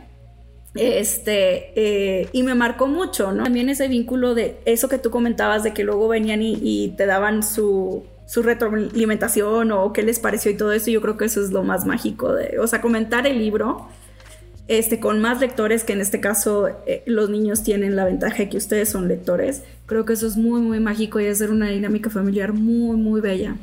Este, 0.73 1.73
eh, 1.75 2.29
y 2.31 2.43
me 2.43 2.55
marcó 2.55 2.87
mucho, 2.87 3.33
¿no? 3.33 3.43
También 3.43 3.67
ese 3.67 3.89
vínculo 3.89 4.35
de 4.35 4.57
eso 4.63 4.87
que 4.87 4.97
tú 4.97 5.11
comentabas, 5.11 5.63
de 5.63 5.73
que 5.73 5.83
luego 5.83 6.07
venían 6.07 6.39
y 6.41 6.93
te 6.95 7.05
daban 7.05 7.43
su, 7.43 8.05
su 8.31 8.41
retroalimentación 8.43 9.73
o 9.73 9.91
qué 9.91 10.03
les 10.03 10.19
pareció 10.19 10.51
y 10.51 10.55
todo 10.55 10.71
eso, 10.71 10.89
yo 10.89 11.01
creo 11.01 11.17
que 11.17 11.25
eso 11.25 11.43
es 11.43 11.51
lo 11.51 11.65
más 11.65 11.85
mágico 11.85 12.31
de, 12.33 12.59
o 12.59 12.65
sea, 12.65 12.79
comentar 12.79 13.27
el 13.27 13.37
libro 13.39 13.89
este, 14.69 15.01
con 15.01 15.19
más 15.19 15.41
lectores, 15.41 15.83
que 15.83 15.91
en 15.91 15.99
este 15.99 16.21
caso 16.21 16.69
eh, 16.87 17.03
los 17.07 17.29
niños 17.29 17.61
tienen 17.61 17.97
la 17.97 18.05
ventaja 18.05 18.37
de 18.37 18.47
que 18.47 18.55
ustedes 18.55 18.87
son 18.87 19.09
lectores, 19.09 19.63
creo 19.85 20.05
que 20.05 20.13
eso 20.13 20.27
es 20.27 20.37
muy, 20.37 20.61
muy 20.61 20.79
mágico 20.79 21.19
y 21.19 21.27
hacer 21.27 21.51
una 21.51 21.67
dinámica 21.67 22.09
familiar 22.09 22.53
muy, 22.53 22.95
muy 22.95 23.19
bella. 23.19 23.57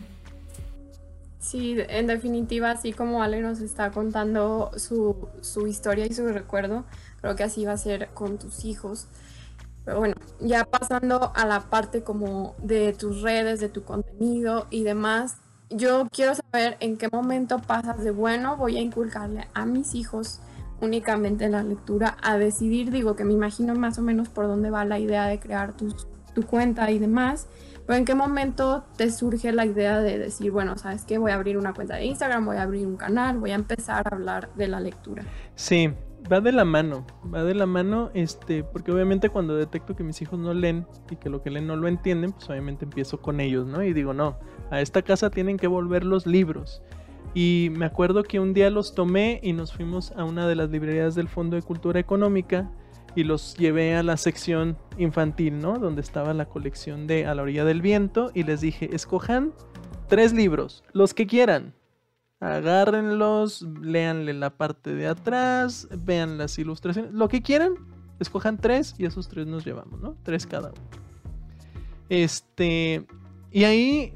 Sí, 1.41 1.79
en 1.89 2.07
definitiva, 2.07 2.73
así 2.73 2.93
como 2.93 3.23
Ale 3.23 3.41
nos 3.41 3.61
está 3.61 3.91
contando 3.91 4.71
su, 4.77 5.17
su 5.41 5.67
historia 5.67 6.05
y 6.05 6.13
su 6.13 6.29
recuerdo, 6.29 6.85
creo 7.23 7.37
que 7.37 7.43
así 7.43 7.65
va 7.65 7.73
a 7.73 7.79
ser 7.79 8.09
con 8.13 8.37
tus 8.37 8.67
hijos. 8.67 9.07
Pero 9.89 10.01
bueno, 10.01 10.17
ya 10.39 10.67
pasando 10.67 11.33
a 11.35 11.47
la 11.47 11.61
parte 11.71 12.03
como 12.03 12.55
de 12.63 12.93
tus 12.93 13.23
redes, 13.23 13.59
de 13.59 13.71
tu 13.71 13.85
contenido 13.85 14.67
y 14.69 14.83
demás, 14.83 15.39
yo 15.71 16.07
quiero 16.13 16.35
saber 16.35 16.77
en 16.81 16.99
qué 16.99 17.09
momento 17.11 17.59
pasas 17.59 18.05
de 18.05 18.11
bueno, 18.11 18.59
voy 18.59 18.77
a 18.77 18.83
inculcarle 18.83 19.49
a 19.55 19.65
mis 19.65 19.95
hijos 19.95 20.43
únicamente 20.83 21.49
la 21.49 21.63
lectura, 21.63 22.19
a 22.21 22.37
decidir, 22.37 22.91
digo 22.91 23.17
que 23.17 23.25
me 23.25 23.33
imagino 23.33 23.75
más 23.77 23.99
o 23.99 24.03
menos 24.03 24.29
por 24.29 24.47
dónde 24.47 24.69
va 24.69 24.85
la 24.85 24.99
idea 24.99 25.25
de 25.25 25.41
crear 25.41 25.75
tu, 25.75 25.89
cuenta 26.51 26.91
y 26.91 26.99
demás, 26.99 27.47
pero 27.87 27.97
¿en 27.99 28.05
qué 28.05 28.15
momento 28.15 28.85
te 28.99 29.11
surge 29.11 29.53
la 29.53 29.65
idea 29.65 30.01
de 30.01 30.19
decir, 30.19 30.51
bueno, 30.51 30.77
sabes 30.77 31.07
que 31.07 31.17
voy 31.17 31.31
a 31.31 31.37
abrir 31.37 31.57
una 31.57 31.73
cuenta 31.73 31.97
de 31.97 32.05
Instagram, 32.05 32.45
voy 32.45 32.59
a 32.59 32.63
abrir 32.65 32.87
un 32.87 32.99
canal, 32.99 33.39
voy 33.39 33.53
a 33.53 33.55
empezar 33.55 34.07
a 34.07 34.15
hablar 34.15 34.51
de 34.55 34.69
la 34.69 34.81
lectura? 34.81 35.25
Sí, 35.55 35.95
va 36.31 36.41
de 36.41 36.53
la 36.53 36.65
mano, 36.65 37.07
va 37.33 37.45
de 37.45 37.55
la 37.55 37.67
mano, 37.67 38.11
este, 38.15 38.63
porque 38.65 38.93
obviamente 38.93 39.31
cuando 39.31 39.57
detecto 39.57 39.97
que 39.97 40.05
mis 40.05 40.21
hijos 40.23 40.39
no 40.39 40.53
leen 40.55 40.87
y 41.11 41.17
que 41.17 41.31
lo 41.31 41.43
que 41.43 41.51
leen 41.51 41.67
no 41.67 41.77
lo 41.77 41.89
entienden, 41.89 42.33
pues 42.33 42.49
obviamente 42.51 42.85
empiezo 42.85 43.21
con 43.21 43.41
ellos, 43.41 43.67
¿no? 43.67 43.83
Y 43.83 43.93
digo, 43.93 44.13
no, 44.15 44.39
a 44.71 44.81
esta 44.81 45.03
casa 45.03 45.31
tienen 45.31 45.57
que 45.57 45.67
volver 45.67 46.05
los 46.05 46.27
libros. 46.27 46.83
Y 47.35 47.71
me 47.73 47.87
acuerdo 47.87 48.23
que 48.23 48.41
un 48.41 48.55
día 48.55 48.71
los 48.71 48.95
tomé 48.95 49.41
y 49.43 49.53
nos 49.53 49.73
fuimos 49.73 50.13
a 50.13 50.25
una 50.25 50.47
de 50.49 50.57
las 50.57 50.71
librerías 50.71 51.15
del 51.15 51.29
Fondo 51.29 51.57
de 51.57 51.63
Cultura 51.63 52.01
Económica 52.01 52.71
y 53.15 53.25
los 53.25 53.57
llevé 53.57 53.97
a 53.97 54.03
la 54.03 54.17
sección 54.17 54.77
infantil, 54.97 55.59
¿no? 55.59 55.79
Donde 55.79 56.01
estaba 56.01 56.35
la 56.35 56.47
colección 56.47 57.07
de 57.07 57.27
A 57.27 57.35
la 57.35 57.43
orilla 57.43 57.65
del 57.65 57.83
viento 57.83 58.31
y 58.35 58.45
les 58.45 58.61
dije, 58.61 58.95
escojan 58.95 59.53
tres 60.09 60.33
libros, 60.33 60.85
los 60.93 61.15
que 61.15 61.27
quieran. 61.27 61.75
Agárrenlos, 62.41 63.63
léanle 63.83 64.33
la 64.33 64.51
parte 64.51 64.95
de 64.95 65.09
atrás, 65.09 65.89
vean 66.05 66.39
las 66.39 66.59
ilustraciones, 66.59 67.13
lo 67.13 67.29
que 67.29 67.43
quieran, 67.43 67.73
escojan 68.21 68.59
tres 68.59 68.95
y 68.97 69.07
esos 69.07 69.29
tres 69.29 69.47
nos 69.47 69.65
llevamos, 69.65 70.01
¿no? 70.01 70.17
Tres 70.23 70.47
cada 70.47 70.71
uno. 70.71 70.81
Este, 72.09 73.07
y 73.51 73.65
ahí, 73.65 74.13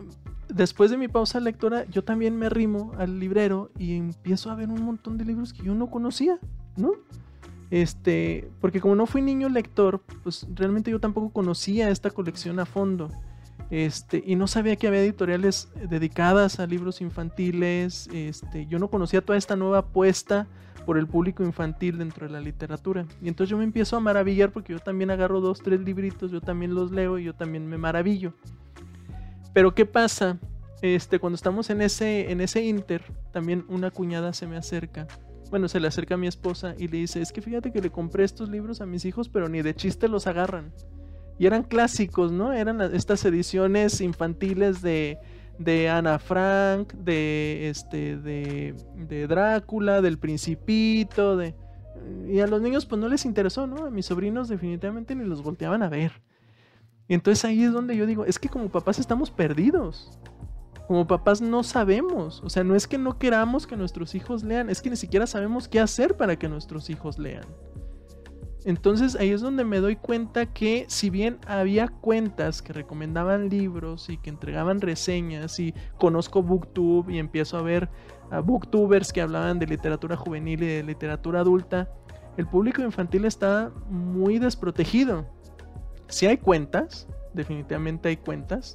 después 0.49 0.91
de 0.91 0.99
mi 0.99 1.09
pausa 1.09 1.41
lectora, 1.41 1.85
yo 1.87 2.05
también 2.05 2.37
me 2.37 2.47
arrimo 2.47 2.93
al 2.97 3.19
librero 3.19 3.71
y 3.77 3.97
empiezo 3.97 4.51
a 4.51 4.55
ver 4.55 4.69
un 4.69 4.83
montón 4.83 5.19
de 5.19 5.25
libros 5.25 5.53
que 5.53 5.65
yo 5.65 5.75
no 5.75 5.91
conocía, 5.91 6.39
¿no? 6.77 6.93
Este, 7.71 8.51
porque 8.61 8.81
como 8.81 8.95
no 8.95 9.07
fui 9.07 9.23
niño 9.23 9.49
lector, 9.49 10.03
pues 10.23 10.47
realmente 10.55 10.91
yo 10.91 11.01
tampoco 11.01 11.31
conocía 11.31 11.89
esta 11.89 12.11
colección 12.11 12.61
a 12.61 12.67
fondo. 12.67 13.09
Este, 13.73 14.23
y 14.27 14.37
no 14.37 14.49
sabía 14.49 14.77
que 14.77 14.87
había 14.87 15.01
editoriales 15.01 15.67
dedicadas 15.89 16.61
a 16.61 16.67
libros 16.67 17.01
infantiles. 17.01 18.07
Este, 18.13 18.67
yo 18.67 18.79
no 18.79 18.89
conocía 18.89 19.23
toda 19.23 19.39
esta 19.39 19.57
nueva 19.57 19.79
apuesta 19.79 20.47
por 20.85 20.99
el 20.99 21.07
público 21.07 21.43
infantil 21.43 21.97
dentro 21.97 22.27
de 22.27 22.35
la 22.35 22.41
literatura. 22.43 23.07
Y 23.23 23.29
entonces 23.29 23.51
yo 23.51 23.57
me 23.57 23.65
empiezo 23.65 23.97
a 23.97 24.01
maravillar 24.01 24.53
porque 24.53 24.75
yo 24.75 24.79
también 24.79 25.11
agarro 25.11 25.41
dos, 25.41 25.63
tres 25.63 25.81
libritos, 25.81 26.31
yo 26.31 26.43
también 26.43 26.75
los 26.75 26.91
leo 26.91 27.19
y 27.19 27.25
yo 27.25 27.35
también 27.35 27.67
me 27.67 27.79
maravillo. 27.79 28.35
Pero 29.55 29.75
¿qué 29.75 29.87
pasa? 29.87 30.39
Este, 30.83 31.19
cuando 31.19 31.37
estamos 31.37 31.71
en 31.71 31.81
ese, 31.81 32.31
en 32.31 32.43
ese 32.43 32.63
inter, 32.63 33.03
también 33.33 33.65
una 33.71 33.91
cuñada 33.91 34.35
se 34.35 34.47
me 34.47 34.59
acerca 34.59 35.09
bueno, 35.49 35.69
se 35.69 35.81
le 35.81 35.89
acerca 35.89 36.15
a 36.15 36.19
mi 36.19 36.27
esposa 36.27 36.75
y 36.79 36.89
le 36.89 36.97
dice, 36.97 37.21
es 37.21 37.31
que 37.31 37.43
fíjate 37.43 37.73
que 37.73 37.83
le 37.83 37.91
compré 37.91 38.25
estos 38.25 38.49
libros 38.49 38.81
a 38.81 38.87
mis 38.87 39.05
hijos, 39.05 39.29
pero 39.29 39.51
ni 39.51 39.61
de 39.61 39.75
chiste 39.75 40.09
los 40.09 40.27
agarran. 40.27 40.73
Y 41.43 41.47
eran 41.47 41.65
clásicos, 41.65 42.31
¿no? 42.31 42.53
Eran 42.53 42.81
estas 42.95 43.25
ediciones 43.25 44.01
infantiles 44.01 44.81
de, 44.81 45.19
de 45.59 45.89
Ana 45.89 46.21
Frank, 46.21 46.93
de, 46.93 47.69
este, 47.69 48.17
de, 48.17 48.77
de 48.95 49.27
Drácula, 49.27 50.01
del 50.03 50.19
Principito, 50.19 51.37
de... 51.37 51.57
Y 52.29 52.39
a 52.39 52.47
los 52.47 52.63
niños 52.63 52.87
pues 52.87 53.01
no 53.01 53.09
les 53.09 53.25
interesó, 53.25 53.67
¿no? 53.67 53.87
A 53.87 53.91
mis 53.91 54.07
sobrinos 54.07 54.49
definitivamente 54.49 55.17
ni 55.17 55.25
los 55.25 55.43
volteaban 55.43 55.83
a 55.83 55.89
ver. 55.89 56.13
Y 57.09 57.15
entonces 57.15 57.45
ahí 57.45 57.65
es 57.65 57.73
donde 57.73 57.97
yo 57.97 58.07
digo, 58.07 58.25
es 58.25 58.39
que 58.39 58.49
como 58.49 58.69
papás 58.69 59.01
estamos 59.01 59.33
perdidos 59.33 60.17
como 60.87 61.09
papás 61.09 61.41
no 61.41 61.65
sabemos. 61.65 62.41
O 62.45 62.51
sea, 62.51 62.63
no 62.63 62.77
es 62.77 62.87
que 62.87 62.99
no 62.99 63.19
queramos 63.19 63.67
que 63.67 63.77
nuestros 63.77 64.15
hijos 64.15 64.45
lean, 64.45 64.71
es 64.71 64.81
que 64.81 64.91
ni 64.91 64.97
siquiera 64.97 65.27
sabemos 65.27 65.67
qué 65.67 65.81
hacer 65.81 66.17
para 66.17 66.39
que 66.39 66.49
nuestros 66.49 66.89
hijos 66.89 67.19
lean. 67.19 67.47
Entonces 68.65 69.17
ahí 69.17 69.31
es 69.31 69.41
donde 69.41 69.65
me 69.65 69.81
doy 69.81 69.97
cuenta 69.97 70.47
que 70.47 70.85
si 70.89 71.11
bien 71.11 71.39
había 71.47 71.89
cuentas 71.89 72.63
que 72.63 72.73
recomendaban 72.73 73.49
libros 73.49 74.09
y 74.09 74.19
que 74.19 74.31
entregaban 74.31 74.81
reseñas 74.81 75.59
y 75.59 75.75
conozco 75.99 76.43
Booktube 76.43 77.13
y 77.13 77.19
empiezo 77.19 77.59
a 77.59 77.63
ver 77.63 77.89
a 78.31 78.41
booktubers 78.41 79.13
que 79.13 79.21
hablaban 79.21 79.59
de 79.59 79.67
literatura 79.67 80.17
juvenil 80.17 80.63
y 80.63 80.67
de 80.67 80.83
literatura 80.83 81.41
adulta, 81.41 81.91
el 82.37 82.47
público 82.47 82.83
infantil 82.83 83.25
está 83.25 83.71
muy 83.91 84.39
desprotegido. 84.39 85.27
Si 86.09 86.27
hay 86.27 86.39
cuentas, 86.39 87.07
definitivamente 87.35 88.09
hay 88.09 88.17
cuentas, 88.17 88.75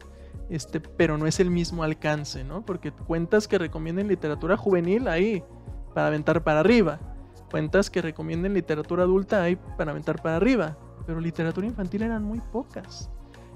este, 0.50 0.80
pero 0.80 1.18
no 1.18 1.26
es 1.28 1.40
el 1.40 1.50
mismo 1.50 1.84
alcance, 1.84 2.44
¿no? 2.44 2.66
Porque 2.66 2.92
cuentas 2.92 3.48
que 3.48 3.58
recomienden 3.58 4.08
literatura 4.08 4.58
juvenil 4.58 5.08
ahí 5.08 5.44
para 5.94 6.08
aventar 6.08 6.44
para 6.44 6.60
arriba. 6.60 7.00
Cuentas 7.50 7.90
que 7.90 8.02
recomienden 8.02 8.54
literatura 8.54 9.04
adulta 9.04 9.42
ahí 9.42 9.58
para 9.78 9.92
aventar 9.92 10.22
para 10.22 10.36
arriba. 10.36 10.78
Pero 11.06 11.22
literatura 11.22 11.66
infantil 11.66 12.04
eran 12.04 12.24
muy 12.24 12.42
pocas. 12.52 13.10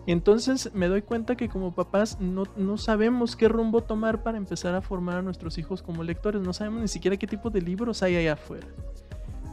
Y 0.05 0.11
entonces 0.11 0.71
me 0.73 0.87
doy 0.87 1.01
cuenta 1.03 1.35
que 1.35 1.49
como 1.49 1.75
papás 1.75 2.19
no, 2.19 2.43
no, 2.55 2.77
sabemos 2.77 3.35
qué 3.35 3.47
rumbo 3.47 3.81
tomar 3.81 4.23
para 4.23 4.37
empezar 4.37 4.73
a 4.73 4.81
formar 4.81 5.17
a 5.17 5.21
nuestros 5.21 5.57
hijos 5.57 5.83
como 5.83 6.03
lectores. 6.03 6.41
No 6.41 6.53
sabemos 6.53 6.81
ni 6.81 6.87
siquiera 6.87 7.17
qué 7.17 7.27
tipo 7.27 7.49
de 7.49 7.61
libros 7.61 8.01
hay 8.01 8.15
allá 8.15 8.33
afuera. 8.33 8.67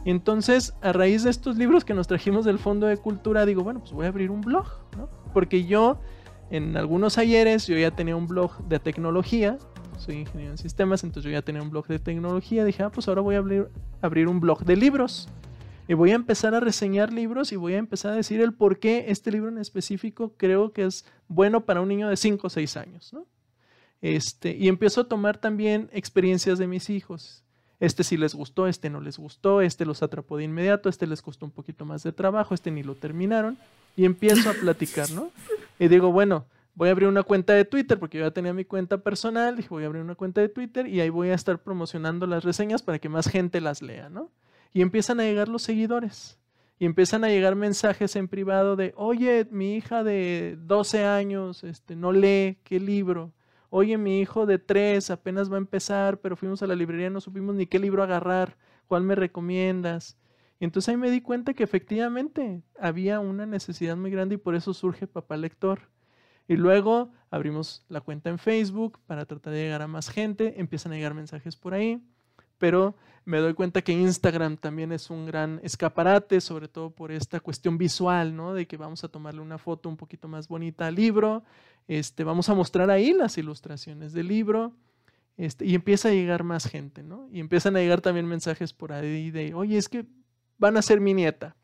Entonces, 0.05 0.73
a 0.81 0.93
raíz 0.93 1.23
de 1.23 1.29
estos 1.29 1.57
libros 1.57 1.85
que 1.85 1.93
nos 1.93 2.07
trajimos 2.07 2.45
del 2.45 2.57
Fondo 2.57 2.87
de 2.87 2.97
Cultura, 2.97 3.45
digo, 3.45 3.63
bueno, 3.63 3.81
pues 3.81 3.91
voy 3.91 4.05
a 4.05 4.09
abrir 4.09 4.31
un 4.31 4.41
blog, 4.41 4.65
¿no? 4.97 5.09
Porque 5.33 5.65
yo 5.65 5.99
en 6.49 6.77
algunos 6.77 7.17
ayeres 7.17 7.67
yo 7.67 7.77
ya 7.77 7.91
tenía 7.91 8.15
un 8.15 8.27
blog 8.27 8.57
de 8.67 8.79
tecnología, 8.79 9.57
soy 9.99 10.15
ingeniero 10.15 10.51
en 10.51 10.57
sistemas, 10.57 11.03
entonces 11.03 11.29
yo 11.29 11.37
ya 11.37 11.41
tenía 11.41 11.61
un 11.61 11.69
blog 11.69 11.87
de 11.87 11.99
tecnología, 11.99 12.65
dije, 12.65 12.83
ah, 12.83 12.91
pues 12.91 13.07
ahora 13.07 13.21
voy 13.21 13.35
a 13.35 13.39
abrir, 14.01 14.27
un 14.27 14.39
blog 14.39 14.63
de 14.63 14.75
libros. 14.75 15.29
Y 15.87 15.95
voy 15.95 16.11
a 16.11 16.15
empezar 16.15 16.53
a 16.53 16.59
reseñar 16.59 17.11
libros 17.11 17.51
y 17.51 17.55
voy 17.55 17.73
a 17.73 17.77
empezar 17.77 18.11
a 18.11 18.15
decir 18.15 18.41
el 18.41 18.53
por 18.53 18.79
qué 18.79 19.05
este 19.07 19.31
libro 19.31 19.49
en 19.49 19.57
específico 19.57 20.33
creo 20.37 20.71
que 20.71 20.85
es 20.85 21.03
bueno 21.27 21.65
para 21.65 21.81
un 21.81 21.87
niño 21.87 22.07
de 22.07 22.15
5 22.15 22.45
o 22.45 22.49
6 22.49 22.77
años. 22.77 23.11
¿no? 23.11 23.25
Este, 24.01 24.55
y 24.55 24.67
empiezo 24.67 25.01
a 25.01 25.07
tomar 25.07 25.39
también 25.39 25.89
experiencias 25.91 26.59
de 26.59 26.67
mis 26.67 26.91
hijos. 26.91 27.43
Este 27.79 28.03
sí 28.03 28.17
les 28.17 28.35
gustó, 28.35 28.67
este 28.67 28.89
no 28.89 29.01
les 29.01 29.17
gustó, 29.17 29.61
este 29.61 29.85
los 29.85 30.03
atrapó 30.03 30.37
de 30.37 30.43
inmediato, 30.43 30.89
este 30.89 31.07
les 31.07 31.21
costó 31.21 31.45
un 31.45 31.51
poquito 31.51 31.85
más 31.85 32.03
de 32.03 32.11
trabajo, 32.11 32.53
este 32.53 32.71
ni 32.71 32.83
lo 32.83 32.93
terminaron. 32.93 33.57
Y 33.95 34.05
empiezo 34.05 34.49
a 34.49 34.53
platicar, 34.53 35.09
¿no? 35.11 35.31
Y 35.79 35.87
digo, 35.87 36.11
bueno, 36.11 36.45
voy 36.79 36.87
a 36.87 36.93
abrir 36.93 37.09
una 37.09 37.23
cuenta 37.23 37.51
de 37.51 37.65
Twitter 37.65 37.99
porque 37.99 38.19
yo 38.19 38.23
ya 38.23 38.31
tenía 38.31 38.53
mi 38.53 38.63
cuenta 38.63 38.99
personal. 38.99 39.57
Dije, 39.57 39.67
voy 39.67 39.83
a 39.83 39.87
abrir 39.87 40.01
una 40.01 40.15
cuenta 40.15 40.39
de 40.39 40.47
Twitter 40.47 40.87
y 40.87 41.01
ahí 41.01 41.09
voy 41.09 41.27
a 41.27 41.33
estar 41.33 41.61
promocionando 41.61 42.25
las 42.25 42.45
reseñas 42.45 42.81
para 42.81 42.99
que 42.99 43.09
más 43.09 43.27
gente 43.27 43.59
las 43.59 43.81
lea, 43.81 44.07
¿no? 44.07 44.31
Y 44.71 44.81
empiezan 44.81 45.19
a 45.19 45.23
llegar 45.23 45.49
los 45.49 45.61
seguidores. 45.61 46.39
Y 46.79 46.85
empiezan 46.85 47.25
a 47.25 47.27
llegar 47.27 47.57
mensajes 47.57 48.15
en 48.15 48.29
privado 48.29 48.77
de, 48.77 48.93
oye, 48.95 49.45
mi 49.51 49.75
hija 49.75 50.05
de 50.05 50.57
12 50.57 51.03
años 51.03 51.65
este, 51.65 51.97
no 51.97 52.13
lee, 52.13 52.59
¿qué 52.63 52.79
libro? 52.79 53.33
Oye, 53.69 53.97
mi 53.97 54.21
hijo 54.21 54.45
de 54.45 54.57
3 54.57 55.11
apenas 55.11 55.51
va 55.51 55.55
a 55.55 55.57
empezar, 55.57 56.21
pero 56.21 56.37
fuimos 56.37 56.63
a 56.63 56.67
la 56.67 56.75
librería, 56.75 57.09
no 57.09 57.19
supimos 57.19 57.55
ni 57.55 57.65
qué 57.65 57.77
libro 57.77 58.03
agarrar, 58.03 58.55
¿cuál 58.87 59.03
me 59.03 59.15
recomiendas? 59.15 60.17
Y 60.61 60.63
entonces 60.63 60.87
ahí 60.87 60.97
me 60.97 61.11
di 61.11 61.19
cuenta 61.19 61.53
que 61.53 61.63
efectivamente 61.65 62.63
había 62.79 63.19
una 63.19 63.45
necesidad 63.45 63.97
muy 63.97 64.11
grande 64.11 64.35
y 64.35 64.37
por 64.37 64.55
eso 64.55 64.73
surge 64.73 65.07
Papá 65.07 65.35
Lector. 65.35 65.81
Y 66.49 66.57
luego 66.57 67.11
abrimos 67.29 67.85
la 67.89 68.01
cuenta 68.01 68.31
en 68.31 68.39
Facebook 68.39 68.97
para 69.05 69.25
tratar 69.25 69.53
de 69.53 69.61
llegar 69.61 69.83
a 69.83 69.87
más 69.87 70.09
gente, 70.09 70.59
empiezan 70.59 70.91
a 70.91 70.95
llegar 70.95 71.13
mensajes 71.13 71.55
por 71.55 71.75
ahí, 71.75 72.01
pero 72.57 72.95
me 73.23 73.37
doy 73.37 73.53
cuenta 73.53 73.83
que 73.83 73.91
Instagram 73.91 74.57
también 74.57 74.91
es 74.91 75.11
un 75.11 75.27
gran 75.27 75.59
escaparate, 75.61 76.41
sobre 76.41 76.67
todo 76.67 76.89
por 76.89 77.11
esta 77.11 77.39
cuestión 77.39 77.77
visual, 77.77 78.35
¿no? 78.35 78.55
De 78.55 78.65
que 78.65 78.77
vamos 78.77 79.03
a 79.03 79.09
tomarle 79.09 79.41
una 79.41 79.59
foto 79.59 79.89
un 79.89 79.95
poquito 79.95 80.27
más 80.27 80.47
bonita 80.47 80.87
al 80.87 80.95
libro, 80.95 81.43
este, 81.87 82.23
vamos 82.23 82.49
a 82.49 82.55
mostrar 82.55 82.89
ahí 82.89 83.13
las 83.13 83.37
ilustraciones 83.37 84.11
del 84.11 84.27
libro. 84.27 84.73
Este, 85.37 85.65
y 85.65 85.75
empieza 85.75 86.09
a 86.09 86.11
llegar 86.11 86.43
más 86.43 86.65
gente, 86.65 87.03
¿no? 87.03 87.29
Y 87.31 87.39
empiezan 87.39 87.75
a 87.75 87.79
llegar 87.79 88.01
también 88.01 88.25
mensajes 88.25 88.73
por 88.73 88.91
ahí 88.91 89.29
de, 89.29 89.53
oye, 89.53 89.77
es 89.77 89.87
que 89.87 90.07
van 90.57 90.77
a 90.77 90.81
ser 90.81 90.99
mi 90.99 91.13
nieta. 91.13 91.55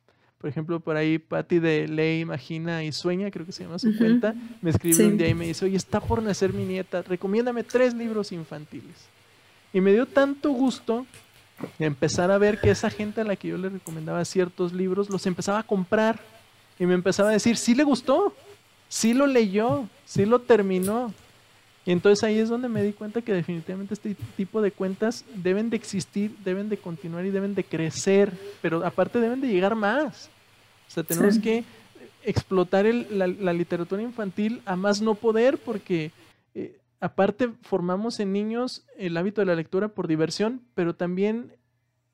Por 0.46 0.52
ejemplo, 0.52 0.80
por 0.80 0.96
ahí 0.96 1.18
Patti 1.18 1.58
de 1.58 1.88
Ley, 1.88 2.22
Imagina 2.22 2.84
y 2.84 2.92
Sueña, 2.92 3.32
creo 3.32 3.48
que 3.48 3.52
se 3.52 3.64
llama 3.64 3.80
su 3.80 3.98
cuenta, 3.98 4.36
me 4.62 4.70
escribe 4.70 5.08
un 5.08 5.18
día 5.18 5.28
y 5.28 5.34
me 5.34 5.48
dice, 5.48 5.66
oye, 5.66 5.76
está 5.76 6.00
por 6.00 6.22
nacer 6.22 6.54
mi 6.54 6.66
nieta, 6.66 7.02
recomiéndame 7.02 7.64
tres 7.64 7.96
libros 7.96 8.32
infantiles. 8.32 9.08
Y 9.74 9.82
me 9.82 9.92
dio 9.92 10.06
tanto 10.06 10.52
gusto 10.52 11.08
empezar 11.80 12.30
a 12.30 12.38
ver 12.38 12.62
que 12.62 12.70
esa 12.70 12.92
gente 12.92 13.22
a 13.22 13.24
la 13.24 13.36
que 13.36 13.48
yo 13.48 13.58
le 13.58 13.70
recomendaba 13.70 14.24
ciertos 14.24 14.72
libros 14.72 15.10
los 15.10 15.26
empezaba 15.26 15.58
a 15.58 15.64
comprar 15.64 16.20
y 16.78 16.86
me 16.86 16.94
empezaba 16.94 17.30
a 17.30 17.32
decir, 17.32 17.58
sí 17.58 17.74
le 17.74 17.84
gustó, 17.84 18.36
sí 18.88 19.16
lo 19.16 19.26
leyó, 19.26 19.90
sí 20.06 20.28
lo 20.28 20.42
terminó. 20.42 21.12
Y 21.88 21.92
entonces 21.92 22.24
ahí 22.24 22.38
es 22.38 22.50
donde 22.50 22.70
me 22.70 22.84
di 22.84 22.94
cuenta 22.94 23.24
que 23.24 23.34
definitivamente 23.34 23.96
este 23.96 24.16
tipo 24.38 24.62
de 24.62 24.72
cuentas 24.72 25.26
deben 25.34 25.72
de 25.72 25.78
existir, 25.78 26.36
deben 26.46 26.70
de 26.70 26.78
continuar 26.78 27.26
y 27.26 27.32
deben 27.32 27.56
de 27.56 27.64
crecer, 27.64 28.32
pero 28.62 28.86
aparte 28.86 29.20
deben 29.20 29.42
de 29.42 29.48
llegar 29.48 29.74
más. 29.74 30.30
Sea, 30.96 31.04
tenemos 31.04 31.40
que 31.40 31.66
explotar 32.24 32.86
la, 32.86 33.54
literatura 33.54 34.02
infantil 34.02 34.62
a 34.66 34.76
más 34.76 35.02
no 35.02 35.16
poder 35.16 35.58
porque 35.58 36.12
eh, 36.54 36.80
aparte 37.02 37.52
formamos 37.64 38.20
en 38.22 38.32
niños 38.32 38.86
el 38.98 39.18
hábito 39.18 39.42
de 39.42 39.48
la 39.48 39.56
lectura 39.56 39.90
por 39.90 40.08
diversión, 40.08 40.62
pero 40.74 40.96
también 40.96 41.54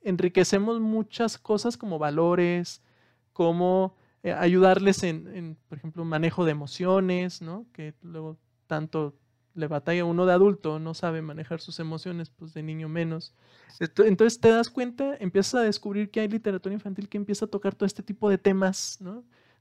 enriquecemos 0.01 0.79
muchas 0.79 1.38
cosas 1.38 1.77
como 1.77 1.99
valores, 1.99 2.82
como 3.34 3.95
eh, 4.23 4.34
ayudarles 4.34 5.03
en, 5.03 5.27
en, 5.36 5.57
por 5.69 5.77
ejemplo, 5.77 6.03
manejo 6.03 6.43
de 6.43 6.51
emociones, 6.51 7.41
¿no? 7.41 7.67
Que 7.71 7.93
luego 8.01 8.38
tanto 8.65 9.13
le 9.54 9.68
batalla 9.68 10.06
uno 10.06 10.26
de 10.26 10.34
adulto, 10.34 10.80
no 10.80 10.93
sabe 10.93 11.22
manejar 11.22 11.60
sus 11.60 11.80
emociones, 11.80 12.30
pues 12.30 12.54
de 12.54 12.64
niño 12.64 12.89
menos. 12.89 13.34
Entonces 13.80 14.39
te 14.39 14.49
das 14.49 14.70
cuenta, 14.70 15.16
empiezas 15.20 15.56
a 15.56 15.62
descubrir 15.62 16.12
que 16.12 16.20
hay 16.20 16.28
literatura 16.28 16.74
infantil 16.74 17.10
que 17.10 17.18
empieza 17.18 17.45
a 17.45 17.49
tocar 17.49 17.76
todo 17.76 17.88
este 17.88 18.04
tipo 18.04 18.30
de 18.30 18.38
temas. 18.38 18.99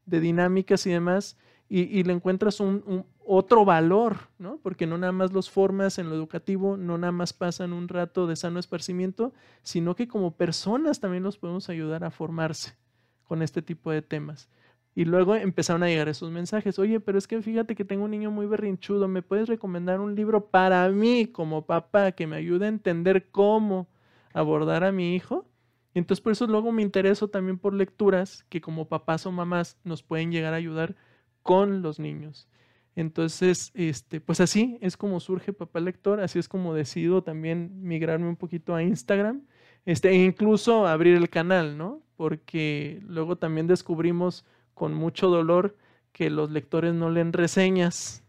De 0.07 0.19
dinámicas 0.19 0.87
y 0.87 0.91
demás, 0.91 1.37
y, 1.69 2.03
le 2.03 2.13
encuentras 2.13 2.59
un, 2.59 3.07
otro 3.25 3.65
valor. 3.65 4.17
Porque 4.63 4.87
no 4.87 4.99
nada 4.99 5.13
más 5.13 5.33
los 5.33 5.51
formas 5.51 5.99
en 5.99 6.09
lo 6.09 6.17
educativo, 6.17 6.77
no 6.77 6.99
nada 6.99 7.13
más 7.13 7.33
pasan 7.33 7.73
un 7.73 7.87
rato 7.87 8.27
de 8.27 8.35
sano 8.35 8.59
esparcimiento, 8.59 9.33
sino 9.63 9.95
que 9.95 10.09
como 10.09 10.37
personas 10.37 10.99
también 10.99 11.23
los 11.23 11.39
podemos 11.39 11.69
ayudar 11.69 12.03
a 12.03 12.11
formarse 12.11 12.75
con 13.23 13.43
este 13.43 13.63
tipo 13.63 13.93
de 13.93 14.03
temas. 14.03 14.49
Y 14.95 15.05
luego 15.05 15.37
empezaron 15.37 15.83
a 15.83 15.89
llegar 15.89 16.09
esos 16.09 16.31
mensajes, 16.31 16.79
oye, 16.79 17.01
pero 17.01 17.17
es 17.17 17.29
que 17.29 17.41
fíjate 17.43 17.77
que 17.77 17.85
tengo 17.85 18.05
un 18.05 18.11
niño 18.11 18.31
muy 18.31 18.47
berrinchudo, 18.47 19.07
¿me 19.09 19.23
puedes 19.23 19.49
recomendar 19.49 20.01
un 20.01 20.15
libro 20.17 20.47
para 20.47 20.89
mí 20.91 21.27
como 21.27 21.65
papá 21.65 22.13
que 22.13 22.27
me 22.27 22.37
ayude 22.37 22.67
a 22.67 22.69
entender 22.69 23.31
cómo 23.31 23.89
abordar 24.33 24.83
a 24.85 24.93
mi 24.93 25.15
hijo? 25.15 25.47
Y 25.95 26.01
entonces 26.01 26.21
por 26.21 26.33
eso 26.33 26.47
luego 26.47 26.73
me 26.73 26.83
intereso 26.83 27.29
también 27.29 27.59
por 27.59 27.75
lecturas 27.75 28.45
que 28.49 28.61
como 28.61 28.89
papás 28.89 29.27
o 29.27 29.33
mamás 29.33 29.79
nos 29.85 30.03
pueden 30.03 30.33
llegar 30.33 30.55
a 30.55 30.57
ayudar 30.57 30.97
con 31.43 31.83
los 31.83 31.99
niños. 31.99 32.49
Entonces, 32.97 33.71
este, 33.75 34.21
pues 34.21 34.41
así 34.41 34.79
es 34.81 34.97
como 34.97 35.21
surge 35.21 35.53
Papá 35.53 35.81
Lector, 35.81 36.21
así 36.21 36.39
es 36.39 36.49
como 36.49 36.75
decido 36.75 37.23
también 37.23 37.71
migrarme 37.83 38.29
un 38.29 38.37
poquito 38.37 38.75
a 38.75 38.83
Instagram, 38.83 39.43
este, 39.87 40.11
e 40.11 40.25
incluso 40.25 40.87
abrir 40.87 41.17
el 41.17 41.31
canal, 41.31 41.79
¿no? 41.79 42.03
Porque 42.17 43.01
luego 43.07 43.37
también 43.37 43.67
descubrimos 43.67 44.45
con 44.81 44.95
mucho 44.95 45.29
dolor 45.29 45.77
que 46.11 46.31
los 46.31 46.51
lectores 46.51 46.95
no 46.95 47.11
leen 47.11 47.35
reseñas, 47.35 48.25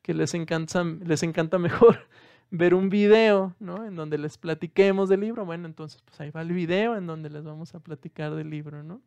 que 0.00 0.14
les 0.14 0.32
encanta, 0.32 0.84
les 0.84 1.24
encanta 1.24 1.58
mejor 1.58 2.06
ver 2.52 2.72
un 2.74 2.88
video, 2.88 3.56
¿no? 3.58 3.84
En 3.84 3.96
donde 3.96 4.16
les 4.16 4.38
platiquemos 4.38 5.08
del 5.08 5.22
libro. 5.22 5.44
Bueno, 5.44 5.66
entonces 5.66 6.00
pues 6.02 6.20
ahí 6.20 6.30
va 6.30 6.42
el 6.42 6.52
video 6.52 6.94
en 6.94 7.08
donde 7.08 7.30
les 7.30 7.42
vamos 7.42 7.74
a 7.74 7.80
platicar 7.80 8.36
del 8.36 8.48
libro, 8.48 8.84
¿no? 8.84 9.00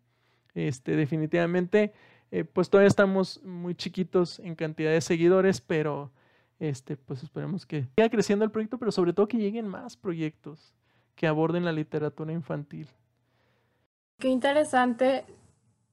Este, 0.53 0.97
definitivamente, 0.97 1.93
eh, 2.29 2.43
pues 2.43 2.69
todavía 2.69 2.89
estamos 2.89 3.41
muy 3.41 3.73
chiquitos 3.73 4.39
en 4.39 4.55
cantidad 4.55 4.91
de 4.91 4.99
seguidores, 4.99 5.61
pero 5.61 6.11
este, 6.59 6.97
pues 6.97 7.23
esperemos 7.23 7.65
que 7.65 7.85
siga 7.95 8.09
creciendo 8.09 8.43
el 8.43 8.51
proyecto, 8.51 8.77
pero 8.77 8.91
sobre 8.91 9.13
todo 9.13 9.29
que 9.29 9.37
lleguen 9.37 9.65
más 9.65 9.95
proyectos 9.95 10.73
que 11.15 11.25
aborden 11.25 11.63
la 11.63 11.71
literatura 11.71 12.33
infantil. 12.33 12.89
Qué 14.19 14.27
interesante 14.27 15.23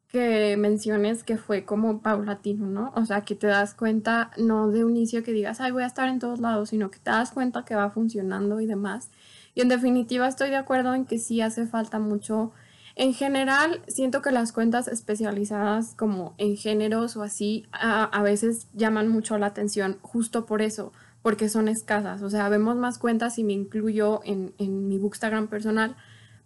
que 0.09 0.57
menciones 0.57 1.23
que 1.23 1.37
fue 1.37 1.65
como 1.65 2.01
paulatino, 2.01 2.67
¿no? 2.67 2.93
O 2.97 3.05
sea, 3.05 3.23
que 3.23 3.35
te 3.35 3.47
das 3.47 3.75
cuenta, 3.75 4.31
no 4.39 4.69
de 4.69 4.85
un 4.85 4.97
inicio 4.97 5.23
que 5.23 5.33
digas, 5.33 5.61
ay, 5.61 5.71
voy 5.71 5.83
a 5.83 5.87
estar 5.87 6.09
en 6.09 6.19
todos 6.19 6.41
lados, 6.41 6.71
sino 6.71 6.91
que 6.91 6.99
te 6.99 7.11
das 7.11 7.31
cuenta 7.31 7.65
que 7.65 7.75
va 7.75 7.91
funcionando 7.91 8.61
y 8.61 8.67
demás. 8.67 9.11
Y 9.55 9.61
en 9.61 9.69
definitiva 9.69 10.27
estoy 10.27 10.49
de 10.49 10.57
acuerdo 10.57 10.95
en 10.95 11.05
que 11.05 11.19
sí 11.19 11.43
hace 11.43 11.67
falta 11.67 11.99
mucho. 11.99 12.53
En 12.97 13.13
general, 13.13 13.83
siento 13.87 14.23
que 14.23 14.33
las 14.33 14.53
cuentas 14.53 14.89
especializadas 14.89 15.95
como 15.95 16.35
en 16.39 16.57
géneros 16.57 17.17
o 17.17 17.23
así, 17.23 17.67
a, 17.73 18.23
veces 18.23 18.69
llaman 18.73 19.09
mucho 19.09 19.37
la 19.37 19.47
atención 19.47 19.99
justo 20.01 20.47
por 20.47 20.63
eso, 20.63 20.93
porque 21.23 21.51
son 21.51 21.69
escasas. 21.69 22.23
O 22.23 22.31
sea, 22.31 22.49
vemos 22.49 22.77
más 22.77 22.99
cuentas 22.99 23.39
y 23.39 23.45
me 23.45 23.53
incluyo 23.53 24.21
en, 24.25 24.55
en 24.59 24.89
mi 24.89 24.99
Bookstagram 24.99 25.49
personal 25.49 25.97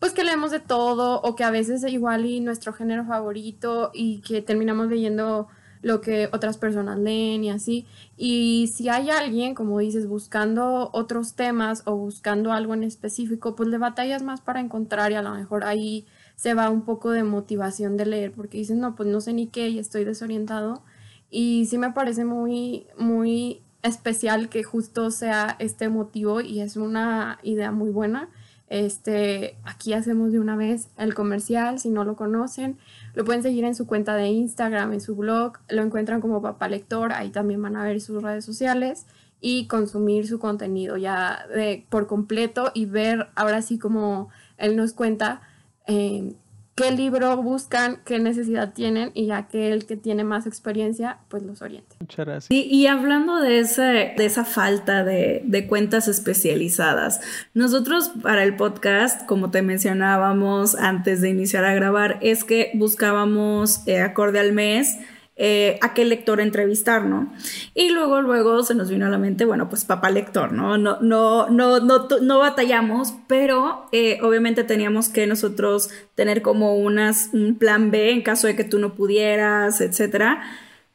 pues 0.02 0.14
que 0.14 0.24
leemos 0.24 0.50
de 0.50 0.58
todo 0.58 1.20
o 1.22 1.36
que 1.36 1.44
a 1.44 1.52
veces 1.52 1.84
igual 1.84 2.26
y 2.26 2.40
nuestro 2.40 2.72
género 2.72 3.04
favorito 3.04 3.92
y 3.94 4.20
que 4.22 4.42
terminamos 4.42 4.88
leyendo 4.88 5.46
lo 5.80 6.00
que 6.00 6.28
otras 6.32 6.58
personas 6.58 6.98
leen 6.98 7.44
y 7.44 7.50
así. 7.50 7.86
Y 8.16 8.68
si 8.74 8.88
hay 8.88 9.10
alguien, 9.10 9.54
como 9.54 9.78
dices, 9.78 10.08
buscando 10.08 10.90
otros 10.92 11.34
temas 11.34 11.84
o 11.86 11.94
buscando 11.94 12.50
algo 12.50 12.74
en 12.74 12.82
específico, 12.82 13.54
pues 13.54 13.68
le 13.68 13.78
batallas 13.78 14.24
más 14.24 14.40
para 14.40 14.58
encontrar 14.58 15.12
y 15.12 15.14
a 15.14 15.22
lo 15.22 15.34
mejor 15.36 15.62
ahí 15.62 16.04
se 16.34 16.52
va 16.52 16.68
un 16.68 16.82
poco 16.82 17.12
de 17.12 17.22
motivación 17.22 17.96
de 17.96 18.06
leer 18.06 18.32
porque 18.32 18.58
dices, 18.58 18.76
no, 18.76 18.96
pues 18.96 19.08
no 19.08 19.20
sé 19.20 19.32
ni 19.32 19.46
qué 19.46 19.68
y 19.68 19.78
estoy 19.78 20.04
desorientado. 20.04 20.82
Y 21.30 21.66
sí 21.66 21.78
me 21.78 21.92
parece 21.92 22.24
muy, 22.24 22.88
muy 22.98 23.62
especial 23.84 24.48
que 24.48 24.64
justo 24.64 25.12
sea 25.12 25.54
este 25.60 25.88
motivo 25.88 26.40
y 26.40 26.60
es 26.60 26.76
una 26.76 27.38
idea 27.44 27.70
muy 27.70 27.90
buena 27.90 28.30
este, 28.72 29.58
aquí 29.64 29.92
hacemos 29.92 30.32
de 30.32 30.40
una 30.40 30.56
vez 30.56 30.88
el 30.96 31.12
comercial, 31.12 31.78
si 31.78 31.90
no 31.90 32.04
lo 32.04 32.16
conocen, 32.16 32.78
lo 33.12 33.22
pueden 33.22 33.42
seguir 33.42 33.66
en 33.66 33.74
su 33.74 33.86
cuenta 33.86 34.16
de 34.16 34.28
Instagram, 34.28 34.94
en 34.94 35.02
su 35.02 35.14
blog, 35.14 35.58
lo 35.68 35.82
encuentran 35.82 36.22
como 36.22 36.40
Papá 36.40 36.68
Lector, 36.68 37.12
ahí 37.12 37.28
también 37.28 37.60
van 37.60 37.76
a 37.76 37.84
ver 37.84 38.00
sus 38.00 38.22
redes 38.22 38.46
sociales 38.46 39.04
y 39.42 39.66
consumir 39.66 40.26
su 40.26 40.38
contenido 40.38 40.96
ya 40.96 41.46
de, 41.54 41.84
por 41.90 42.06
completo 42.06 42.70
y 42.72 42.86
ver 42.86 43.28
ahora 43.34 43.60
sí 43.60 43.78
como 43.78 44.30
él 44.56 44.74
nos 44.74 44.94
cuenta 44.94 45.42
eh, 45.86 46.32
qué 46.74 46.90
libro 46.90 47.36
buscan, 47.36 48.00
qué 48.04 48.18
necesidad 48.18 48.72
tienen 48.72 49.10
y 49.14 49.26
ya 49.26 49.46
que 49.48 49.72
el 49.72 49.84
que 49.86 49.96
tiene 49.96 50.24
más 50.24 50.46
experiencia, 50.46 51.18
pues 51.28 51.42
los 51.42 51.60
oriente. 51.62 51.96
Muchas 52.00 52.26
gracias. 52.26 52.50
Y, 52.50 52.86
hablando 52.86 53.36
de, 53.40 53.60
ese, 53.60 54.14
de 54.16 54.24
esa 54.24 54.44
falta 54.44 55.04
de, 55.04 55.42
de, 55.44 55.66
cuentas 55.66 56.08
especializadas, 56.08 57.20
nosotros 57.54 58.12
para 58.22 58.42
el 58.42 58.56
podcast, 58.56 59.26
como 59.26 59.50
te 59.50 59.62
mencionábamos 59.62 60.74
antes 60.74 61.20
de 61.20 61.30
iniciar 61.30 61.64
a 61.64 61.74
grabar, 61.74 62.18
es 62.22 62.44
que 62.44 62.70
buscábamos 62.74 63.86
eh, 63.86 64.00
acorde 64.00 64.40
al 64.40 64.52
mes 64.52 64.98
eh, 65.44 65.76
a 65.80 65.92
qué 65.92 66.04
lector 66.04 66.40
entrevistar, 66.40 67.04
¿no? 67.04 67.32
Y 67.74 67.88
luego, 67.88 68.20
luego 68.20 68.62
se 68.62 68.76
nos 68.76 68.88
vino 68.88 69.06
a 69.06 69.08
la 69.08 69.18
mente, 69.18 69.44
bueno, 69.44 69.68
pues 69.68 69.84
papá 69.84 70.08
lector, 70.08 70.52
¿no? 70.52 70.78
No, 70.78 71.00
no, 71.00 71.48
no, 71.50 71.80
no, 71.80 72.06
no 72.20 72.38
batallamos, 72.38 73.14
pero 73.26 73.88
eh, 73.90 74.20
obviamente 74.22 74.62
teníamos 74.62 75.08
que 75.08 75.26
nosotros 75.26 75.90
tener 76.14 76.42
como 76.42 76.76
unas, 76.76 77.30
un 77.32 77.58
plan 77.58 77.90
B 77.90 78.12
en 78.12 78.22
caso 78.22 78.46
de 78.46 78.54
que 78.54 78.62
tú 78.62 78.78
no 78.78 78.94
pudieras, 78.94 79.80
etcétera. 79.80 80.44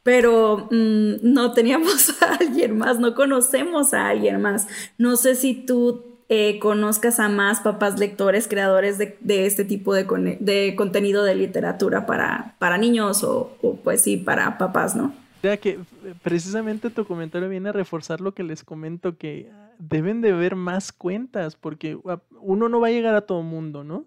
Pero 0.03 0.69
mm, 0.71 1.15
no 1.23 1.51
teníamos 1.51 2.09
a 2.21 2.35
alguien 2.35 2.77
más, 2.77 2.99
no 2.99 3.15
conocemos 3.15 3.93
a 3.93 4.07
alguien 4.07 4.41
más. 4.41 4.69
No 4.97 5.17
sé 5.17 5.35
si 5.35 5.55
tú 5.55 6.16
eh, 6.29 6.59
conozcas 6.59 7.19
a 7.19 7.29
más 7.29 7.61
papás 7.61 7.99
lectores, 7.99 8.49
creadores 8.49 8.97
de, 8.97 9.45
este 9.45 9.63
tipo 9.63 9.93
de, 9.93 10.37
de, 10.41 10.75
contenido 10.75 11.23
de 11.23 11.35
literatura 11.35 12.05
para, 12.05 12.55
para 12.59 12.77
niños 12.77 13.23
o, 13.23 13.55
pues 13.83 14.01
sí, 14.01 14.17
para 14.17 14.57
papás, 14.57 14.95
¿no? 14.95 15.13
Ya 15.41 15.55
que 15.55 15.69
eh, 15.69 15.79
precisamente 16.21 16.89
tu 16.89 17.05
comentario 17.05 17.47
viene 17.47 17.69
a 17.69 17.71
reforzar 17.71 18.19
lo 18.19 18.33
que 18.33 18.43
les 18.43 18.65
comento, 18.65 19.17
que 19.17 19.49
deben 19.79 20.19
de 20.19 20.33
ver 20.33 20.55
más 20.55 20.91
cuentas, 20.91 21.55
porque 21.55 21.97
uno 22.41 22.67
no 22.67 22.79
va 22.81 22.87
a 22.87 22.91
llegar 22.91 23.15
a 23.15 23.21
todo 23.21 23.41
mundo, 23.41 23.85
¿no? 23.85 24.03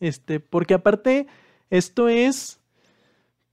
Este, 0.00 0.40
porque 0.40 0.74
aparte, 0.74 1.28
esto 1.68 2.08
es, 2.08 2.58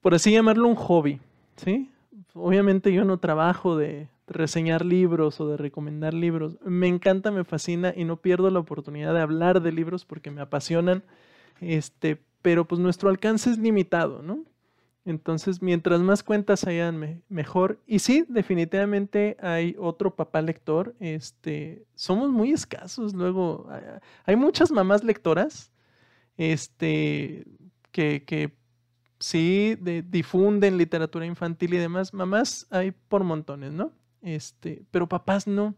por 0.02 0.16
así 0.16 0.32
llamarlo, 0.32 0.68
un 0.68 0.76
hobby, 0.76 1.20
¿sí? 1.58 1.92
Obviamente 2.34 2.92
yo 2.92 3.06
no 3.06 3.20
trabajo 3.20 3.78
de, 3.78 4.08
reseñar 4.28 4.86
libros 4.86 5.40
o 5.40 5.48
de 5.48 5.58
recomendar 5.58 6.14
libros. 6.14 6.58
Me 6.64 6.88
encanta, 6.88 7.32
me 7.32 7.44
fascina 7.44 7.94
y 7.96 8.04
no 8.04 8.18
pierdo 8.18 8.50
la 8.52 8.60
oportunidad 8.60 9.14
de 9.14 9.22
hablar 9.22 9.62
de 9.62 9.72
libros 9.72 10.06
porque 10.06 10.32
me 10.32 10.42
apasionan. 10.42 11.04
Este, 11.62 12.22
pero 12.42 12.68
pues 12.68 12.80
nuestro 12.80 13.10
alcance 13.10 13.50
es 13.50 13.58
limitado, 13.58 14.22
¿no? 14.22 14.44
Entonces, 15.06 15.62
mientras 15.62 16.02
más 16.02 16.22
cuentas 16.22 16.66
hayan, 16.66 17.24
mejor. 17.30 17.80
Y 17.88 18.00
sí, 18.00 18.26
definitivamente 18.28 19.38
hay 19.40 19.74
otro 19.80 20.14
papá 20.14 20.42
lector. 20.42 20.96
Este, 21.00 21.86
somos 21.96 22.30
muy 22.30 22.52
escasos. 22.52 23.14
Luego, 23.14 23.70
hay 24.26 24.36
muchas 24.36 24.70
mamás 24.70 25.06
lectoras 25.06 25.72
este, 26.36 27.46
que, 27.94 28.26
que 28.26 28.58
sí 29.18 29.78
difunden 30.10 30.78
literatura 30.78 31.26
infantil 31.26 31.74
y 31.76 31.78
demás. 31.78 32.14
Mamás 32.14 32.68
hay 32.70 32.92
por 32.92 33.24
montones, 33.24 33.72
¿no? 33.72 33.94
Este, 34.22 34.84
pero 34.92 35.08
papás 35.08 35.48
no. 35.48 35.76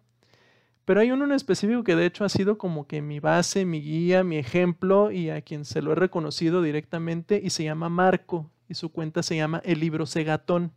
Pero 0.86 1.02
hay 1.02 1.12
uno 1.12 1.26
en 1.26 1.34
específico 1.34 1.84
que 1.84 1.96
de 1.96 2.06
hecho 2.06 2.26
ha 2.26 2.30
sido 2.30 2.58
como 2.58 2.88
que 2.88 3.02
mi 3.02 3.20
base, 3.20 3.66
mi 3.66 3.82
guía, 3.82 4.24
mi 4.24 4.38
ejemplo 4.38 5.12
y 5.12 5.30
a 5.30 5.42
quien 5.42 5.66
se 5.66 5.82
lo 5.82 5.92
he 5.92 5.96
reconocido 5.96 6.62
directamente 6.64 7.40
y 7.44 7.52
se 7.52 7.64
llama 7.64 7.90
Marco 7.90 8.50
y 8.68 8.74
su 8.74 8.92
cuenta 8.92 9.22
se 9.22 9.36
llama 9.36 9.62
El 9.64 9.80
Libro 9.80 10.06
Segatón. 10.06 10.72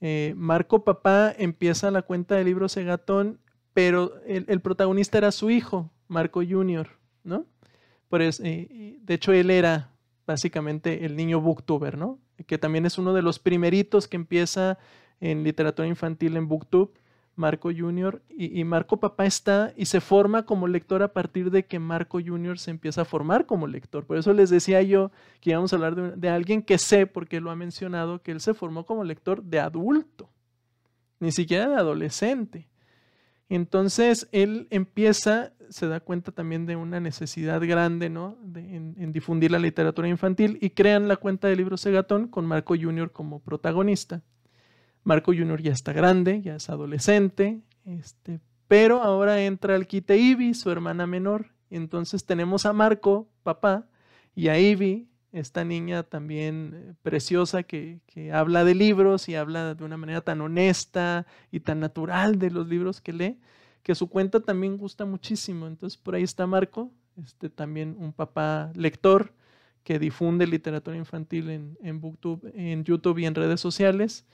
Eh, 0.00 0.34
Marco 0.36 0.84
Papá 0.84 1.34
empieza 1.36 1.90
la 1.90 2.02
cuenta 2.02 2.36
de 2.36 2.44
libros 2.44 2.72
Segatón, 2.72 3.40
pero 3.74 4.20
el, 4.26 4.60
protagonista 4.60 5.18
era 5.18 5.32
su 5.32 5.50
hijo, 5.50 5.90
Marco 6.06 6.40
Junior, 6.48 6.88
¿no? 7.24 7.46
Por 8.08 8.22
eh, 8.22 8.98
de 9.00 9.14
hecho, 9.14 9.32
él 9.32 9.50
era 9.50 9.92
básicamente 10.26 11.04
el 11.04 11.16
niño 11.16 11.40
booktuber, 11.40 11.98
¿no? 11.98 12.18
Que 12.46 12.58
también 12.58 12.86
es 12.86 12.98
uno 12.98 13.12
de 13.12 13.22
los 13.22 13.38
primeritos 13.38 14.08
que 14.08 14.16
empieza 14.16 14.78
en 15.20 15.44
literatura 15.44 15.88
infantil 15.88 16.36
en 16.36 16.48
Booktube 16.48 16.92
Marco 17.38 17.70
Jr. 17.74 18.20
Y, 18.28 18.64
Marco 18.64 18.98
Papá 18.98 19.24
está 19.24 19.72
y 19.76 19.86
se 19.86 20.00
forma 20.00 20.44
como 20.44 20.66
lector 20.66 21.02
a 21.02 21.12
partir 21.12 21.50
de 21.50 21.64
que 21.64 21.78
Marco 21.78 22.18
Jr. 22.20 22.58
se 22.58 22.72
empieza 22.72 23.02
a 23.02 23.04
formar 23.04 23.46
como 23.46 23.66
lector. 23.66 24.04
Por 24.04 24.18
eso 24.18 24.32
les 24.34 24.50
decía 24.50 24.82
yo 24.82 25.12
que 25.40 25.50
íbamos 25.50 25.72
a 25.72 25.76
hablar 25.76 25.94
de, 25.94 26.16
de 26.16 26.28
alguien 26.28 26.62
que 26.62 26.78
sé, 26.78 27.06
porque 27.06 27.40
lo 27.40 27.50
ha 27.50 27.56
mencionado, 27.56 28.22
que 28.22 28.32
él 28.32 28.40
se 28.40 28.54
formó 28.54 28.84
como 28.84 29.04
lector 29.04 29.42
de 29.44 29.60
adulto, 29.60 30.28
ni 31.20 31.30
siquiera 31.30 31.68
de 31.68 31.76
adolescente. 31.76 32.68
Entonces 33.48 34.28
él 34.32 34.66
empieza, 34.70 35.52
se 35.70 35.86
da 35.86 36.00
cuenta 36.00 36.32
también 36.32 36.66
de 36.66 36.76
una 36.76 37.00
necesidad 37.00 37.60
grande 37.62 38.10
¿no? 38.10 38.36
en, 38.56 38.94
en, 38.98 39.12
difundir 39.12 39.52
la 39.52 39.58
literatura 39.58 40.08
infantil 40.08 40.58
y 40.60 40.70
crean 40.70 41.08
la 41.08 41.16
cuenta 41.16 41.48
de 41.48 41.56
libros 41.56 41.80
Segatón 41.80 42.28
con 42.28 42.44
Marco 42.44 42.74
Jr. 42.78 43.12
como 43.12 43.40
protagonista. 43.40 44.22
Marco 45.08 45.32
Junior 45.32 45.62
ya 45.62 45.72
está 45.72 45.94
grande, 45.94 46.42
ya 46.42 46.56
es 46.56 46.68
adolescente, 46.68 47.62
este, 47.86 48.40
pero 48.68 49.02
ahora 49.02 49.42
entra 49.42 49.74
al 49.74 49.86
quite 49.86 50.18
Ivy, 50.18 50.52
su 50.52 50.70
hermana 50.70 51.06
menor. 51.06 51.46
entonces 51.70 52.26
tenemos 52.26 52.66
a 52.66 52.74
Marco, 52.74 53.26
papá, 53.42 53.86
y 54.34 54.48
a 54.48 54.58
Ivy, 54.58 55.08
esta 55.32 55.64
niña 55.64 56.02
también 56.02 56.74
eh, 56.74 56.94
preciosa 57.00 57.62
que, 57.62 58.00
que, 58.04 58.32
habla 58.32 58.64
de 58.64 58.74
libros 58.74 59.30
y 59.30 59.34
habla 59.34 59.74
de 59.74 59.82
una 59.82 59.96
manera 59.96 60.20
tan 60.20 60.42
honesta 60.42 61.26
y 61.50 61.60
tan 61.60 61.80
natural 61.80 62.38
de 62.38 62.50
los 62.50 62.68
libros 62.68 63.00
que 63.00 63.14
lee, 63.14 63.38
que 63.82 63.94
su 63.94 64.10
cuenta 64.10 64.40
también 64.40 64.76
gusta 64.76 65.06
muchísimo. 65.06 65.66
Entonces 65.66 65.96
por 65.96 66.16
ahí 66.16 66.22
está 66.22 66.46
Marco, 66.46 66.92
este, 67.16 67.48
también 67.48 67.96
un 67.98 68.12
papá 68.12 68.72
lector 68.74 69.32
que 69.84 69.98
difunde 69.98 70.46
literatura 70.46 70.98
infantil 70.98 71.48
en, 71.48 71.78
en, 71.82 71.98
Booktube, 71.98 72.52
en 72.54 72.84
YouTube 72.84 73.20
y 73.20 73.24
en 73.24 73.34
redes 73.34 73.58
sociales. 73.58 74.26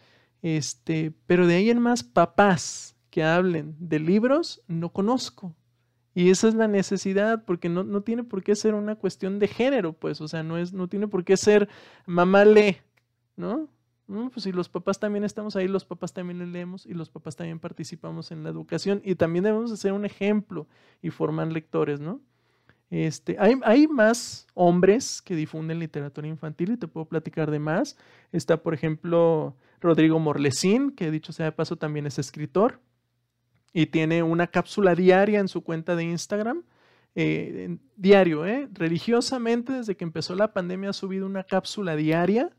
Este, 0.44 1.10
pero 1.26 1.46
de 1.46 1.54
ahí 1.54 1.70
en 1.70 1.80
más, 1.80 2.02
papás 2.04 2.94
que 3.08 3.24
hablen 3.24 3.74
de 3.78 3.98
libros, 3.98 4.62
no 4.68 4.90
conozco. 4.90 5.56
Y 6.14 6.28
esa 6.28 6.48
es 6.48 6.54
la 6.54 6.68
necesidad, 6.68 7.46
porque 7.46 7.70
no, 7.70 7.82
no, 7.82 8.02
tiene 8.02 8.24
por 8.24 8.42
qué 8.42 8.54
ser 8.54 8.74
una 8.74 8.94
cuestión 8.94 9.38
de 9.38 9.48
género, 9.48 9.94
pues, 9.94 10.20
o 10.20 10.28
sea, 10.28 10.42
no, 10.42 10.58
es, 10.58 10.74
no 10.74 10.86
tiene 10.86 11.08
por 11.08 11.24
qué 11.24 11.38
ser 11.38 11.70
mamá 12.04 12.44
lee, 12.44 12.76
¿no? 13.36 13.70
Pues 14.06 14.42
si 14.42 14.52
los 14.52 14.68
papás 14.68 15.00
también 15.00 15.24
estamos 15.24 15.56
ahí, 15.56 15.66
los 15.66 15.86
papás 15.86 16.12
también 16.12 16.52
leemos 16.52 16.84
y 16.84 16.92
los 16.92 17.08
papás 17.08 17.36
también 17.36 17.58
participamos 17.58 18.30
en 18.30 18.42
la 18.42 18.50
educación 18.50 19.00
y 19.02 19.14
también 19.14 19.44
debemos 19.44 19.70
ser 19.80 19.94
un 19.94 20.04
ejemplo 20.04 20.68
y 21.00 21.08
formar 21.08 21.50
lectores, 21.50 22.00
¿no? 22.00 22.20
Este, 22.90 23.36
hay, 23.40 23.54
hay, 23.64 23.88
más 23.88 24.46
hombres 24.52 25.22
que 25.22 25.34
difunden 25.34 25.78
literatura 25.78 26.28
infantil 26.28 26.72
y 26.72 26.76
te 26.76 26.86
puedo 26.86 27.06
platicar 27.06 27.50
de 27.50 27.58
más. 27.58 27.96
Está, 28.30 28.62
por 28.62 28.74
ejemplo, 28.74 29.56
Rodrigo 29.84 30.18
Morlesín, 30.18 30.92
que 30.92 31.10
dicho 31.10 31.32
sea 31.34 31.44
de 31.44 31.52
paso 31.52 31.76
también 31.76 32.06
es 32.06 32.18
escritor 32.18 32.80
y 33.74 33.86
tiene 33.86 34.22
una 34.22 34.46
cápsula 34.46 34.94
diaria 34.94 35.40
en 35.40 35.48
su 35.48 35.62
cuenta 35.62 35.94
de 35.94 36.04
Instagram. 36.04 36.62
Eh, 37.14 37.76
diario, 37.94 38.46
¿eh? 38.46 38.66
religiosamente, 38.72 39.74
desde 39.74 39.94
que 39.94 40.04
empezó 40.04 40.34
la 40.36 40.54
pandemia, 40.54 40.90
ha 40.90 40.94
subido 40.94 41.26
una 41.26 41.44
cápsula 41.44 41.96
diaria 41.96 42.50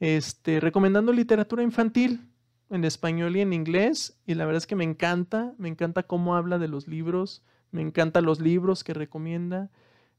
este, 0.00 0.58
recomendando 0.58 1.12
literatura 1.12 1.62
infantil 1.62 2.28
en 2.68 2.84
español 2.84 3.36
y 3.36 3.42
en 3.42 3.52
inglés. 3.52 4.18
Y 4.26 4.34
la 4.34 4.44
verdad 4.44 4.58
es 4.58 4.66
que 4.66 4.74
me 4.74 4.84
encanta, 4.84 5.54
me 5.58 5.68
encanta 5.68 6.02
cómo 6.02 6.34
habla 6.34 6.58
de 6.58 6.66
los 6.66 6.88
libros, 6.88 7.44
me 7.70 7.80
encantan 7.80 8.24
los 8.24 8.40
libros 8.40 8.82
que 8.82 8.92
recomienda. 8.92 9.70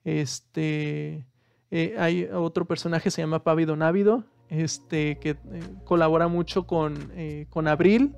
Este, 0.06 1.26
eh, 1.72 1.96
hay 2.00 2.24
otro 2.32 2.66
personaje, 2.66 3.12
se 3.12 3.22
llama 3.22 3.44
Pávido 3.44 3.76
Návido, 3.76 4.24
este, 4.50 5.18
que 5.18 5.32
eh, 5.32 5.38
colabora 5.84 6.28
mucho 6.28 6.66
con, 6.66 7.12
eh, 7.16 7.48
con 7.50 7.68
Abril, 7.68 8.16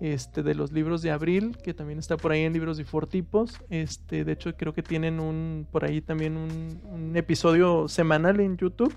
este, 0.00 0.42
de 0.42 0.54
los 0.54 0.72
libros 0.72 1.02
de 1.02 1.10
Abril, 1.10 1.56
que 1.62 1.74
también 1.74 1.98
está 1.98 2.16
por 2.16 2.32
ahí 2.32 2.42
en 2.42 2.52
libros 2.52 2.76
de 2.78 2.84
Fortipos. 2.84 3.60
Este, 3.68 4.24
de 4.24 4.32
hecho, 4.32 4.56
creo 4.56 4.72
que 4.72 4.82
tienen 4.82 5.20
un, 5.20 5.66
por 5.70 5.84
ahí 5.84 6.00
también 6.00 6.36
un, 6.36 6.80
un, 6.90 7.16
episodio 7.16 7.86
semanal 7.86 8.40
en 8.40 8.56
YouTube, 8.56 8.94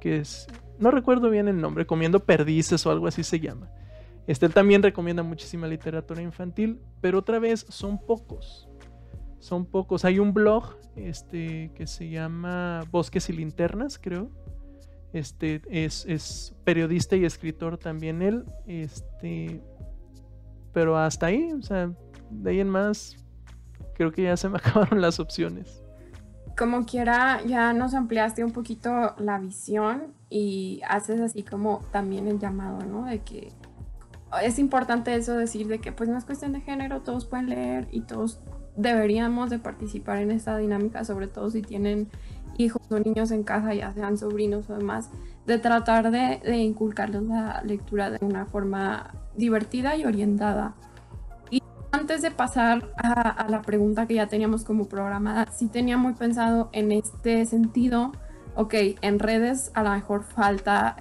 que 0.00 0.18
es, 0.18 0.46
no 0.78 0.90
recuerdo 0.90 1.30
bien 1.30 1.48
el 1.48 1.60
nombre, 1.60 1.86
Comiendo 1.86 2.20
Perdices 2.20 2.86
o 2.86 2.90
algo 2.90 3.06
así 3.06 3.24
se 3.24 3.40
llama. 3.40 3.68
Este 4.26 4.48
también 4.48 4.82
recomienda 4.82 5.24
muchísima 5.24 5.66
literatura 5.66 6.22
infantil, 6.22 6.80
pero 7.00 7.18
otra 7.18 7.40
vez 7.40 7.66
son 7.68 7.98
pocos. 7.98 8.68
Son 9.40 9.66
pocos. 9.66 10.04
Hay 10.04 10.18
un 10.20 10.32
blog 10.32 10.76
este, 10.94 11.72
que 11.74 11.86
se 11.86 12.08
llama 12.08 12.84
Bosques 12.92 13.28
y 13.30 13.32
Linternas, 13.32 13.98
creo 13.98 14.30
este 15.12 15.62
es, 15.70 16.54
periodista 16.64 17.16
y 17.16 17.24
escritor 17.24 17.78
también 17.78 18.22
él. 18.22 18.44
Este, 18.66 19.60
pero 20.72 20.96
hasta 20.96 21.26
ahí, 21.26 21.52
o 21.52 21.62
sea, 21.62 21.90
de 22.30 22.50
ahí 22.50 22.60
en 22.60 22.68
más, 22.68 23.16
creo 23.94 24.12
que 24.12 24.22
ya 24.22 24.36
se 24.36 24.48
me 24.48 24.58
acabaron 24.58 25.00
las 25.00 25.20
opciones. 25.20 25.82
Como 26.56 26.84
quiera, 26.84 27.40
ya 27.46 27.72
nos 27.72 27.94
ampliaste 27.94 28.44
un 28.44 28.52
poquito 28.52 29.14
la 29.18 29.38
visión 29.38 30.12
y 30.28 30.80
haces 30.86 31.20
así 31.20 31.42
como 31.42 31.80
también 31.90 32.28
el 32.28 32.38
llamado, 32.38 32.84
¿no? 32.84 33.06
De 33.06 33.20
que 33.20 33.52
es 34.42 34.58
importante 34.58 35.14
eso 35.14 35.36
decir 35.36 35.66
de 35.66 35.80
que 35.80 35.90
pues 35.90 36.08
no 36.08 36.16
es 36.16 36.24
cuestión 36.24 36.52
de 36.52 36.60
género, 36.60 37.00
todos 37.00 37.24
pueden 37.24 37.48
leer 37.48 37.88
y 37.90 38.02
todos 38.02 38.40
deberíamos 38.76 39.50
de 39.50 39.58
participar 39.58 40.18
en 40.18 40.30
esta 40.30 40.56
dinámica, 40.56 41.04
sobre 41.04 41.26
todo 41.26 41.50
si 41.50 41.62
tienen 41.62 42.08
hijos 42.58 42.82
o 42.90 42.98
niños 42.98 43.30
en 43.30 43.42
casa, 43.42 43.74
ya 43.74 43.92
sean 43.92 44.18
sobrinos 44.18 44.68
o 44.70 44.76
demás, 44.76 45.10
de 45.46 45.58
tratar 45.58 46.10
de, 46.10 46.56
inculcarles 46.58 47.22
la 47.22 47.62
lectura 47.64 48.10
de 48.10 48.24
una 48.24 48.46
forma 48.46 49.14
divertida 49.36 49.96
y 49.96 50.04
orientada. 50.04 50.74
Y 51.50 51.62
antes 51.92 52.22
de 52.22 52.30
pasar 52.30 52.92
a, 52.96 53.46
la 53.48 53.62
pregunta 53.62 54.06
que 54.06 54.14
ya 54.14 54.26
teníamos 54.26 54.64
como 54.64 54.86
programada, 54.86 55.46
sí 55.50 55.68
tenía 55.68 55.96
muy 55.96 56.12
pensado 56.14 56.68
en 56.72 56.92
este 56.92 57.46
sentido, 57.46 58.12
ok, 58.54 58.74
en 59.00 59.18
redes 59.18 59.70
a 59.74 59.82
lo 59.82 59.90
mejor 59.90 60.24
falta 60.24 60.96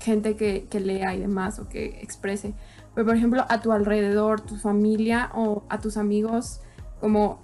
gente 0.00 0.36
que, 0.36 0.66
que 0.68 0.80
lea 0.80 1.14
y 1.14 1.20
demás 1.20 1.58
o 1.58 1.68
que 1.68 2.00
exprese, 2.02 2.54
pero 2.94 3.06
por 3.06 3.16
ejemplo 3.16 3.44
a 3.48 3.60
tu 3.60 3.72
alrededor, 3.72 4.40
tu 4.40 4.56
familia 4.56 5.30
o 5.34 5.62
a 5.68 5.78
tus 5.78 5.96
amigos, 5.96 6.60
como 7.00 7.40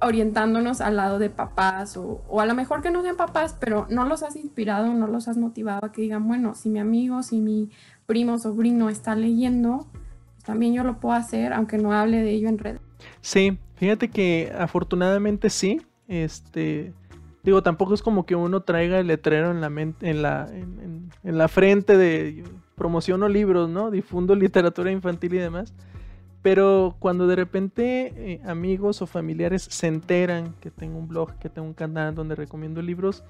orientándonos 0.00 0.80
al 0.80 0.96
lado 0.96 1.18
de 1.18 1.30
papás 1.30 1.96
o, 1.96 2.22
a 2.40 2.46
lo 2.46 2.54
mejor 2.54 2.82
que 2.82 2.90
no 2.90 3.02
sean 3.02 3.16
papás, 3.16 3.56
pero 3.58 3.86
no 3.90 4.04
los 4.04 4.22
has 4.22 4.36
inspirado, 4.36 4.92
no 4.92 5.06
los 5.06 5.28
has 5.28 5.36
motivado 5.36 5.86
a 5.86 5.92
que 5.92 6.02
digan, 6.02 6.26
bueno, 6.26 6.54
si 6.54 6.68
mi 6.68 6.78
amigo, 6.78 7.22
si 7.22 7.40
mi 7.40 7.70
primo, 8.06 8.38
sobrino 8.38 8.90
está 8.90 9.14
leyendo, 9.14 9.86
pues 10.34 10.44
también 10.44 10.74
yo 10.74 10.84
lo 10.84 11.00
puedo 11.00 11.14
hacer, 11.14 11.52
aunque 11.52 11.78
no 11.78 11.92
hable 11.92 12.20
de 12.20 12.30
ello 12.30 12.48
en 12.48 12.58
redes. 12.58 12.80
Sí, 13.20 13.58
fíjate 13.76 14.08
que 14.08 14.52
afortunadamente 14.58 15.48
sí, 15.50 15.80
este, 16.08 16.92
digo, 17.42 17.62
tampoco 17.62 17.94
es 17.94 18.02
como 18.02 18.26
que 18.26 18.34
uno 18.34 18.62
traiga 18.62 18.98
el 18.98 19.06
letrero 19.06 19.50
en 19.50 19.60
la 19.60 19.70
mente, 19.70 20.10
en 20.10 20.22
la, 20.22 20.48
en, 20.50 21.10
en 21.22 21.38
la 21.38 21.48
frente 21.48 21.96
de 21.96 22.44
promociono 22.74 23.28
libros, 23.28 23.70
¿no? 23.70 23.90
Difundo 23.90 24.34
literatura 24.34 24.90
infantil 24.90 25.34
y 25.34 25.38
demás 25.38 25.72
pero 26.44 26.94
cuando 26.98 27.26
de 27.26 27.36
repente 27.36 28.12
eh, 28.16 28.40
amigos 28.44 29.00
o 29.00 29.06
familiares 29.06 29.62
se 29.62 29.86
enteran 29.86 30.54
que 30.60 30.70
tengo 30.70 30.98
un 30.98 31.08
blog, 31.08 31.38
que 31.38 31.48
tengo 31.48 31.66
un 31.66 31.72
canal 31.72 32.14
donde 32.14 32.34
recomiendo 32.34 32.82
libros, 32.82 33.24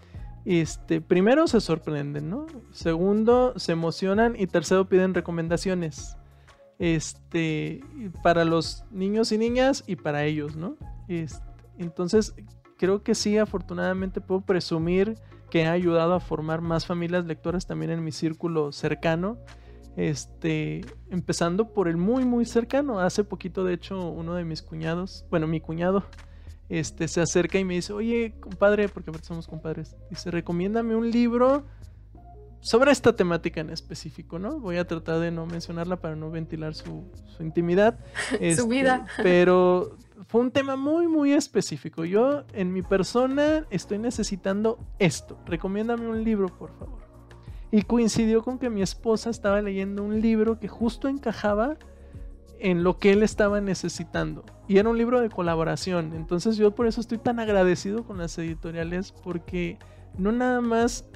este, 0.44 1.00
primero 1.00 1.46
se 1.46 1.60
sorprenden, 1.60 2.28
¿no? 2.28 2.46
Segundo, 2.72 3.56
se 3.56 3.70
emocionan 3.70 4.34
y 4.36 4.48
tercero 4.48 4.88
piden 4.88 5.14
recomendaciones. 5.14 6.16
Este, 6.80 7.84
para 8.24 8.44
los 8.44 8.82
niños 8.90 9.30
y 9.30 9.38
niñas 9.38 9.84
y 9.86 9.94
para 9.94 10.24
ellos, 10.24 10.56
¿no? 10.56 10.76
Este, 11.06 11.46
entonces, 11.78 12.34
creo 12.78 13.04
que 13.04 13.14
sí, 13.14 13.38
afortunadamente 13.38 14.20
puedo 14.20 14.40
presumir 14.40 15.14
que 15.50 15.66
ha 15.66 15.70
ayudado 15.70 16.14
a 16.14 16.20
formar 16.20 16.62
más 16.62 16.84
familias 16.84 17.26
lectoras 17.26 17.64
también 17.64 17.92
en 17.92 18.02
mi 18.02 18.10
círculo 18.10 18.72
cercano 18.72 19.38
este, 19.96 20.84
empezando 21.10 21.72
por 21.72 21.88
el 21.88 21.96
muy, 21.96 22.24
muy 22.24 22.44
cercano. 22.44 23.00
Hace 23.00 23.24
poquito, 23.24 23.64
de 23.64 23.74
hecho, 23.74 24.10
uno 24.10 24.34
de 24.34 24.44
mis 24.44 24.62
cuñados, 24.62 25.24
bueno, 25.30 25.46
mi 25.46 25.60
cuñado, 25.60 26.04
este, 26.68 27.08
se 27.08 27.20
acerca 27.20 27.58
y 27.58 27.64
me 27.64 27.74
dice, 27.74 27.92
oye, 27.92 28.34
compadre, 28.40 28.88
porque 28.88 29.12
somos 29.22 29.46
compadres, 29.46 29.96
dice, 30.10 30.30
recomiéndame 30.30 30.96
un 30.96 31.10
libro 31.10 31.64
sobre 32.60 32.92
esta 32.92 33.14
temática 33.14 33.60
en 33.60 33.68
específico, 33.68 34.38
¿no? 34.38 34.58
Voy 34.58 34.78
a 34.78 34.86
tratar 34.86 35.20
de 35.20 35.30
no 35.30 35.44
mencionarla 35.44 35.96
para 35.96 36.16
no 36.16 36.30
ventilar 36.30 36.74
su, 36.74 37.04
intimidad. 37.38 37.98
su 38.30 38.36
este, 38.40 38.66
vida. 38.66 39.06
Pero 39.22 39.98
fue 40.28 40.40
un 40.40 40.50
tema 40.50 40.74
muy, 40.74 41.06
muy 41.06 41.32
específico. 41.32 42.06
Yo, 42.06 42.44
en 42.54 42.72
mi 42.72 42.80
persona, 42.80 43.66
estoy 43.68 43.98
necesitando 43.98 44.78
esto. 44.98 45.38
Recomiéndame 45.44 46.08
un 46.08 46.24
libro, 46.24 46.48
por 46.48 46.70
favor. 46.78 47.03
Y 47.74 47.82
coincidió 47.82 48.44
con 48.44 48.60
que 48.60 48.70
mi 48.70 48.82
esposa 48.82 49.30
estaba 49.30 49.60
leyendo 49.60 50.04
un 50.04 50.20
libro 50.20 50.60
que 50.60 50.68
justo 50.68 51.08
encajaba 51.08 51.76
en 52.60 52.84
lo 52.84 53.00
que 53.00 53.10
él 53.10 53.24
estaba 53.24 53.60
necesitando. 53.60 54.44
Y 54.68 54.78
era 54.78 54.88
un 54.88 54.96
libro 54.96 55.20
de 55.20 55.28
colaboración. 55.28 56.12
Entonces 56.14 56.56
yo 56.56 56.72
por 56.72 56.86
eso 56.86 57.00
estoy 57.00 57.18
tan 57.18 57.40
agradecido 57.40 58.04
con 58.04 58.18
las 58.18 58.38
editoriales 58.38 59.10
porque 59.10 59.80
no 60.16 60.30
nada 60.30 60.60
más 60.60 61.10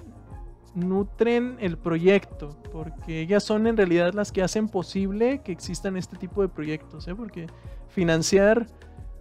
nutren 0.75 1.59
el 1.61 1.79
proyecto, 1.79 2.61
porque 2.73 3.21
ellas 3.21 3.45
son 3.45 3.69
en 3.69 3.77
realidad 3.77 4.13
las 4.13 4.33
que 4.33 4.43
hacen 4.43 4.69
posible 4.69 5.43
que 5.45 5.53
existan 5.53 5.97
este 5.97 6.17
tipo 6.17 6.43
de 6.43 6.49
proyectos, 6.49 7.07
¿eh? 7.07 7.15
porque 7.15 7.47
financiar 7.87 8.67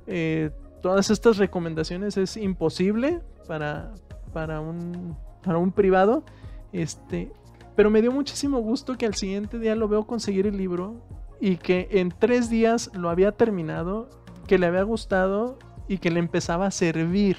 eh, 0.07 0.49
todas 0.81 1.11
estas 1.11 1.38
recomendaciones 1.38 2.17
es 2.17 2.35
imposible 2.35 3.21
para, 3.47 3.93
para, 4.33 4.59
un, 4.59 5.15
para 5.43 5.59
un 5.59 5.71
privado. 5.71 6.23
Este, 6.72 7.32
pero 7.76 7.89
me 7.89 8.01
dio 8.01 8.11
muchísimo 8.11 8.59
gusto 8.59 8.97
que 8.97 9.05
al 9.05 9.15
siguiente 9.15 9.59
día 9.59 9.76
lo 9.76 9.88
veo 9.88 10.05
conseguir 10.05 10.47
el 10.47 10.57
libro 10.57 10.95
y 11.39 11.57
que 11.57 11.88
en 11.91 12.09
tres 12.18 12.49
días 12.49 12.89
lo 12.93 13.09
había 13.09 13.32
terminado, 13.32 14.09
que 14.47 14.57
le 14.57 14.65
había 14.65 14.84
gustado 14.84 15.59
y 15.88 15.99
que 15.99 16.11
le 16.11 16.20
empezaba 16.20 16.65
a 16.68 16.72
servir. 16.72 17.38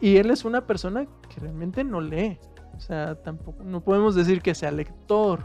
Y 0.00 0.16
él 0.16 0.30
es 0.30 0.44
una 0.44 0.66
persona 0.66 1.06
que 1.28 1.40
realmente 1.40 1.84
no 1.84 2.00
lee. 2.00 2.38
O 2.76 2.80
sea, 2.80 3.14
tampoco, 3.16 3.62
no 3.62 3.82
podemos 3.82 4.14
decir 4.14 4.40
que 4.40 4.54
sea 4.54 4.70
lector. 4.70 5.44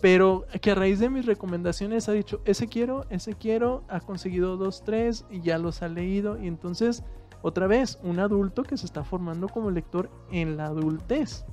Pero 0.00 0.46
que 0.60 0.70
a 0.70 0.74
raíz 0.76 1.00
de 1.00 1.10
mis 1.10 1.26
recomendaciones 1.26 2.08
ha 2.08 2.12
dicho, 2.12 2.40
ese 2.44 2.68
quiero, 2.68 3.04
ese 3.10 3.34
quiero, 3.34 3.82
ha 3.88 3.98
conseguido 3.98 4.56
dos, 4.56 4.84
tres 4.84 5.24
y 5.28 5.40
ya 5.40 5.58
los 5.58 5.82
ha 5.82 5.88
leído. 5.88 6.40
Y 6.40 6.46
entonces, 6.46 7.02
otra 7.42 7.66
vez, 7.66 7.98
un 8.04 8.20
adulto 8.20 8.62
que 8.62 8.76
se 8.76 8.86
está 8.86 9.02
formando 9.02 9.48
como 9.48 9.72
lector 9.72 10.08
en 10.30 10.56
la 10.56 10.66
adultez. 10.66 11.44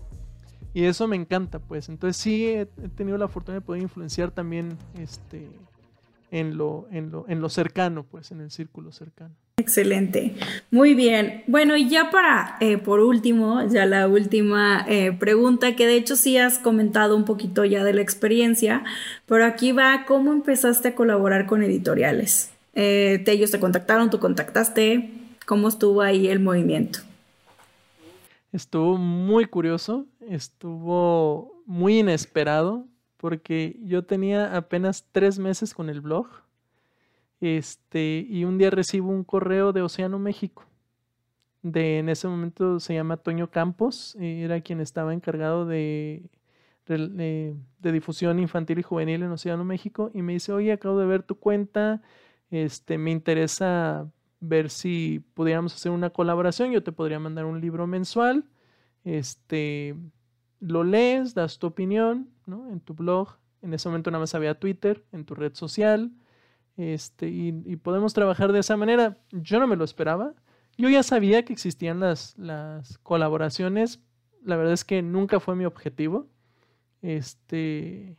Y 0.76 0.84
eso 0.84 1.08
me 1.08 1.16
encanta, 1.16 1.60
pues. 1.60 1.88
Entonces 1.88 2.22
sí 2.22 2.48
he, 2.48 2.66
tenido 2.98 3.18
la 3.18 3.30
fortuna 3.30 3.56
de 3.56 3.62
poder 3.62 3.82
influenciar 3.82 4.32
también 4.32 4.78
este, 5.00 5.48
en, 6.32 6.58
lo, 6.58 6.88
en, 6.92 7.12
lo, 7.12 7.26
en 7.30 7.40
lo 7.40 7.48
cercano, 7.48 8.04
pues, 8.04 8.32
en 8.32 8.42
el 8.42 8.52
círculo 8.52 8.92
cercano. 8.92 9.34
Excelente, 9.56 10.36
muy 10.72 10.94
bien. 10.94 11.44
Bueno, 11.48 11.78
y 11.78 11.88
ya 11.88 12.12
para, 12.12 12.58
eh, 12.60 12.78
por 12.78 13.00
último, 13.00 13.66
ya 13.70 13.86
la 13.86 14.10
última 14.10 14.86
eh, 14.90 15.14
pregunta, 15.18 15.78
que 15.78 15.88
de 15.88 15.96
hecho 15.96 16.18
sí 16.18 16.38
has 16.38 16.60
comentado 16.60 17.16
un 17.16 17.24
poquito 17.24 17.64
ya 17.64 17.86
de 17.86 17.94
la 17.94 18.02
experiencia, 18.02 18.84
pero 19.28 19.46
aquí 19.46 19.72
va, 19.72 20.04
¿cómo 20.06 20.34
empezaste 20.34 20.90
a 20.90 20.96
colaborar 20.96 21.46
con 21.46 21.64
editoriales? 21.64 22.52
Eh, 22.74 23.24
¿Ellos 23.26 23.52
te 23.52 23.62
contactaron, 23.62 24.10
tú 24.10 24.20
contactaste? 24.20 25.10
¿Cómo 25.46 25.70
estuvo 25.70 26.02
ahí 26.02 26.28
el 26.28 26.42
movimiento? 26.42 27.00
Estuvo 28.56 28.98
muy 28.98 29.48
curioso, 29.48 30.08
estuvo 30.22 31.62
muy 31.66 32.00
inesperado, 32.00 32.88
porque 33.18 33.78
yo 33.84 34.06
tenía 34.06 34.56
apenas 34.56 35.10
tres 35.12 35.40
meses 35.40 35.74
con 35.74 35.90
el 35.90 36.00
blog 36.00 36.28
este, 37.42 38.26
y 38.30 38.46
un 38.46 38.58
día 38.58 38.70
recibo 38.70 39.10
un 39.10 39.26
correo 39.26 39.74
de 39.74 39.82
Océano 39.82 40.20
México. 40.20 40.64
De, 41.64 42.00
en 42.00 42.08
ese 42.08 42.30
momento 42.30 42.80
se 42.80 42.94
llama 42.94 43.18
Toño 43.18 43.52
Campos, 43.52 44.16
era 44.22 44.62
quien 44.62 44.80
estaba 44.80 45.14
encargado 45.14 45.66
de, 45.66 46.24
de, 46.86 47.58
difusión 47.82 48.40
infantil 48.40 48.80
y 48.80 48.84
juvenil 48.84 49.24
en 49.24 49.34
Océano 49.34 49.66
México, 49.66 50.12
y 50.14 50.22
me 50.22 50.32
dice, 50.32 50.54
oye, 50.54 50.72
acabo 50.72 50.98
de 50.98 51.08
ver 51.08 51.24
tu 51.24 51.36
cuenta, 51.36 52.02
este, 52.52 52.98
me 52.98 53.12
interesa 53.12 54.10
ver 54.40 54.70
si 54.70 55.24
pudiéramos 55.34 55.74
hacer 55.76 55.92
una 55.92 56.10
colaboración, 56.10 56.72
yo 56.72 56.84
te 56.84 56.92
podría 56.92 57.20
mandar 57.20 57.46
un 57.46 57.62
libro 57.62 57.88
mensual, 57.88 58.46
este, 59.04 59.96
lo 60.60 60.84
lees, 60.84 61.34
das 61.34 61.60
tu 61.60 61.68
opinión, 61.68 62.30
¿no? 62.46 62.70
En 62.70 62.80
tu 62.80 62.94
blog, 62.94 63.38
en 63.62 63.74
ese 63.74 63.90
momento 63.90 64.12
nada 64.12 64.22
más 64.22 64.36
había 64.36 64.60
Twitter, 64.60 65.04
en 65.12 65.26
tu 65.26 65.36
red 65.36 65.54
social, 65.54 66.12
este, 66.78 67.28
y, 67.30 67.52
podemos 67.78 68.14
trabajar 68.14 68.52
de 68.52 68.60
esa 68.60 68.76
manera. 68.78 69.18
Yo 69.32 69.60
no 69.60 69.68
me 69.68 69.76
lo 69.76 69.86
esperaba. 69.86 70.34
Yo 70.78 70.90
ya 70.90 71.04
sabía 71.04 71.46
que 71.46 71.54
existían 71.54 72.00
las, 72.00 72.38
las 72.38 72.98
colaboraciones. 73.00 74.02
La 74.44 74.58
verdad 74.58 74.74
es 74.74 74.84
que 74.84 75.02
nunca 75.02 75.40
fue 75.40 75.56
mi 75.56 75.66
objetivo. 75.66 76.28
Este, 77.02 78.18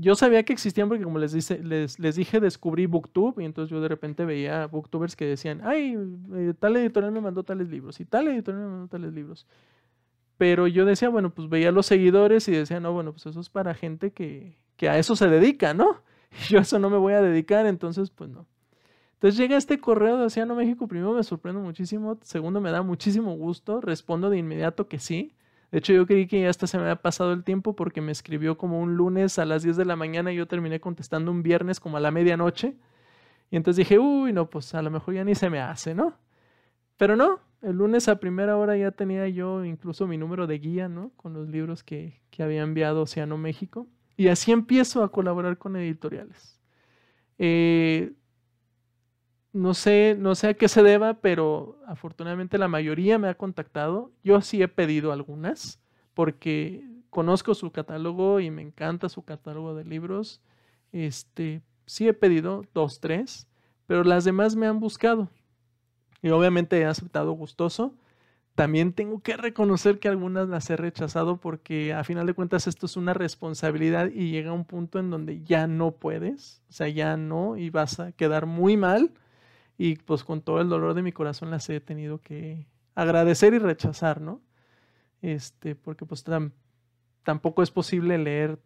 yo 0.00 0.14
sabía 0.14 0.42
que 0.42 0.52
existían 0.52 0.88
porque 0.88 1.04
como 1.04 1.18
les, 1.18 1.32
dice, 1.32 1.62
les, 1.62 1.98
les, 1.98 2.16
dije, 2.16 2.40
descubrí 2.40 2.86
Booktube 2.86 3.42
y 3.42 3.46
entonces 3.46 3.70
yo 3.70 3.80
de 3.80 3.88
repente 3.88 4.24
veía 4.24 4.66
Booktubers 4.66 5.16
que 5.16 5.26
decían, 5.26 5.60
ay, 5.64 5.96
eh, 6.34 6.54
tal 6.58 6.76
editorial 6.76 7.12
me 7.12 7.20
mandó 7.20 7.42
tales 7.42 7.68
libros 7.68 8.00
y 8.00 8.04
tal 8.04 8.28
editorial 8.28 8.64
me 8.64 8.70
mandó 8.70 8.88
tales 8.88 9.12
libros. 9.12 9.46
Pero 10.36 10.66
yo 10.68 10.84
decía, 10.84 11.08
bueno, 11.08 11.30
pues 11.30 11.48
veía 11.48 11.72
los 11.72 11.86
seguidores 11.86 12.46
y 12.48 12.52
decía, 12.52 12.80
no, 12.80 12.92
bueno, 12.92 13.12
pues 13.12 13.26
eso 13.26 13.40
es 13.40 13.50
para 13.50 13.74
gente 13.74 14.12
que, 14.12 14.56
que 14.76 14.88
a 14.88 14.98
eso 14.98 15.16
se 15.16 15.28
dedica, 15.28 15.74
¿no? 15.74 16.02
yo 16.48 16.58
eso 16.58 16.78
no 16.78 16.90
me 16.90 16.98
voy 16.98 17.14
a 17.14 17.22
dedicar, 17.22 17.66
entonces 17.66 18.10
pues 18.10 18.30
no. 18.30 18.46
Entonces 19.14 19.36
llega 19.36 19.56
este 19.56 19.80
correo 19.80 20.16
de 20.16 20.26
Océano 20.26 20.54
México, 20.54 20.86
primero 20.86 21.12
me 21.12 21.24
sorprendo 21.24 21.60
muchísimo, 21.60 22.18
segundo 22.22 22.60
me 22.60 22.70
da 22.70 22.82
muchísimo 22.82 23.34
gusto, 23.34 23.80
respondo 23.80 24.30
de 24.30 24.38
inmediato 24.38 24.86
que 24.86 25.00
sí. 25.00 25.34
De 25.70 25.78
hecho 25.78 25.92
yo 25.92 26.06
creí 26.06 26.26
que 26.26 26.40
ya 26.40 26.50
hasta 26.50 26.66
se 26.66 26.78
me 26.78 26.84
había 26.84 26.96
pasado 26.96 27.32
el 27.32 27.44
tiempo 27.44 27.76
porque 27.76 28.00
me 28.00 28.12
escribió 28.12 28.56
como 28.56 28.80
un 28.80 28.96
lunes 28.96 29.38
a 29.38 29.44
las 29.44 29.62
10 29.62 29.76
de 29.76 29.84
la 29.84 29.96
mañana 29.96 30.32
y 30.32 30.36
yo 30.36 30.46
terminé 30.46 30.80
contestando 30.80 31.30
un 31.30 31.42
viernes 31.42 31.80
como 31.80 31.98
a 31.98 32.00
la 32.00 32.10
medianoche. 32.10 32.76
Y 33.50 33.56
entonces 33.56 33.78
dije, 33.78 33.98
uy, 33.98 34.32
no, 34.32 34.48
pues 34.50 34.74
a 34.74 34.82
lo 34.82 34.90
mejor 34.90 35.14
ya 35.14 35.24
ni 35.24 35.34
se 35.34 35.50
me 35.50 35.60
hace, 35.60 35.94
¿no? 35.94 36.14
Pero 36.96 37.16
no, 37.16 37.40
el 37.62 37.76
lunes 37.76 38.08
a 38.08 38.20
primera 38.20 38.56
hora 38.56 38.76
ya 38.76 38.90
tenía 38.92 39.28
yo 39.28 39.64
incluso 39.64 40.06
mi 40.06 40.16
número 40.18 40.46
de 40.46 40.58
guía, 40.58 40.88
¿no? 40.88 41.12
Con 41.16 41.34
los 41.34 41.48
libros 41.48 41.82
que, 41.82 42.20
que 42.30 42.42
había 42.42 42.62
enviado 42.62 43.02
Océano 43.02 43.36
México. 43.38 43.86
Y 44.16 44.28
así 44.28 44.52
empiezo 44.52 45.02
a 45.04 45.12
colaborar 45.12 45.58
con 45.58 45.76
editoriales. 45.76 46.58
Eh, 47.38 48.12
no 49.58 49.74
sé, 49.74 50.16
no 50.18 50.34
sé 50.34 50.48
a 50.48 50.54
qué 50.54 50.68
se 50.68 50.82
deba, 50.82 51.14
pero 51.14 51.78
afortunadamente 51.86 52.58
la 52.58 52.68
mayoría 52.68 53.18
me 53.18 53.28
ha 53.28 53.34
contactado. 53.34 54.12
Yo 54.22 54.40
sí 54.40 54.62
he 54.62 54.68
pedido 54.68 55.12
algunas, 55.12 55.80
porque 56.14 56.84
conozco 57.10 57.54
su 57.54 57.70
catálogo 57.72 58.40
y 58.40 58.50
me 58.50 58.62
encanta 58.62 59.08
su 59.08 59.22
catálogo 59.22 59.74
de 59.74 59.84
libros. 59.84 60.40
Este, 60.92 61.62
sí 61.86 62.08
he 62.08 62.14
pedido 62.14 62.64
dos, 62.72 63.00
tres, 63.00 63.48
pero 63.86 64.04
las 64.04 64.24
demás 64.24 64.56
me 64.56 64.66
han 64.66 64.80
buscado. 64.80 65.28
Y 66.22 66.30
obviamente 66.30 66.78
he 66.78 66.84
aceptado 66.84 67.32
gustoso 67.32 67.94
también 68.58 68.92
tengo 68.92 69.20
que 69.20 69.36
reconocer 69.36 70.00
que 70.00 70.08
algunas 70.08 70.48
las 70.48 70.68
he 70.68 70.76
rechazado 70.76 71.36
porque 71.36 71.94
a 71.94 72.02
final 72.02 72.26
de 72.26 72.34
cuentas 72.34 72.66
esto 72.66 72.86
es 72.86 72.96
una 72.96 73.14
responsabilidad 73.14 74.10
y 74.10 74.32
llega 74.32 74.52
un 74.52 74.64
punto 74.64 74.98
en 74.98 75.10
donde 75.10 75.44
ya 75.44 75.68
no 75.68 75.92
puedes, 75.92 76.60
o 76.68 76.72
sea, 76.72 76.88
ya 76.88 77.16
no 77.16 77.56
y 77.56 77.70
vas 77.70 78.00
a 78.00 78.10
quedar 78.10 78.46
muy 78.46 78.76
mal 78.76 79.12
y 79.78 79.94
pues 79.96 80.24
con 80.24 80.42
todo 80.42 80.60
el 80.60 80.68
dolor 80.68 80.92
de 80.92 81.02
mi 81.02 81.12
corazón 81.12 81.50
las 81.50 81.70
he 81.70 81.80
tenido 81.80 82.20
que 82.20 82.66
agradecer 82.96 83.54
y 83.54 83.58
rechazar, 83.58 84.20
¿no? 84.20 84.42
Este, 85.22 85.76
porque 85.76 86.04
pues 86.04 86.24
tampoco 87.22 87.62
es 87.62 87.70
posible 87.70 88.18
leer 88.18 88.58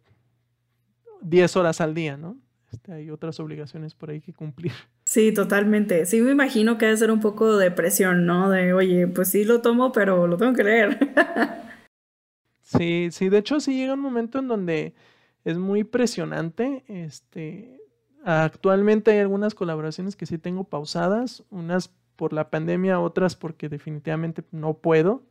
10 1.21 1.55
horas 1.55 1.81
al 1.81 1.93
día, 1.93 2.17
¿no? 2.17 2.37
Este, 2.71 2.91
hay 2.91 3.11
otras 3.11 3.39
obligaciones 3.39 3.93
por 3.93 4.09
ahí 4.09 4.19
que 4.19 4.33
cumplir. 4.33 4.73
Sí, 5.05 5.33
totalmente. 5.33 6.05
Sí, 6.05 6.21
me 6.21 6.31
imagino 6.31 6.77
que 6.77 6.85
debe 6.85 6.97
ser 6.97 7.11
un 7.11 7.19
poco 7.19 7.57
de 7.57 7.69
presión, 7.71 8.25
¿no? 8.25 8.49
De, 8.49 8.73
oye, 8.73 9.05
pues 9.05 9.29
sí 9.29 9.43
lo 9.43 9.61
tomo, 9.61 9.91
pero 9.91 10.27
lo 10.27 10.37
tengo 10.37 10.53
que 10.53 10.63
leer. 10.63 10.97
sí, 12.63 13.09
sí, 13.11 13.27
de 13.27 13.39
hecho 13.39 13.59
sí 13.59 13.75
llega 13.75 13.93
un 13.93 13.99
momento 13.99 14.39
en 14.39 14.47
donde 14.47 14.95
es 15.43 15.57
muy 15.57 15.83
presionante. 15.83 16.85
Este, 16.87 17.82
actualmente 18.23 19.11
hay 19.11 19.19
algunas 19.19 19.55
colaboraciones 19.55 20.15
que 20.15 20.25
sí 20.25 20.37
tengo 20.37 20.63
pausadas, 20.63 21.43
unas 21.49 21.89
por 22.15 22.33
la 22.33 22.49
pandemia, 22.49 22.99
otras 22.99 23.35
porque 23.35 23.69
definitivamente 23.69 24.43
no 24.51 24.75
puedo. 24.75 25.23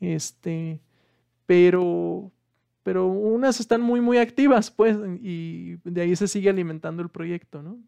Este, 0.00 0.80
pero 1.46 2.30
pero 2.84 3.06
unas 3.06 3.60
están 3.60 3.80
muy, 3.80 4.00
muy 4.02 4.18
activas, 4.18 4.70
pues, 4.70 4.96
y 5.22 5.76
de 5.84 6.02
ahí 6.02 6.14
se 6.14 6.28
sigue 6.28 6.50
alimentando 6.50 7.02
el 7.02 7.08
proyecto, 7.08 7.62
¿no? 7.62 7.78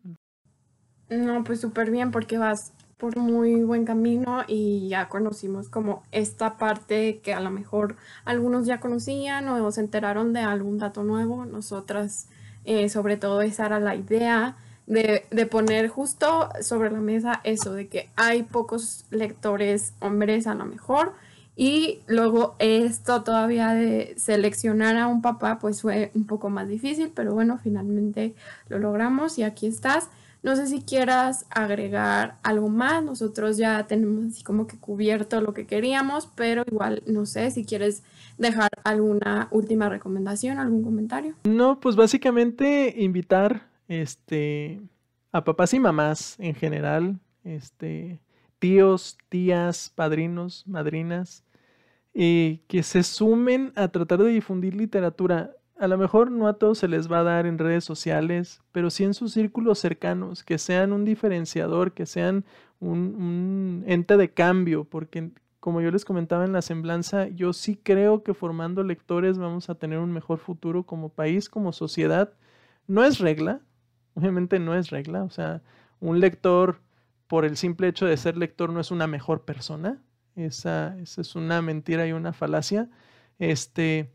No, 1.10 1.44
pues 1.44 1.60
súper 1.60 1.90
bien, 1.90 2.10
porque 2.10 2.38
vas 2.38 2.72
por 2.96 3.16
muy 3.18 3.62
buen 3.62 3.84
camino 3.84 4.42
y 4.48 4.88
ya 4.88 5.08
conocimos 5.10 5.68
como 5.68 6.02
esta 6.12 6.56
parte 6.56 7.20
que 7.22 7.34
a 7.34 7.40
lo 7.40 7.50
mejor 7.50 7.96
algunos 8.24 8.64
ya 8.64 8.80
conocían 8.80 9.46
o 9.48 9.70
se 9.70 9.82
enteraron 9.82 10.32
de 10.32 10.40
algún 10.40 10.78
dato 10.78 11.04
nuevo. 11.04 11.44
Nosotras, 11.44 12.28
eh, 12.66 12.88
sobre 12.88 13.16
todo, 13.16 13.42
esa 13.42 13.66
era 13.66 13.80
la 13.80 13.94
idea 13.94 14.56
de, 14.86 15.24
de, 15.30 15.46
poner 15.46 15.88
justo 15.88 16.50
sobre 16.60 16.90
la 16.90 17.00
mesa 17.00 17.40
eso, 17.42 17.72
de 17.72 17.88
que 17.88 18.08
hay 18.16 18.42
pocos 18.44 19.04
lectores 19.10 19.94
hombres 20.00 20.46
a 20.46 20.54
lo 20.54 20.64
mejor 20.64 21.14
y 21.56 22.00
luego 22.06 22.54
esto 22.58 23.22
todavía 23.22 23.72
de 23.72 24.14
seleccionar 24.18 24.98
a 24.98 25.06
un 25.06 25.22
papá 25.22 25.58
pues 25.58 25.80
fue 25.80 26.10
un 26.14 26.26
poco 26.26 26.50
más 26.50 26.68
difícil, 26.68 27.10
pero 27.14 27.32
bueno, 27.32 27.58
finalmente 27.62 28.34
lo 28.68 28.78
logramos 28.78 29.38
y 29.38 29.42
aquí 29.42 29.66
estás. 29.66 30.10
No 30.42 30.54
sé 30.54 30.66
si 30.66 30.82
quieras 30.82 31.46
agregar 31.50 32.36
algo 32.42 32.68
más. 32.68 33.02
Nosotros 33.02 33.56
ya 33.56 33.86
tenemos 33.86 34.32
así 34.32 34.44
como 34.44 34.66
que 34.66 34.76
cubierto 34.78 35.40
lo 35.40 35.54
que 35.54 35.66
queríamos, 35.66 36.28
pero 36.34 36.62
igual 36.70 37.02
no 37.06 37.24
sé 37.24 37.50
si 37.50 37.64
quieres 37.64 38.02
dejar 38.38 38.70
alguna 38.84 39.48
última 39.50 39.88
recomendación, 39.88 40.58
algún 40.58 40.82
comentario. 40.82 41.34
No, 41.44 41.80
pues 41.80 41.96
básicamente 41.96 42.94
invitar 42.96 43.68
este 43.88 44.80
a 45.32 45.44
papás 45.44 45.74
y 45.74 45.80
mamás 45.80 46.36
en 46.38 46.54
general, 46.54 47.18
este 47.44 48.20
tíos, 48.58 49.18
tías, 49.28 49.92
padrinos, 49.94 50.64
madrinas, 50.66 51.44
y 52.14 52.58
que 52.68 52.82
se 52.82 53.02
sumen 53.02 53.72
a 53.76 53.88
tratar 53.88 54.22
de 54.22 54.30
difundir 54.30 54.74
literatura 54.74 55.52
a 55.78 55.88
lo 55.88 55.98
mejor 55.98 56.30
no 56.30 56.48
a 56.48 56.54
todos 56.54 56.78
se 56.78 56.88
les 56.88 57.10
va 57.10 57.20
a 57.20 57.24
dar 57.24 57.46
en 57.46 57.58
redes 57.58 57.84
sociales, 57.84 58.62
pero 58.72 58.90
sí 58.90 59.04
en 59.04 59.14
sus 59.14 59.32
círculos 59.32 59.78
cercanos, 59.78 60.42
que 60.42 60.58
sean 60.58 60.92
un 60.92 61.04
diferenciador, 61.04 61.92
que 61.92 62.06
sean 62.06 62.44
un, 62.80 63.84
ente 63.86 64.16
de 64.16 64.32
cambio, 64.32 64.84
porque 64.84 65.30
como 65.66 65.80
yo 65.80 65.90
les 65.90 66.04
comentaba 66.04 66.44
en 66.44 66.52
la 66.52 66.62
semblanza, 66.62 67.26
yo 67.26 67.52
sí 67.52 67.74
creo 67.74 68.22
que 68.22 68.34
formando 68.34 68.84
lectores 68.84 69.36
vamos 69.36 69.68
a 69.68 69.74
tener 69.74 69.98
un 69.98 70.12
mejor 70.12 70.38
futuro 70.38 70.84
como 70.84 71.08
país, 71.08 71.48
como 71.48 71.72
sociedad. 71.72 72.32
No 72.86 73.02
es 73.02 73.18
regla, 73.18 73.62
obviamente 74.14 74.60
no 74.60 74.76
es 74.76 74.90
regla, 74.90 75.24
o 75.24 75.30
sea, 75.30 75.62
un 75.98 76.20
lector 76.20 76.78
por 77.26 77.44
el 77.44 77.56
simple 77.56 77.88
hecho 77.88 78.06
de 78.06 78.16
ser 78.16 78.36
lector 78.36 78.72
no 78.72 78.78
es 78.78 78.92
una 78.92 79.08
mejor 79.08 79.44
persona, 79.44 80.00
esa, 80.36 80.96
esa 81.00 81.20
es 81.20 81.34
una 81.34 81.60
mentira 81.62 82.06
y 82.06 82.12
una 82.12 82.32
falacia. 82.32 82.88
Este, 83.40 84.08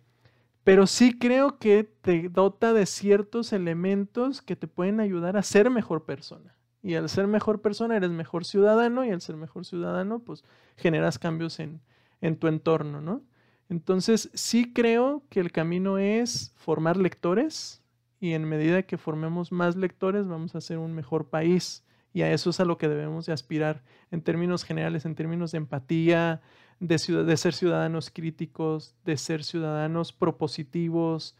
pero 0.63 0.87
sí 0.87 1.19
creo 1.19 1.59
que 1.59 1.83
te 1.83 2.29
dota 2.29 2.71
de 2.71 2.85
ciertos 2.85 3.51
elementos 3.51 4.41
que 4.41 4.55
te 4.55 4.67
pueden 4.67 5.01
ayudar 5.01 5.35
a 5.35 5.43
ser 5.43 5.69
mejor 5.69 6.05
persona. 6.05 6.55
Y 6.83 6.95
al 6.95 7.09
ser 7.09 7.27
mejor 7.27 7.61
persona 7.61 7.95
eres 7.95 8.11
mejor 8.11 8.45
ciudadano 8.45 9.05
y 9.05 9.11
al 9.11 9.21
ser 9.21 9.35
mejor 9.35 9.65
ciudadano 9.65 10.19
pues 10.19 10.43
generas 10.77 11.19
cambios 11.19 11.59
en, 11.59 11.81
en 12.21 12.37
tu 12.37 12.47
entorno, 12.47 13.01
¿no? 13.01 13.21
Entonces 13.69 14.29
sí 14.33 14.73
creo 14.73 15.23
que 15.29 15.39
el 15.39 15.51
camino 15.51 15.97
es 15.97 16.53
formar 16.57 16.97
lectores 16.97 17.81
y 18.19 18.33
en 18.33 18.45
medida 18.45 18.83
que 18.83 18.97
formemos 18.97 19.51
más 19.51 19.75
lectores 19.75 20.27
vamos 20.27 20.55
a 20.55 20.61
ser 20.61 20.77
un 20.77 20.93
mejor 20.93 21.29
país 21.29 21.83
y 22.13 22.23
a 22.23 22.31
eso 22.31 22.49
es 22.49 22.59
a 22.59 22.65
lo 22.65 22.77
que 22.77 22.89
debemos 22.89 23.25
de 23.25 23.33
aspirar 23.33 23.83
en 24.11 24.21
términos 24.21 24.63
generales, 24.63 25.05
en 25.05 25.15
términos 25.15 25.51
de 25.51 25.59
empatía, 25.59 26.41
de, 26.79 26.97
de 26.97 27.37
ser 27.37 27.53
ciudadanos 27.53 28.09
críticos, 28.09 28.95
de 29.05 29.15
ser 29.17 29.43
ciudadanos 29.43 30.11
propositivos. 30.11 31.37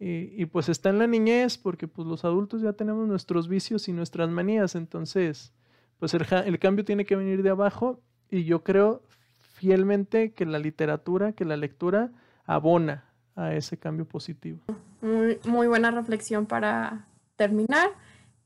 Y, 0.00 0.44
pues 0.46 0.68
está 0.68 0.90
en 0.90 0.98
la 0.98 1.06
niñez, 1.06 1.56
porque 1.56 1.88
pues 1.88 2.06
los 2.06 2.24
adultos 2.24 2.60
ya 2.60 2.74
tenemos 2.74 3.06
nuestros 3.08 3.48
vicios 3.48 3.88
y 3.88 3.92
nuestras 3.92 4.28
manías, 4.28 4.74
entonces 4.74 5.52
pues 5.98 6.12
el, 6.12 6.26
el 6.44 6.58
cambio 6.58 6.84
tiene 6.84 7.06
que 7.06 7.16
venir 7.16 7.42
de 7.42 7.50
abajo 7.50 8.00
y 8.28 8.44
yo 8.44 8.62
creo 8.64 9.02
fielmente 9.38 10.32
que 10.32 10.44
la 10.44 10.58
literatura, 10.58 11.32
que 11.32 11.44
la 11.44 11.56
lectura 11.56 12.10
abona 12.44 13.04
a 13.36 13.54
ese 13.54 13.78
cambio 13.78 14.04
positivo. 14.04 14.60
Muy, 15.00 15.38
muy 15.44 15.66
buena 15.66 15.90
reflexión 15.90 16.46
para 16.46 17.06
terminar. 17.36 17.90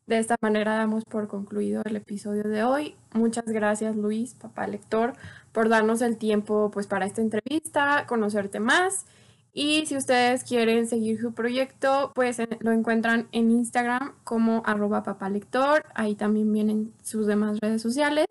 De 0.07 0.19
esta 0.19 0.37
manera 0.41 0.77
damos 0.77 1.05
por 1.05 1.29
concluido 1.29 1.83
el 1.85 1.97
episodio 1.97 2.45
de 2.45 2.63
hoy. 2.63 2.95
Muchas 3.13 3.45
gracias 3.45 3.95
Luis, 3.95 4.35
papá 4.35 4.67
lector, 4.67 5.13
por 5.53 5.69
darnos 5.69 6.01
el 6.01 6.17
tiempo 6.17 6.71
pues 6.73 6.87
para 6.87 7.05
esta 7.05 7.21
entrevista, 7.21 8.07
conocerte 8.07 8.59
más. 8.59 9.05
Y 9.53 9.87
si 9.87 9.97
ustedes 9.97 10.45
quieren 10.45 10.87
seguir 10.87 11.21
su 11.21 11.33
proyecto, 11.33 12.13
pues 12.15 12.39
lo 12.61 12.73
encuentran 12.73 13.29
en 13.33 13.51
Instagram 13.51 14.13
como 14.25 14.63
arroba 14.65 15.03
papalector. 15.03 15.85
Ahí 15.95 16.15
también 16.15 16.53
vienen 16.53 16.93
sus 17.03 17.27
demás 17.27 17.59
redes 17.61 17.83
sociales. 17.83 18.27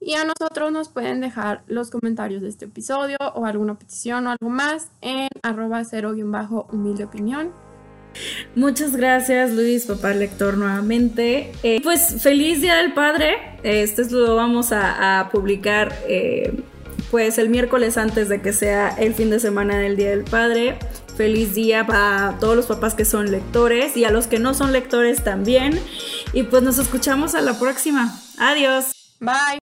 Y 0.00 0.14
a 0.14 0.24
nosotros 0.24 0.72
nos 0.72 0.88
pueden 0.88 1.20
dejar 1.20 1.62
los 1.68 1.90
comentarios 1.90 2.42
de 2.42 2.48
este 2.48 2.64
episodio 2.64 3.18
o 3.34 3.46
alguna 3.46 3.78
petición 3.78 4.26
o 4.26 4.30
algo 4.30 4.48
más 4.48 4.88
en 5.00 5.28
arroba 5.42 5.84
cero-humilde 5.84 7.04
opinión. 7.04 7.52
Muchas 8.54 8.96
gracias 8.96 9.52
Luis, 9.52 9.86
papá 9.86 10.12
lector 10.12 10.58
nuevamente. 10.58 11.52
Eh, 11.62 11.80
pues 11.82 12.22
feliz 12.22 12.60
Día 12.60 12.76
del 12.76 12.92
Padre. 12.94 13.58
Este 13.62 14.04
lo 14.10 14.36
vamos 14.36 14.72
a, 14.72 15.28
publicar 15.30 15.94
eh, 16.08 16.62
pues 17.12 17.36
el 17.36 17.50
miércoles 17.50 17.98
antes 17.98 18.30
de 18.30 18.40
que 18.40 18.54
sea 18.54 18.88
el 18.88 19.14
fin 19.14 19.28
de 19.28 19.38
semana 19.38 19.76
del 19.76 19.96
Día 19.96 20.08
del 20.10 20.24
Padre. 20.24 20.78
Feliz 21.14 21.54
día 21.54 21.86
para 21.86 22.38
todos 22.40 22.56
los 22.56 22.64
papás 22.64 22.94
que 22.94 23.04
son 23.04 23.30
lectores 23.30 23.98
y 23.98 24.06
a 24.06 24.10
los 24.10 24.26
que 24.26 24.38
no 24.38 24.54
son 24.54 24.72
lectores 24.72 25.22
también. 25.22 25.78
Y 26.32 26.44
pues 26.44 26.62
nos 26.62 26.78
escuchamos 26.78 27.34
a 27.34 27.42
la 27.42 27.58
próxima. 27.58 28.18
Adiós. 28.38 28.86
Bye. 29.20 29.60